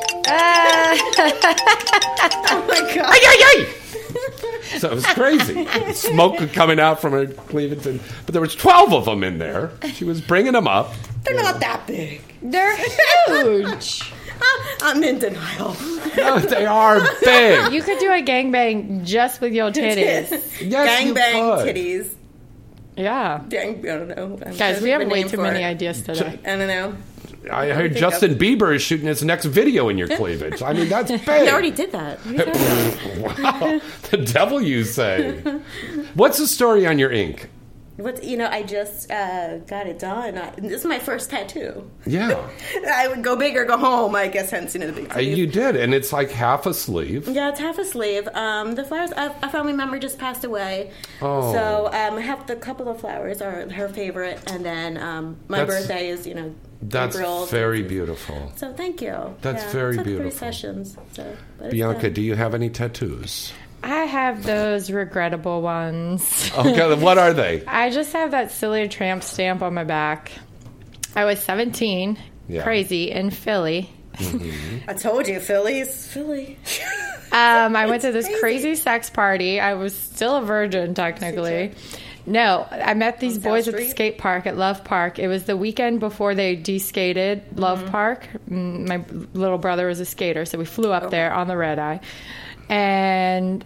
[2.52, 3.06] Oh my god.
[3.06, 4.78] Ay, ay, ay!
[4.78, 5.66] So it was crazy.
[5.92, 7.86] Smoke coming out from her cleavage.
[7.86, 9.70] And, but there was 12 of them in there.
[9.94, 10.92] She was bringing them up.
[11.24, 12.22] They're not that big.
[12.42, 14.12] They're huge.
[14.82, 15.76] I'm in denial.
[16.16, 17.72] No, they are big.
[17.72, 19.96] you could do a gangbang just with your titties.
[19.96, 21.76] Yes, you Gangbang could.
[21.76, 22.14] titties.
[22.96, 23.42] Yeah.
[23.48, 24.38] Gang, I don't know.
[24.44, 25.66] I'm Guys, we have think of a way too many it.
[25.66, 26.38] ideas today.
[26.44, 26.96] I don't know.
[27.50, 30.60] I heard think Justin Bieber is shooting his next video in your cleavage.
[30.60, 31.22] I mean, that's big.
[31.22, 32.18] He already did that.
[32.18, 33.60] What are you talking about?
[33.62, 33.80] wow.
[34.10, 35.40] The devil, you say.
[36.14, 37.48] What's the story on your ink?
[38.00, 38.48] What you know?
[38.48, 40.38] I just uh, got it done.
[40.38, 41.90] I, this is my first tattoo.
[42.06, 42.48] Yeah.
[42.92, 44.14] I would go big or go home.
[44.14, 45.10] I guess hence you know the big.
[45.10, 45.38] Uh, sleeve.
[45.38, 47.28] you did, and it's like half a sleeve.
[47.28, 48.26] Yeah, it's half a sleeve.
[48.34, 49.10] Um, the flowers.
[49.12, 51.52] A, a family member just passed away, Oh.
[51.52, 55.58] so um, I have the couple of flowers are her favorite, and then um, my
[55.58, 57.16] That's- birthday is you know That's
[57.50, 58.52] very beautiful.
[58.56, 59.34] So thank you.
[59.42, 60.38] That's Yeah, very took Three beautiful.
[60.38, 60.96] sessions.
[61.12, 63.52] So, but Bianca, do you have any tattoos?
[63.82, 66.50] I have those regrettable ones.
[66.56, 67.64] Okay, what are they?
[67.66, 70.32] I just have that silly tramp stamp on my back.
[71.16, 72.62] I was 17, Yeah.
[72.62, 73.90] crazy, in Philly.
[74.86, 76.58] I told you, Phillies, Philly.
[77.32, 79.60] Um, I went to this crazy sex party.
[79.60, 81.70] I was still a virgin, technically.
[82.26, 85.20] No, I met these On boys at the skate park at Love Park.
[85.20, 87.90] It was the weekend before they deskated Love Mm-hmm.
[87.92, 88.26] Park.
[88.50, 91.78] Mm, My little brother was a skater, so we flew up there on the red
[91.78, 92.00] eye.
[92.70, 93.64] And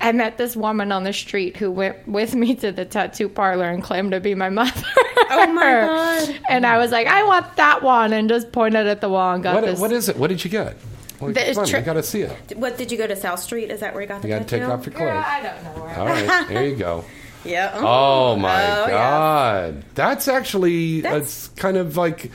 [0.00, 3.66] I met this woman on the street who went with me to the tattoo parlor
[3.66, 4.82] and claimed to be my mother.
[5.30, 5.62] Oh my
[6.26, 6.40] God.
[6.48, 9.42] And I was like, I want that one, and just pointed at the wall and
[9.42, 9.78] got What, this.
[9.80, 10.16] what is it?
[10.16, 10.76] What did you get?
[11.20, 12.56] Well, The- on, tri- I got to see it.
[12.56, 13.70] What did you go to South Street?
[13.70, 15.22] Is that where you got the You got to take off your clothes.
[15.26, 15.98] I don't know where.
[15.98, 17.04] All right, there you go.
[17.42, 17.72] Yeah.
[17.74, 18.90] Oh my Oh, yeah.
[18.90, 22.30] God, that's actually That's- it's kind of like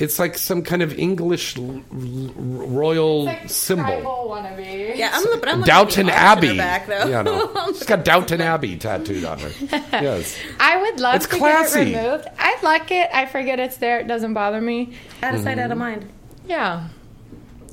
[0.00, 3.84] it's like some kind of English l- l- royal symbol.
[4.30, 4.96] wannabe.
[4.96, 6.56] Yeah, I'm, look- I'm looking Downton at the arch in Abbey.
[6.58, 7.06] back, though.
[7.06, 7.66] Yeah, no.
[7.68, 9.50] She's got Downton Abbey tattooed on her.
[9.92, 10.36] Yes.
[10.58, 11.84] I would love It's to classy.
[11.92, 12.28] get it removed.
[12.38, 13.10] I like it.
[13.12, 14.00] I forget it's there.
[14.00, 14.94] It doesn't bother me.
[15.22, 15.60] out of sight, Mm-hmm.
[15.64, 16.08] out of mind.
[16.46, 16.88] Yeah.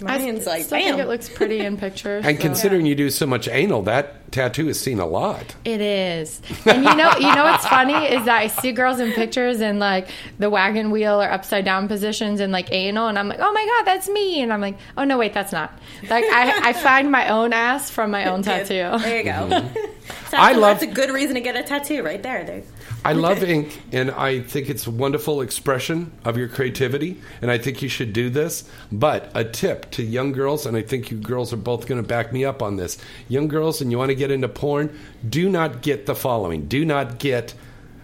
[0.01, 2.25] Mine's I like, still think it looks pretty in pictures.
[2.25, 5.55] And so- considering you do so much anal, that tattoo is seen a lot.
[5.65, 6.41] It is.
[6.65, 9.79] And you know, you know what's funny is that I see girls in pictures in
[9.79, 13.51] like the wagon wheel or upside down positions and like anal, and I'm like, oh
[13.51, 14.41] my god, that's me.
[14.41, 15.71] And I'm like, oh no, wait, that's not.
[16.09, 18.97] Like I, I find my own ass from my own tattoo.
[19.03, 19.31] There you go.
[19.31, 19.77] Mm-hmm.
[20.35, 22.43] I that's, love- that's a good reason to get a tattoo right there.
[22.43, 22.63] there.
[23.07, 27.57] I love ink, and I think it's a wonderful expression of your creativity, and I
[27.57, 28.69] think you should do this.
[28.91, 32.07] But a tip to young girls, and I think you girls are both going to
[32.07, 32.97] back me up on this.
[33.29, 34.97] Young girls, and you want to get into porn,
[35.27, 36.67] do not get the following.
[36.67, 37.53] Do not get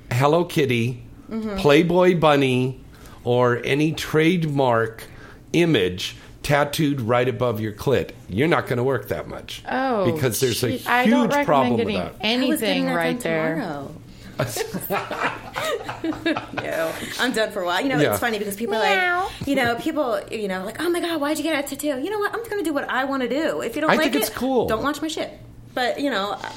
[0.09, 1.57] Hello Kitty, mm-hmm.
[1.57, 2.79] Playboy Bunny,
[3.25, 5.03] or any trademark
[5.51, 8.11] image tattooed right above your clit.
[8.29, 9.63] You're not going to work that much.
[9.69, 10.87] Oh, because there's a shit.
[10.87, 12.05] I don't huge recommend problem with getting that.
[12.05, 13.55] I was anything getting that right done there.
[13.55, 13.95] tomorrow.
[16.53, 17.81] no, I'm done for a while.
[17.81, 18.11] You know, Yeah.
[18.11, 18.79] it's funny because people are
[19.23, 22.01] like, you know, people, you know, like, oh my god, why'd you get a tattoo?
[22.01, 22.33] You know what?
[22.33, 23.61] I'm just gonna do what I want to do.
[23.61, 24.67] If you don't I like think it's it, cool.
[24.67, 25.31] Don't watch my shit.
[25.73, 26.53] But you know, I-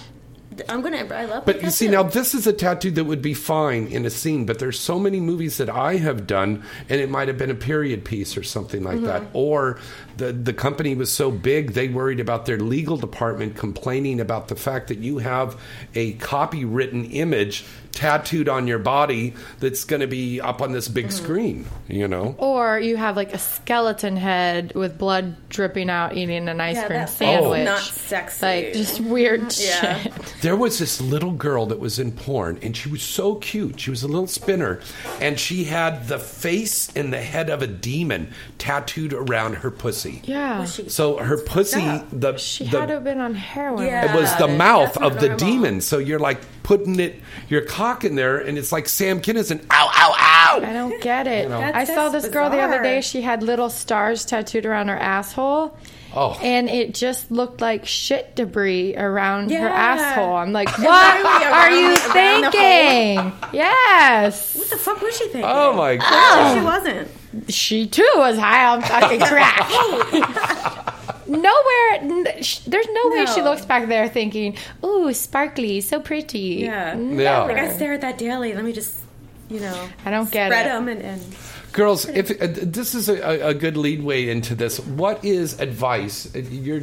[0.71, 1.05] I'm gonna.
[1.15, 1.45] I love.
[1.45, 4.11] But my you see, now this is a tattoo that would be fine in a
[4.11, 7.51] scene, but there's so many movies that I have done, and it might have been
[7.51, 9.21] a period piece or something like that.
[9.21, 9.37] Mm-hmm.
[9.37, 9.79] Or
[10.17, 14.57] the, the company was so big, they worried about their legal department complaining about the
[14.57, 15.61] fact that you have
[15.95, 21.07] a copywritten image tattooed on your body that's going to be up on this big
[21.07, 21.25] Mm-hmm.
[21.25, 22.35] screen, you know?
[22.37, 26.87] Or you have like a skeleton head with blood dripping out eating an ice Yeah,
[26.89, 27.65] cream that's sandwich.
[27.65, 28.45] not sexy.
[28.45, 29.99] Like just weird Yeah.
[30.03, 30.13] shit.
[30.43, 33.81] There was this little girl that was in porn, and she was so cute.
[33.81, 34.81] She was a little spinner,
[35.21, 40.06] and she had the face and the head of a demon tattooed around her pussy.
[40.25, 40.65] Yeah.
[40.65, 43.87] So her pussy, the She the, had to have been on heroin.
[43.87, 44.13] Yeah.
[44.15, 45.39] it was the That's mouth not of the normal.
[45.39, 45.81] demon.
[45.81, 47.17] So you're like putting it,
[47.49, 50.61] your cock in there, and it's like Sam Kinison, ow, ow, ow.
[50.65, 51.45] I don't get it.
[51.45, 51.61] You know.
[51.61, 53.01] I saw just this girl the other day.
[53.01, 55.77] She had little stars tattooed around her asshole.
[56.19, 56.39] Oh.
[56.43, 60.35] And it just looked like shit debris around her asshole.
[60.37, 63.33] I'm like, what are you the- around the thinking?
[63.53, 64.57] Yes.
[64.57, 65.45] What the fuck was she thinking?
[65.45, 66.55] Oh my No, god.
[66.59, 67.09] she wasn't.
[67.49, 69.69] She too was high on fucking crack.
[71.29, 72.25] Nowhere,
[72.67, 76.97] there's no, way she looks back there thinking, "Ooh, sparkly, so pretty." Yeah.
[76.97, 77.43] Yeah.
[77.43, 78.55] Like I stare at that daily.
[78.55, 79.01] Let me just,
[79.51, 80.69] you know, I don't get spread it.
[80.69, 81.23] them and, and
[81.73, 86.35] Girls, if uh, this is a, a good lead way into this, what is advice?
[86.35, 86.83] Uh, You're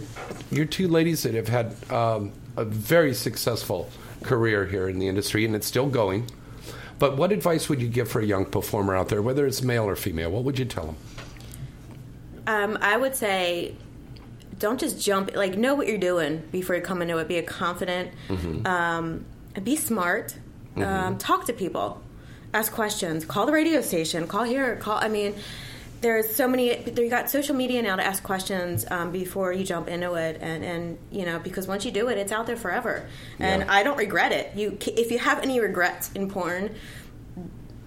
[0.52, 3.90] you're two ladies that have had um, a very successful
[4.22, 6.28] career here in the industry, and it's still going.
[7.00, 9.86] But what advice would you give for a young performer out there, whether it's male
[9.86, 10.32] or female?
[10.32, 10.98] What would you tell them?
[12.46, 13.76] Um, I would say,
[14.60, 15.36] don't just jump.
[15.36, 17.28] Like, know what you're doing before you come into it.
[17.28, 18.12] Be a confident.
[18.66, 19.26] Um,
[19.64, 20.38] be smart.
[20.76, 22.02] Um, talk to people.
[22.54, 23.26] Ask questions.
[23.26, 24.28] Call the radio station.
[24.28, 24.76] Call here.
[24.78, 24.98] Call.
[25.02, 25.36] I mean,
[26.04, 26.78] there's so many.
[26.88, 30.64] You got social media now to ask questions um, before you jump into it, and
[30.64, 33.08] and you know because once you do it, it's out there forever.
[33.40, 33.74] And Yeah.
[33.74, 34.56] I don't regret it.
[34.56, 36.76] You, if you have any regrets in porn.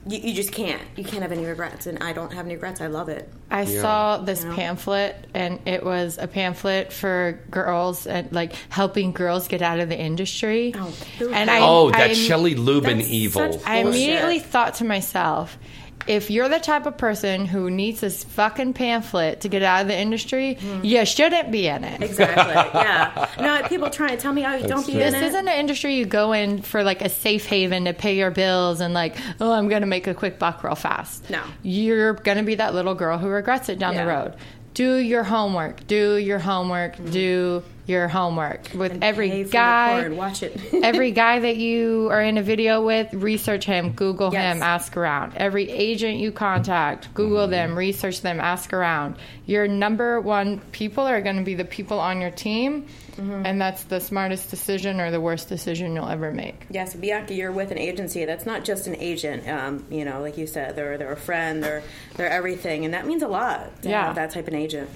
[0.09, 0.81] You, you just can't.
[0.95, 2.81] You can't have any regrets, and I don't have any regrets.
[2.81, 3.29] I love it.
[3.51, 3.81] I Yeah.
[3.83, 4.55] saw this You know?
[4.55, 9.89] pamphlet, and it was a pamphlet for girls and like helping girls get out of
[9.89, 10.73] the industry.
[10.77, 13.61] Oh, who and I, Oh, that I- Shelley Lubben evil.
[13.67, 15.59] I immediately thought to myself,
[16.07, 19.89] if you're the type of person who needs this fucking pamphlet to get out of
[19.89, 20.85] the industry, mm-hmm.
[20.85, 22.03] you shouldn't be in it.
[22.03, 22.47] Exactly.
[22.87, 23.29] Yeah.
[23.41, 25.01] No, people trying to tell me, oh, don't be true.
[25.01, 28.17] in This isn't an industry you go in for like a safe haven to pay
[28.17, 31.29] your bills and like, oh, I'm going to make a quick buck real fast.
[31.31, 31.43] No.
[31.63, 34.35] You're going to be that little girl who regrets it down the road.
[34.75, 35.87] Do your homework.
[35.87, 36.97] Do your homework.
[36.97, 37.11] Mm-hmm.
[37.11, 38.71] Do your homework.
[38.75, 39.03] With Mm-hmm.
[39.03, 40.09] Every guy.
[40.09, 40.59] Watch it.
[40.83, 44.57] every guy that you are in a video with, research him, Google Yes.
[44.57, 45.35] him, ask around.
[45.37, 49.17] Every agent you contact, Google them, research them, ask around.
[49.47, 52.87] Your number one people are going to be the people on your team,
[53.19, 56.67] and that's the smartest decision or the worst decision you'll ever make.
[56.69, 58.25] Yes, Bianca, you're with an agency.
[58.25, 59.49] That's not just an agent.
[59.49, 61.63] Um, you know, like you said, they're they're a friend.
[61.63, 61.83] They're
[62.17, 63.83] they're everything, and that means a lot.
[63.83, 64.07] to Yeah.
[64.07, 64.91] have that type of agent.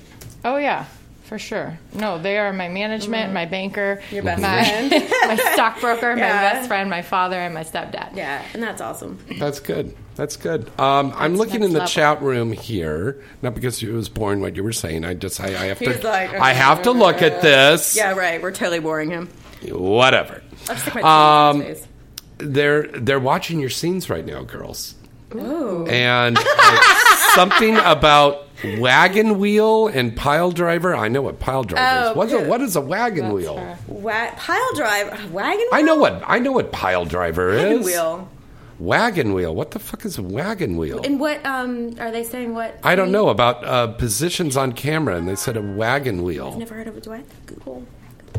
[0.44, 0.84] Oh yeah,
[1.30, 1.78] for sure.
[1.94, 4.90] No, they are my management, my banker, Your best my, friend.
[5.28, 8.16] my stockbroker, my best friend, my father, and my stepdad.
[8.16, 9.16] Yeah, and that's awesome.
[9.38, 9.96] That's good.
[10.16, 10.68] That's good.
[10.80, 11.86] Um, I'm looking in the level.
[11.86, 15.04] chat room here, not because it was boring what you were saying.
[15.04, 17.96] I just I, I have to He's like, I have to look at this.
[17.96, 18.42] Yeah, right.
[18.42, 19.28] We're totally boring him.
[19.68, 20.42] Whatever.
[20.62, 21.76] I'll just stick my Um, um.
[22.38, 24.96] They're they're watching your scenes right now, girls,
[25.36, 25.86] Ooh.
[25.86, 26.36] and
[27.34, 28.48] something about
[28.78, 30.94] wagon wheel and pile driver.
[30.94, 32.16] I know what pile driver Oh, is.
[32.16, 32.48] What's a, good.
[32.48, 33.76] what is a wagon wheel?
[33.86, 35.58] Wa- pile drive wagon.
[35.60, 35.68] Wheel?
[35.72, 37.62] I know what I know what pile driver is.
[37.62, 37.86] Wagon is.
[37.86, 38.28] wheel.
[38.78, 39.54] Wagon wheel.
[39.54, 41.02] What the fuck is a wagon wheel?
[41.04, 42.54] And what um are they saying?
[42.54, 46.24] What I don't know about uh, positions on camera, and they said a wagon I've
[46.24, 46.58] wheel.
[46.58, 47.02] never heard of it.
[47.04, 47.86] Do I Google?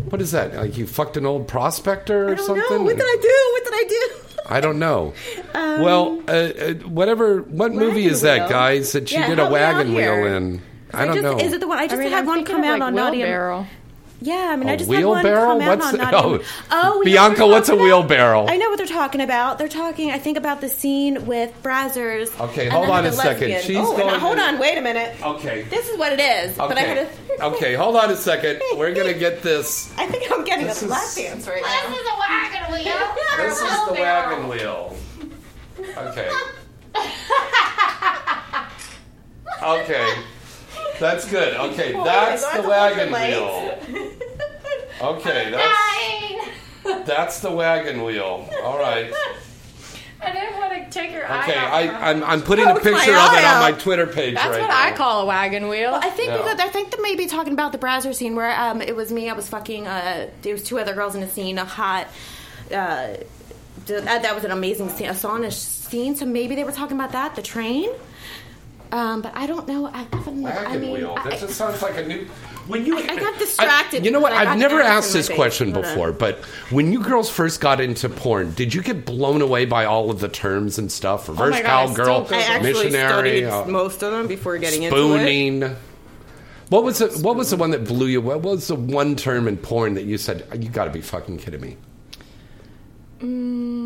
[0.10, 0.56] What is that?
[0.56, 2.78] Like you fucked an old prospector or something?
[2.78, 2.82] know.
[2.84, 3.38] What did I do?
[3.52, 4.10] What did I do?
[4.52, 5.14] I don't know.
[5.56, 7.42] well, uh, uh, whatever.
[7.44, 8.50] What movie is that, wheel.
[8.50, 8.92] guys?
[8.92, 10.28] That you Yeah, did a help me out wagon wheel here.
[10.28, 10.62] in?
[10.94, 11.40] I don't just, know.
[11.40, 12.80] Is it the one I just I mean, had I'm one thinking come of, out
[12.80, 13.66] like, on Naughty and Wheelbarrow.
[14.24, 15.48] Yeah, I mean, A I just had one wheelbarrow?
[15.48, 16.44] come out What's on the- oh.
[16.70, 18.44] oh, we Bianca, what's a talking wheelbarrow?
[18.44, 18.54] about.
[18.54, 19.58] I know what they're talking about.
[19.58, 22.40] They're talking, I think, about the scene with Brazzers.
[22.40, 23.50] Okay, hold on the a second.
[23.50, 23.62] lesbian.
[23.64, 25.16] She's oh, going now, hold on, wait a minute.
[25.24, 25.64] Okay.
[25.64, 26.56] This is what it is.
[26.56, 26.96] But I Okay.
[26.96, 27.44] had to.
[27.56, 28.62] okay, hold on a second.
[28.78, 29.92] We're gonna get this.
[29.98, 31.90] I think I'm getting This a is- lap dance right now.
[31.90, 33.38] This is a wagon wheel.
[33.38, 34.96] This is the wagon wheel.
[35.98, 36.30] Okay.
[39.64, 40.14] Okay.
[41.00, 41.56] That's good.
[41.72, 44.12] Okay, that's the the wagon wheel.
[45.02, 48.48] Okay, that's that's the wagon wheel.
[48.64, 49.12] All right.
[50.24, 52.86] I didn't want to take your eye Okay, out I, I'm, I'm putting a Poked
[52.86, 53.80] my picture of it eye on my.
[53.80, 54.86] Twitter page That's right what now.
[54.86, 55.96] I call a wagon wheel.
[55.96, 56.38] I think Yeah.
[56.38, 59.12] because I think they may be talking about the Brazzers scene where um, it was
[59.12, 59.28] me.
[59.28, 59.88] I was fucking.
[59.88, 61.58] Uh, there was two other girls in a scene.
[61.58, 62.06] A hot.
[62.72, 63.16] Uh,
[63.88, 66.16] th- that, that was an amazing scene, a sauna scene.
[66.16, 67.90] So maybe they were talking about that, the train.
[68.92, 69.86] Um, but I don't know.
[69.88, 71.16] I, Wagon I mean, wheel.
[71.18, 72.28] I- That just sounds like a new.
[72.68, 74.34] When you, I got distracted you know what?
[74.34, 75.92] I I've never asked this question Hold on.
[75.92, 76.40] before, but
[76.70, 80.20] when you girls first got into porn, did you get blown away by all of
[80.20, 81.28] the terms and stuff?
[81.28, 84.96] Reverse my God, cowgirl, still- I actually missionary, uh, most of them before getting into
[84.96, 85.00] it.
[85.00, 85.76] spooning.
[86.70, 87.18] What was it?
[87.22, 88.22] What was the one that blew you?
[88.22, 91.38] What was the one term in porn that you said you got to be fucking
[91.40, 91.78] kidding me?
[93.20, 93.81] Mm.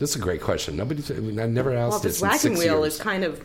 [0.00, 0.76] This is a great question.
[0.76, 2.20] Nobody, I mean, I've never asked Well, this.
[2.20, 2.94] this in wagon six wheel years.
[2.94, 3.44] is kind of.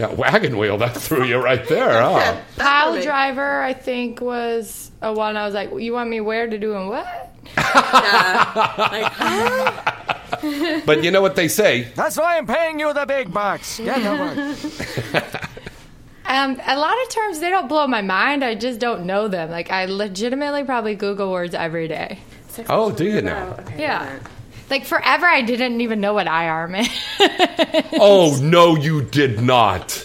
[0.00, 0.78] yeah, wagon wheel.
[0.78, 2.00] That threw you right there.
[2.02, 2.40] Huh?
[2.56, 5.36] Pile driver, I think, was a one.
[5.36, 10.80] I was like, "You want me where to do and what?" Like, huh?
[10.86, 11.82] but you know what they say?
[11.94, 13.78] That's why I'm paying you the big bucks.
[13.78, 15.32] Get the work.
[16.24, 18.42] Um, a lot of terms they don't blow my mind.
[18.42, 19.50] I just don't know them.
[19.50, 22.20] Like I legitimately probably Google words every day.
[22.70, 23.54] Oh, do you know?
[23.76, 24.18] Yeah.
[24.72, 26.88] Like forever, I didn't even know what IR meant.
[28.00, 30.02] Oh no, you did not.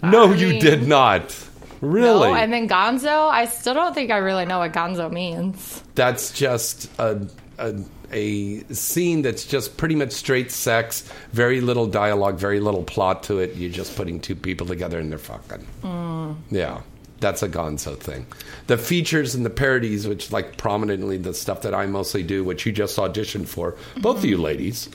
[0.00, 1.36] No, you mean- did not.
[1.80, 2.28] Really?
[2.28, 5.82] No, and then Gonzo, I still don't think I really know what Gonzo means.
[5.96, 7.26] that's just a,
[7.58, 7.74] a
[8.12, 11.02] a scene that's just pretty much straight sex,
[11.32, 13.56] very little dialogue, very little plot to it.
[13.56, 15.66] You're just putting two people together and they're fucking.
[15.82, 16.36] Mm.
[16.50, 16.80] Yeah,
[17.20, 18.26] that's a Gonzo thing.
[18.66, 22.66] The features and the parodies, which like prominently the stuff that I mostly do, which
[22.66, 24.88] you just auditioned for, both of you ladies.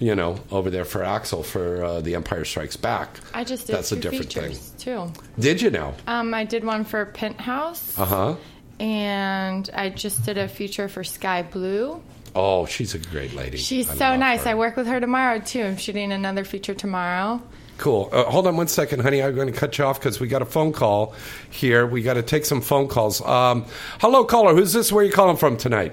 [0.00, 3.20] You know, over there for Axel for uh, The Empire Strikes Back.
[3.32, 5.12] I just did That's a different thing too.
[5.38, 5.94] Did you know?
[6.08, 8.36] Um, I did one for Penthouse, Uh huh.
[8.80, 12.02] and I just did a feature for Sky Blue.
[12.34, 13.56] Oh, she's a great lady.
[13.56, 14.42] She's I so nice.
[14.44, 14.50] her.
[14.50, 15.62] I work with her tomorrow too.
[15.62, 17.40] I'm shooting another feature tomorrow.
[17.78, 18.08] Cool.
[18.12, 19.22] Uh, hold on one second, honey.
[19.22, 21.14] I'm going to cut you off because we got a phone call
[21.50, 21.86] here.
[21.86, 23.20] We got to take some phone calls.
[23.22, 23.66] Um,
[24.00, 24.54] hello, caller.
[24.54, 24.92] Who's this?
[24.92, 25.92] Where are you calling from tonight?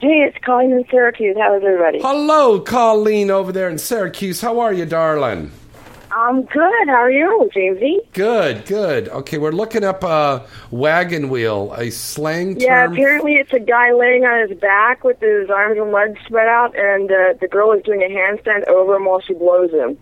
[0.00, 1.36] Hey, it's Colleen in Syracuse.
[1.38, 2.00] How is everybody?
[2.00, 4.40] Hello, Colleen over there in Syracuse.
[4.40, 5.52] How are you, darling?
[6.12, 6.88] I'm good.
[6.88, 7.98] How are you, Jamesy?
[8.14, 9.08] Good, good.
[9.10, 12.62] Okay, we're looking up a wagon wheel, a slang term.
[12.62, 16.48] Yeah, apparently it's a guy laying on his back with his arms and legs spread
[16.48, 19.96] out, and uh, the girl is doing a handstand over him while she blows him.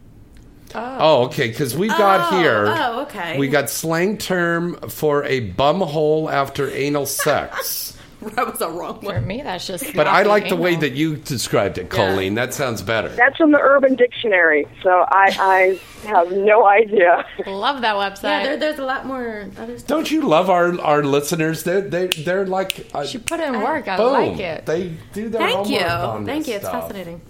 [0.75, 1.49] Oh, okay.
[1.49, 2.65] Because we've got Oh, here.
[2.69, 3.39] oh, okay.
[3.39, 7.97] We got slang term for a bum hole after anal sex.
[8.21, 9.15] that was a wrong one.
[9.15, 9.95] For me, that's just.
[9.95, 12.35] But I like the way that you described it, Colleen.
[12.35, 13.09] That sounds better.
[13.11, 17.25] That's from the Urban Dictionary, so I, I have no idea.
[17.47, 18.23] Love that website.
[18.25, 19.87] Yeah, there, there's a lot more other stuff.
[19.87, 21.63] Don't you love our our listeners?
[21.63, 23.87] They're they they're like uh, she put in work.
[23.87, 24.13] I boom.
[24.13, 24.67] like it.
[24.67, 25.79] They do their Thank you.
[25.79, 26.55] homework on Thank this you.
[26.57, 26.83] It's stuff.
[26.89, 27.21] fascinating.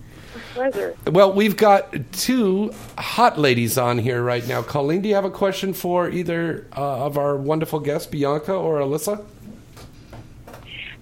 [0.59, 0.97] Pleasure.
[1.07, 4.61] Well, we've got two hot ladies on here right now.
[4.61, 8.81] Colleen, do you have a question for either uh, of our wonderful guests, Bianca or
[8.81, 9.25] Alyssa?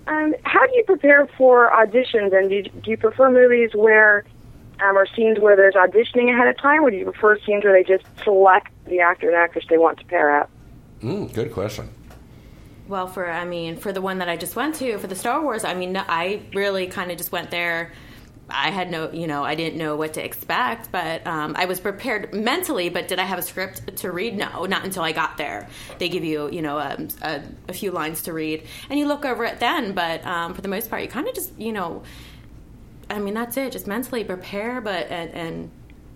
[0.06, 4.26] Um, how do you prepare for auditions, and do you, do you prefer movies where,
[4.80, 7.72] um, or scenes where there's auditioning ahead of time, or do you prefer scenes where
[7.72, 10.50] they just select the actor and actress they want to pair up?
[11.02, 11.88] Mm, good question.
[12.88, 15.42] Well, for I mean, for the one that I just went to for the Star
[15.42, 17.92] Wars, I mean, I really kind of just went there.
[18.48, 21.80] I had no, you know, I didn't know what to expect, but um, I was
[21.80, 22.88] prepared mentally.
[22.90, 24.36] But did I have a script to read?
[24.36, 25.68] No, not until I got there.
[25.98, 29.24] They give you, you know, um, a, a few lines to read, and you look
[29.24, 29.92] over it then.
[29.94, 32.04] But um, for the most part, you kind of just, you know,
[33.10, 33.72] I mean, that's it.
[33.72, 35.70] Just mentally prepare, but and, and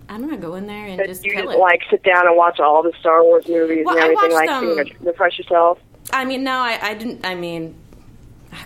[0.07, 1.59] I'm gonna go in there and just you kill just it.
[1.59, 4.65] like sit down and watch all the Star Wars movies Well, and everything like to
[4.65, 5.79] you them- know, refresh yourself.
[6.13, 7.25] I mean, no, I, I didn't.
[7.25, 7.75] I mean,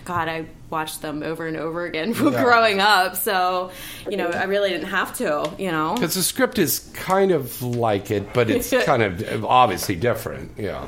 [0.04, 2.42] God, I watched them over and over again from Yeah.
[2.44, 3.16] growing up.
[3.16, 3.70] So,
[4.10, 5.50] you know, I really didn't have to.
[5.58, 9.94] You know, Because the script is kind of like it, but it's kind of obviously
[9.96, 10.52] different.
[10.58, 10.86] Yeah.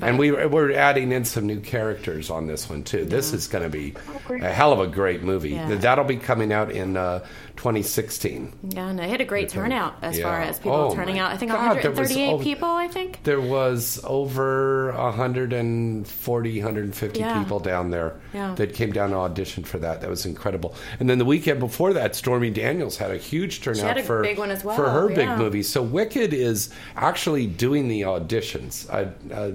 [0.00, 3.04] And we, we're adding in some new characters on this one, too.
[3.06, 3.94] This is going to be
[4.28, 5.50] a hell of a great movie.
[5.50, 5.76] Yeah.
[5.76, 7.24] That'll be coming out in uh,
[7.56, 8.52] 2016.
[8.70, 11.32] yeah, and I had a great turnout as far as people Oh, turning out.
[11.32, 12.68] I think God, there was 138 over- people.
[12.68, 13.20] I think.
[13.24, 17.38] There was over 140, 150 Yeah.
[17.42, 18.54] people down there Yeah.
[18.56, 20.00] that came down to audition for that.
[20.00, 20.74] That was incredible.
[21.00, 24.38] And then the weekend before that, Stormy Daniels had a huge turnout a for big
[24.38, 25.62] one as well, for her big movie.
[25.62, 28.88] So Wicked is actually doing the auditions.
[28.92, 29.52] I, uh,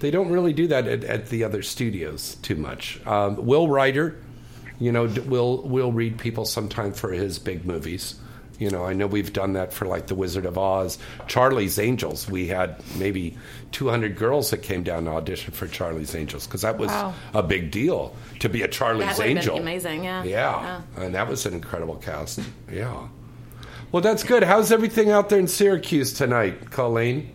[0.00, 3.00] they don't really do that at, at the other studios too much.
[3.06, 4.16] Um, Will Ryder,
[4.84, 8.14] you know, we'll we'll read people sometime for his big movies.
[8.58, 10.96] You know, I know we've done that for like The Wizard of Oz,
[11.26, 12.30] Charlie's Angels.
[12.30, 13.36] We had maybe
[13.72, 17.14] 200 girls that came down to audition for Charlie's Angels because that was Wow.
[17.34, 19.56] a big deal to be a Charlie's That Angel.
[19.58, 20.22] amazing, yeah.
[20.22, 22.38] yeah, and that was an incredible cast.
[22.72, 23.08] Yeah.
[23.90, 24.44] Well, that's good.
[24.44, 27.30] How's everything out there in Syracuse tonight, Colleen?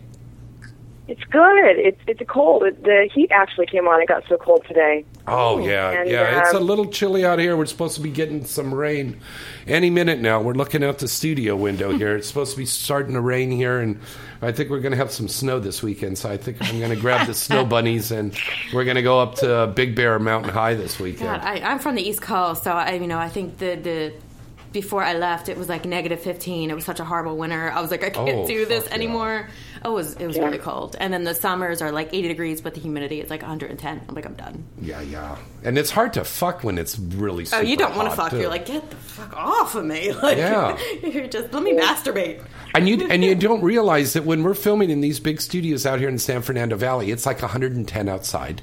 [1.10, 1.76] It's good.
[1.76, 2.62] It's it's cold.
[2.62, 4.00] It, the heat actually came on.
[4.00, 5.04] It got so cold today.
[5.26, 6.38] Oh yeah, And, yeah.
[6.40, 7.56] It's a um, little chilly out here.
[7.56, 9.20] We're supposed to be getting some rain
[9.66, 10.40] any minute now.
[10.40, 12.14] We're looking out the studio window here.
[12.14, 13.98] It's supposed to be starting to rain here, and
[14.40, 16.16] I think we're going to have some snow this weekend.
[16.16, 18.32] So I think I'm going to grab the snow bunnies and
[18.72, 21.28] we're going to go up to Big Bear Mountain High this weekend.
[21.28, 24.12] God, I, I'm from the East Coast, so I, you know, I think the the
[24.72, 26.70] before I left, it was like negative 15.
[26.70, 27.72] It was such a horrible winter.
[27.72, 29.48] I was like, I can't Oh, do this anymore.
[29.48, 29.54] yeah.
[29.82, 30.44] Oh, it was it was Yeah.
[30.44, 30.94] really cold.
[31.00, 34.02] And then the summers are like 80 degrees, but the humidity is like 110.
[34.08, 34.64] I'm like, I'm done.
[34.80, 35.36] Yeah, yeah.
[35.64, 37.46] And it's hard to fuck when it's really.
[37.52, 38.30] oh, you don't want to fuck.
[38.30, 38.38] too.
[38.40, 40.12] You're like, get the fuck off of me.
[40.22, 40.76] Like, Yeah.
[41.02, 42.42] you're just let me masturbate.
[42.74, 45.98] And you and you don't realize that when we're filming in these big studios out
[45.98, 48.62] here in San Fernando Valley, it's like 110 outside.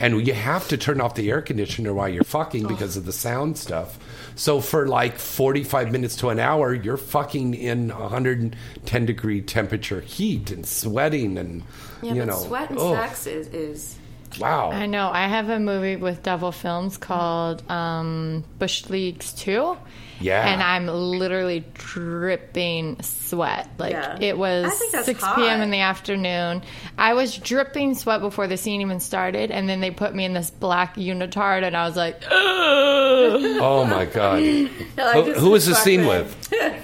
[0.00, 3.12] and you have to turn off the air conditioner while you're fucking because of the
[3.12, 3.98] sound stuff.
[4.36, 10.50] So for like 45 minutes to an hour, you're fucking in 110 degree temperature heat
[10.50, 11.62] and sweating and
[12.02, 12.38] Yeah, you but know.
[12.44, 13.96] sweat and sex is, is
[14.38, 14.70] Wow.
[14.72, 15.10] I know.
[15.12, 19.76] I have a movie with Devil Films called um, Bush Leagues 2.
[20.20, 20.46] Yeah.
[20.48, 23.68] And I'm literally dripping sweat.
[23.78, 24.16] Like Yeah.
[24.20, 25.36] it was I think that's 6 hot.
[25.36, 25.60] p.m.
[25.60, 26.62] in the afternoon.
[26.96, 30.32] I was dripping sweat before the scene even started, and then they put me in
[30.32, 32.30] this black unitard, and I was like, "Ugh."
[33.60, 34.40] Oh my god.
[34.96, 36.52] Like, who, who was the scene with?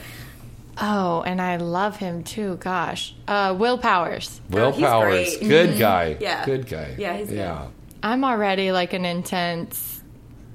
[0.80, 2.56] oh, and I love him too.
[2.56, 4.40] Gosh, uh, Will Powers.
[4.50, 5.36] Will he's Powers.
[5.38, 5.48] great.
[5.48, 6.12] Good guy.
[6.14, 6.22] Mm-hmm.
[6.22, 6.44] Yeah.
[6.44, 6.94] Good guy.
[6.98, 7.36] Yeah, he's good.
[7.38, 7.66] yeah.
[8.02, 10.02] I'm already like an intense,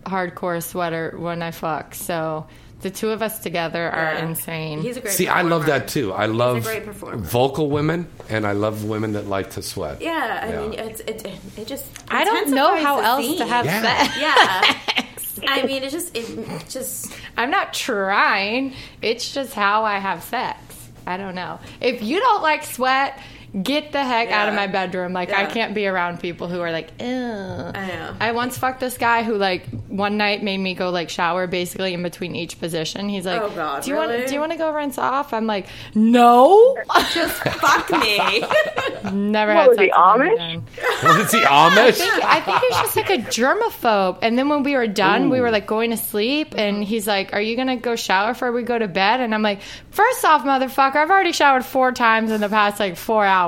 [0.03, 1.93] hardcore sweater when I fuck.
[1.95, 2.47] So
[2.81, 4.25] the two of us together are Yeah.
[4.27, 4.81] insane.
[4.81, 6.11] He's a great See, I love that too.
[6.13, 7.17] I love great performer.
[7.17, 10.01] vocal women, and I love women that like to sweat.
[10.01, 10.61] Yeah, I Yeah.
[10.61, 11.25] mean, it's, it,
[11.57, 11.85] it just.
[12.09, 13.37] I don't know how else scene.
[13.39, 13.81] to have Yeah.
[13.81, 14.17] sex.
[14.19, 15.05] Yeah.
[15.47, 17.13] I mean, it just, it just.
[17.37, 18.73] I'm not trying.
[19.01, 20.59] It's just how I have sex.
[21.07, 21.59] I don't know.
[21.81, 23.19] If you don't like sweat,
[23.61, 25.13] get the heck out of my bedroom.
[25.13, 27.05] Like I can't be around people who are like, ew.
[27.07, 28.15] I know.
[28.19, 31.93] I once fucked this guy who like one night made me go like shower basically
[31.93, 33.07] in between each position.
[33.07, 34.15] He's like, Oh, God, do you really?
[34.17, 35.33] want do you want to go rinse off?
[35.33, 36.75] I'm like, no.
[37.13, 38.17] Just fuck me.
[39.11, 40.33] Never What had was sex he, with Amish?
[40.33, 40.63] again.
[41.03, 42.01] Was he Amish?
[42.23, 44.19] I think he's just like a germaphobe.
[44.21, 47.33] And then when we were done, we were like going to sleep, and he's like,
[47.33, 49.61] "Are you gonna go shower before we go to bed?" And I'm like,
[49.91, 53.44] first off, motherfucker, I've already showered four times in the past like four hours."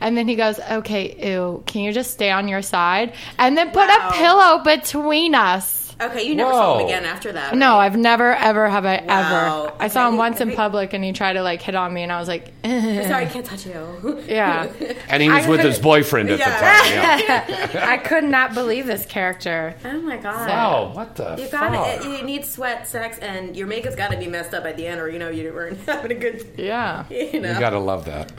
[0.00, 3.68] And then he goes, "Okay, ew, can you just stay on your side?" And then
[3.70, 4.08] put Wow.
[4.10, 5.80] a pillow between us.
[6.00, 7.54] Okay, you never saw him again after that.
[7.54, 9.20] No, I've never, ever have I Wow.
[9.66, 9.72] ever.
[9.78, 12.10] I saw him once in public, and he tried to like hit on me, and
[12.10, 14.20] I was like, Sorry, I can't touch you.
[14.26, 14.66] Yeah.
[15.08, 17.70] And he was I with his boyfriend at the time.
[17.70, 17.86] Yeah.
[17.88, 19.74] I could not believe this character.
[19.84, 20.48] Oh my god.
[20.48, 22.02] Wow, what the You got fuck?
[22.02, 24.86] to You need sweat, sex, and your makeup's got to be messed up at the
[24.86, 26.44] end, or you know you weren't having a good.
[26.56, 27.04] Yeah.
[27.10, 27.52] You know.
[27.52, 28.32] You gotta love that.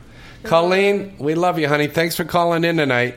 [0.44, 1.88] Colleen, we love you, honey.
[1.88, 3.16] Thanks for calling in tonight.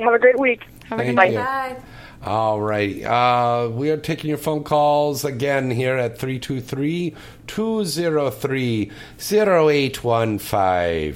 [0.00, 0.62] Have a great week.
[0.88, 1.32] Have a Thank good night.
[1.32, 1.38] you.
[1.38, 1.76] Bye.
[2.24, 3.02] All right.
[3.02, 7.14] Uh, we are taking your phone calls again here at 323
[7.46, 11.14] 203 0815.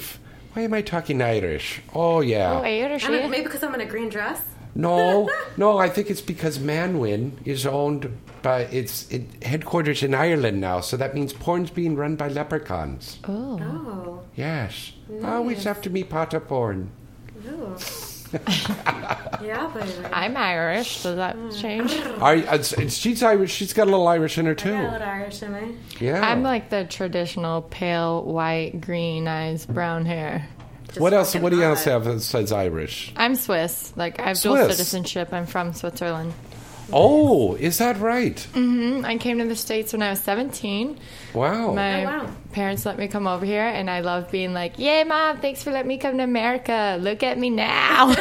[0.53, 1.81] Why am I talking Irish?
[1.95, 2.53] Oh, yeah.
[2.59, 3.05] Oh, Irish.
[3.05, 4.41] I don't- maybe because I'm in a green dress.
[4.77, 10.61] No, no, I think it's because Manwin is owned by it's it, headquarters in Ireland
[10.61, 13.19] now, so that means porn's being run by leprechauns.
[13.25, 13.59] Oh.
[13.61, 14.23] Oh.
[14.37, 14.93] Yes,
[15.25, 16.91] always have to be pot of porn.
[17.49, 17.77] Ooh.
[19.43, 19.93] yeah, baby.
[20.13, 21.03] I'm Irish.
[21.03, 21.51] Does that hmm.
[21.51, 21.95] change?
[22.21, 23.53] Are, it's, it's, she's Irish.
[23.53, 24.77] She's got a little Irish in her I got a too.
[24.77, 25.77] little Irish in me.
[26.01, 26.21] Yeah.
[26.21, 30.49] I'm like the traditional pale, white, green eyes, brown hair.
[30.99, 31.35] What else?
[31.35, 33.13] What do you else have besides Irish?
[33.17, 33.93] I'm Swiss.
[33.97, 34.77] Like I have dual Swiss.
[34.77, 35.33] citizenship.
[35.33, 36.33] I'm from Switzerland.
[36.93, 38.39] Oh, is that right?
[38.55, 40.97] hmm I came to the states when I was 17.
[41.35, 41.73] Wow.
[41.75, 42.31] My Oh, wow.
[42.53, 45.39] parents let me come over here, and I love being like, "Yay, mom!
[45.41, 46.97] Thanks for letting me come to America.
[47.01, 48.11] Look at me now."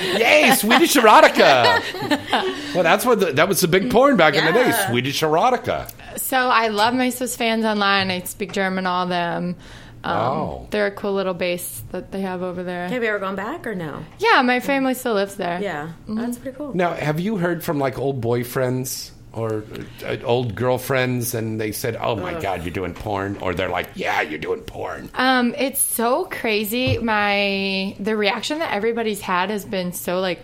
[0.00, 1.80] Yay, Swedish erotica.
[2.74, 4.68] well, that's what the, that was the big porn back in the day.
[4.68, 4.88] Yeah.
[4.90, 5.90] Swedish erotica.
[6.18, 8.10] so I love my Swiss fans online.
[8.10, 9.56] I speak German, all them.
[10.02, 10.66] Um, Wow.
[10.70, 12.88] They're a cool little base that they have over there.
[12.88, 14.02] Have you ever gone back or no?
[14.18, 15.60] Yeah, my family still lives there.
[15.60, 16.74] Yeah, that's pretty cool.
[16.74, 19.64] Now, have you heard from like old boyfriends or
[20.04, 23.88] uh, old girlfriends, and they said, "Oh my God, you're doing porn," or they're like,
[23.94, 26.98] "Yeah, you're doing porn." Um, it's so crazy.
[26.98, 30.40] My the reaction that everybody's had has been so like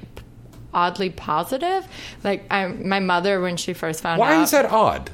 [0.73, 1.87] oddly positive.
[2.23, 5.11] Like I, my mother when she first found Why out, Why is that odd?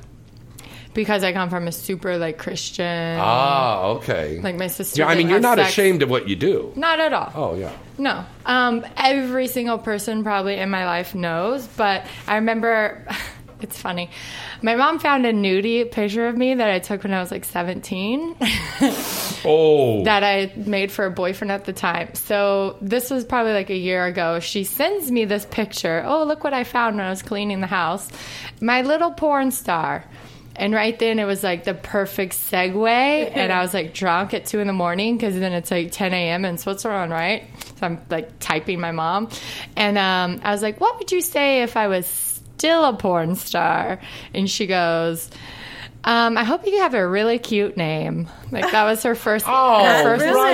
[0.94, 3.18] Because I come from a super like Christian.
[3.18, 4.40] Ah, okay.
[4.40, 5.00] Like my sister.
[5.02, 5.70] Yeah, I mean, you're not sex.
[5.70, 6.72] ashamed of what you do.
[6.76, 7.32] Not at all.
[7.34, 7.72] Oh yeah.
[7.96, 8.24] No.
[8.44, 13.06] Um, every single person probably in my life knows, but I remember
[13.62, 14.10] it's funny.
[14.60, 17.44] My mom found a nudie picture of me that I took when I was like
[17.44, 18.36] 17
[19.44, 20.04] Oh.
[20.04, 22.14] that I made for a boyfriend at the time.
[22.14, 24.40] So this was probably like a year ago.
[24.40, 26.02] She sends me this picture.
[26.06, 28.08] Oh, look what I found when I was cleaning the house.
[28.60, 30.04] My little porn star.
[30.54, 32.86] And right then it was like the perfect segue.
[33.34, 36.12] And I was like drunk at two in the morning because then it's like 10
[36.12, 36.44] a.m.
[36.44, 37.44] in Switzerland, right?
[37.78, 39.28] So I'm like typing my mom.
[39.76, 43.34] And um, I was like, what would you say if I was still a porn
[43.34, 43.98] star?
[44.34, 45.30] And she goes,
[46.04, 48.28] um, I hope you have a really cute name.
[48.50, 50.46] Like that was her first, Oh, her first response.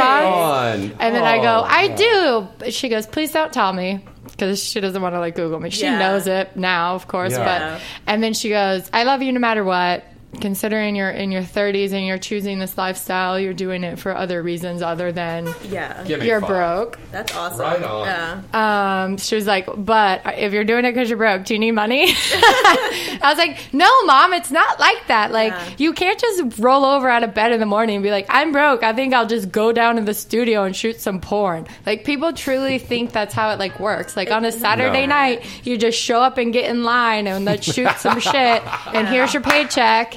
[0.92, 1.00] on.
[1.00, 2.46] And then I go, Oh, I yeah.
[2.62, 2.70] do.
[2.70, 4.04] She goes, please don't tell me
[4.38, 5.70] because she doesn't want to like Google me.
[5.70, 5.98] She Yeah.
[5.98, 7.32] knows it now, of course.
[7.32, 7.74] Yeah.
[7.74, 10.04] But and then she goes, I love you no matter what.
[10.40, 14.42] Considering you're in your 30s and you're choosing this lifestyle, you're doing it for other
[14.42, 16.04] reasons other than Yeah.
[16.06, 16.48] You're five.
[16.48, 16.98] broke.
[17.10, 17.60] That's awesome.
[17.60, 18.06] Right on.
[18.52, 19.04] Yeah.
[19.04, 21.72] Um, she was like, but if you're doing it because you're broke, do you need
[21.72, 22.08] money?
[22.12, 25.32] I was like, no, mom, it's not like that.
[25.32, 28.26] Like, you can't just roll over out of bed in the morning and be like,
[28.28, 28.82] I'm broke.
[28.82, 31.66] I think I'll just go down to the studio and shoot some porn.
[31.86, 34.16] Like, people truly think that's how it like works.
[34.16, 35.14] Like on a Saturday No.
[35.16, 38.62] night, you just show up and get in line and let's shoot some shit.
[38.94, 40.16] And here's your paycheck.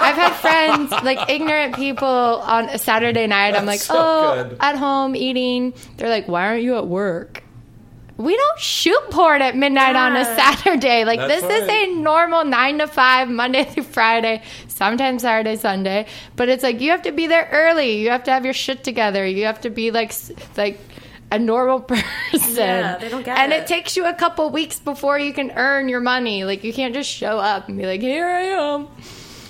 [0.00, 3.54] I've had friends, like ignorant people, on a Saturday night.
[3.54, 4.56] I'm like, so oh, good.
[4.60, 5.74] at home eating.
[5.96, 7.42] They're like, why aren't you at work?
[8.16, 11.04] We don't shoot porn at midnight on a Saturday.
[11.04, 16.06] Like That's this is a normal nine to five, Monday through Friday, sometimes Saturday, Sunday.
[16.34, 17.98] But it's like you have to be there early.
[18.00, 19.24] You have to have your shit together.
[19.24, 20.12] You have to be like
[20.56, 20.80] like
[21.30, 21.80] a normal
[22.32, 22.56] person.
[22.56, 23.62] Yeah, they don't get and it.
[23.62, 26.42] it takes you a couple weeks before you can earn your money.
[26.42, 28.88] Like you can't just show up and be like, here I am.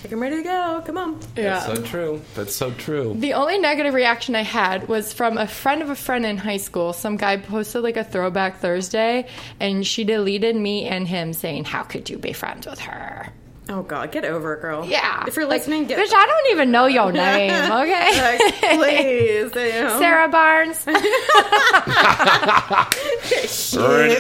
[0.05, 0.83] Like I'm ready to go.
[0.87, 1.19] Come on.
[1.37, 1.55] Yeah.
[1.61, 2.23] That's so true.
[2.35, 3.15] That's so true.
[3.19, 6.57] The only negative reaction I had was from a friend of a friend in high
[6.59, 6.93] school.
[6.93, 9.27] Some guy posted like a throwback Thursday,
[9.59, 13.33] and she deleted me and him saying, "How could you be friends with her?"
[13.71, 14.87] Oh God, get over it, girl.
[14.87, 17.51] Yeah, If you're Like, listening, get bitch, I don't even know your name.
[17.53, 18.41] Okay, Like,
[18.79, 19.99] please, you know.
[19.99, 20.83] Sarah Barnes.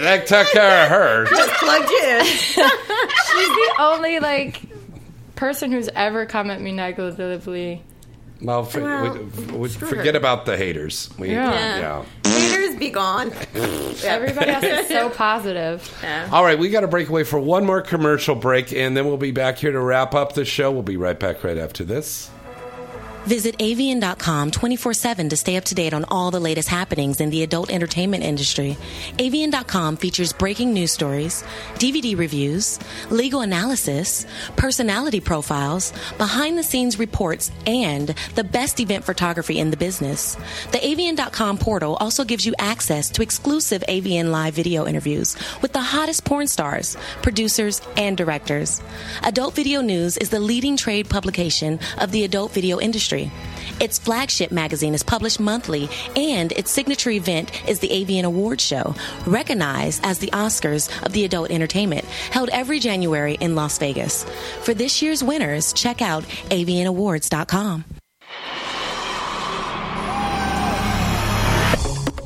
[0.02, 1.24] That took care of her.
[1.30, 2.24] Just plugged you in.
[2.26, 2.54] She's
[3.48, 4.60] the only like
[5.38, 7.82] person who's ever come at me negatively.
[8.42, 10.18] Well, for, Well, we, we, screw forget her.
[10.18, 11.10] about the haters.
[11.18, 12.04] We, Yeah.
[12.24, 12.30] yeah.
[12.30, 13.32] Haters be gone.
[14.04, 15.98] Everybody else is so positive.
[16.02, 16.28] Yeah.
[16.32, 19.16] All right, we got to break away for one more commercial break, and then we'll
[19.16, 20.70] be back here to wrap up the show.
[20.70, 22.30] We'll be right back right after this.
[23.28, 27.28] Visit avn.com 24 7 to stay up to date on all the latest happenings in
[27.28, 28.78] the adult entertainment industry.
[29.18, 31.44] AVN.com features breaking news stories,
[31.74, 32.78] DVD reviews,
[33.10, 34.24] legal analysis,
[34.56, 40.36] personality profiles, behind the scenes reports, and the best event photography in the business.
[40.72, 45.82] The avn.com portal also gives you access to exclusive AVN live video interviews with the
[45.82, 48.80] hottest porn stars, producers, and directors.
[49.22, 53.17] Adult Video News is the leading trade publication of the adult video industry.
[53.80, 58.94] Its flagship magazine is published monthly, and its signature event is the AVN Awards Show,
[59.26, 64.24] recognized as the Oscars of the adult entertainment, held every January in Las Vegas.
[64.62, 67.97] For this year's winners, check out avnawards.com.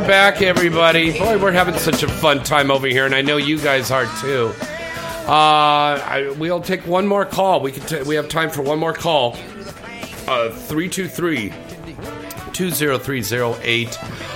[0.00, 1.18] We're back, everybody.
[1.18, 4.06] Boy, we're having such a fun time over here, and I know you guys are
[4.20, 4.52] too.
[5.26, 7.60] Uh, I, we'll take one more call.
[7.60, 7.82] We can.
[7.84, 9.36] T- we have time for one more call.
[10.28, 11.52] Uh, three two three
[12.52, 13.92] two zero three zero eight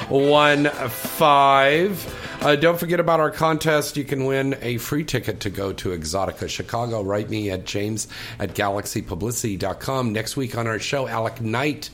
[0.09, 2.43] one five.
[2.43, 3.97] Uh, don't forget about our contest.
[3.97, 7.03] You can win a free ticket to go to Exotica Chicago.
[7.03, 8.09] Write me at james
[8.41, 10.13] at galaxypublicity.com.
[10.13, 11.91] Next week on our show, Alec Knight.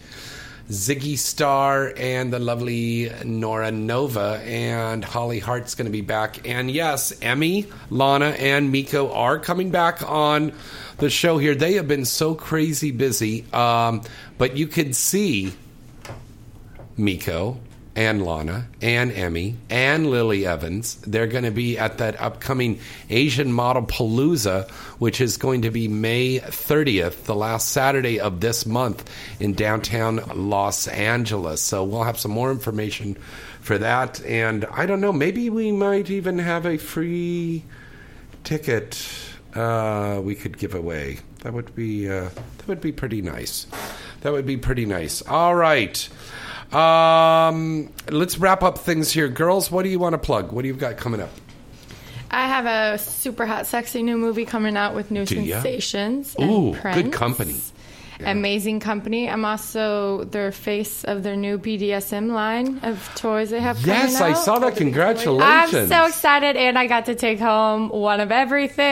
[0.69, 6.47] Ziggy Star and the lovely Nora Nova and Holly Hart's going to be back.
[6.47, 10.53] And yes, Emmy, Lana, and Miko are coming back on
[10.99, 11.55] the show here.
[11.55, 14.03] They have been so crazy busy, um,
[14.37, 15.55] but you could see
[16.99, 17.59] Miko
[17.99, 20.95] and Lana and Emmy and Lily Evans.
[21.01, 22.79] They're going to be at that upcoming
[23.11, 24.71] Asian Model Palooza,
[25.01, 29.11] which is going to be May 30th, the last Saturday of this month
[29.41, 31.61] in downtown Los Angeles.
[31.61, 33.17] So we'll have some more information
[33.61, 34.25] for that.
[34.25, 37.65] And I don't know, maybe we might even have a free
[38.45, 39.09] ticket
[39.57, 41.19] uh, we could give away.
[41.41, 43.67] That would be uh, that would be pretty nice.
[44.21, 45.21] That would be pretty nice.
[45.23, 46.09] All right.
[46.73, 49.71] Um, let's wrap up things here, girls.
[49.71, 50.53] What do you want to plug?
[50.53, 51.31] What do you got coming up?
[52.31, 55.63] I have a super hot, sexy new movie coming out with new Do ya?
[55.63, 56.37] sensations.
[56.41, 57.73] Ooh, and good Prince.
[58.19, 58.39] Company.
[58.39, 59.29] Amazing company.
[59.31, 64.33] I'm also their face of their new BDSM line of toys they have Yes, coming
[64.35, 64.45] I out.
[64.45, 64.77] saw that.
[64.77, 65.75] Congratulations.
[65.75, 68.85] I'm so excited, and I got to take home one of everything.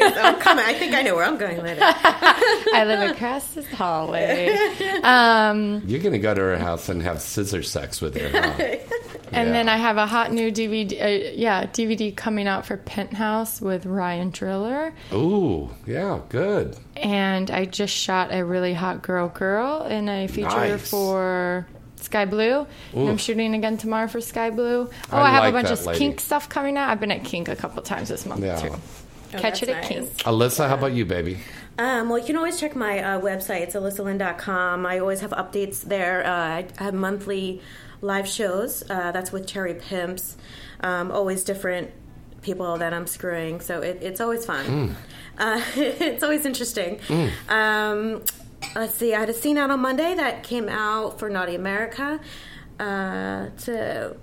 [0.00, 0.12] Nice.
[0.16, 0.64] Oh, come on.
[0.64, 1.80] I think I know where I'm going later.
[1.84, 4.56] I live across this hallway.
[5.02, 8.28] Um, You're gonna go to her house and have scissor sex with her.
[8.30, 8.54] Huh?
[9.32, 9.52] and Yeah.
[9.52, 13.86] then I have a hot new DVD, uh, yeah, DVD coming out for Penthouse with
[13.86, 14.92] Ryan Driller.
[15.12, 16.76] Ooh, yeah, good.
[16.96, 20.88] And I just shot a really hot girl girl in a feature Nice.
[20.90, 21.66] for
[21.96, 22.66] Sky Blue.
[22.94, 24.88] And I'm shooting again tomorrow for Sky Blue.
[25.12, 25.98] Oh, I I, have like a bunch of lady.
[25.98, 26.88] kink stuff coming out.
[26.90, 28.56] I've been at kink a couple times this month Yeah.
[28.60, 28.70] too.
[29.34, 29.88] Oh, Catch it at nice.
[29.88, 30.10] kink.
[30.18, 31.38] Alyssa, how about you, baby?
[31.78, 33.60] Um, well, you can always check my uh, website.
[33.62, 34.86] It's alyssalyn.com.
[34.86, 36.24] I always have updates there.
[36.26, 36.30] Uh,
[36.62, 37.60] I have monthly
[38.00, 38.82] live shows.
[38.88, 40.36] Uh, that's with Cherry Pimps.
[40.80, 41.90] Um, always different
[42.42, 43.60] people that I'm screwing.
[43.60, 44.66] So it, it's always fun.
[44.66, 44.94] Mm.
[45.38, 46.98] Uh, it's always interesting.
[47.08, 47.30] Mm.
[47.50, 48.22] Um,
[48.74, 49.14] let's see.
[49.14, 52.20] I had a scene out on Monday that came out for Naughty America.
[52.80, 54.16] Uh, it's a,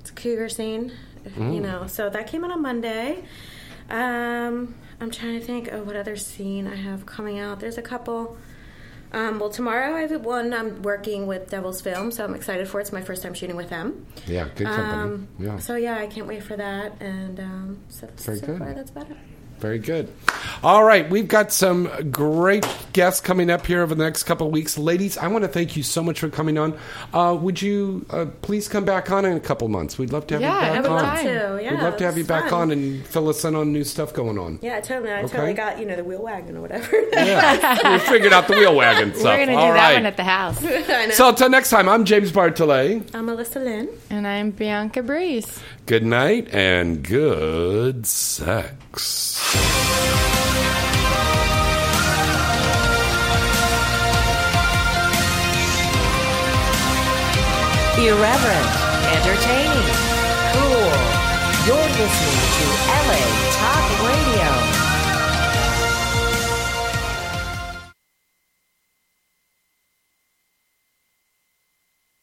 [0.00, 0.92] it's a cougar scene,
[1.36, 1.54] Mm.
[1.54, 1.86] you know.
[1.86, 3.22] So that came out on Monday.
[3.90, 7.60] Um, I'm trying to think of what other scene I have coming out.
[7.60, 8.36] There's a couple.
[9.12, 10.54] Um, well, tomorrow I have one.
[10.54, 12.82] I'm working with Devil's Film, so I'm excited for it.
[12.82, 14.06] It's my first time shooting with them.
[14.26, 14.92] Yeah, good company.
[14.92, 17.00] Um, yeah, So yeah, I can't wait for that.
[17.02, 18.58] And um, so, Very so good.
[18.58, 19.16] far, that's it.
[19.60, 20.10] Very good.
[20.62, 24.52] All right, we've got some great guests coming up here over the next couple of
[24.52, 24.78] weeks.
[24.78, 26.78] Ladies, I want to thank you so much for coming on.
[27.12, 29.98] Uh, would you uh, please come back on in a couple months?
[29.98, 31.02] We'd love to have Yeah, you back I would on.
[31.02, 31.62] love to.
[31.62, 32.60] Yeah, We'd love to have you it's back fun.
[32.62, 34.58] on and fill us in on new stuff going on.
[34.62, 35.12] Yeah, totally.
[35.12, 35.28] I Okay.
[35.28, 36.96] totally got you know the wheel wagon or whatever.
[37.12, 39.24] Yeah, we figured out the wheel wagon stuff.
[39.38, 39.94] We're gonna do All that right.
[39.94, 40.58] one at the house.
[40.64, 41.10] I know.
[41.12, 43.14] So until next time, I'm James Bartholet.
[43.14, 43.88] I'm Alyssa Lynn.
[44.08, 45.60] And I'm Bianca Breeze.
[45.86, 49.49] Good night and good sex.
[58.00, 58.66] Irreverent,
[59.12, 59.69] entertaining,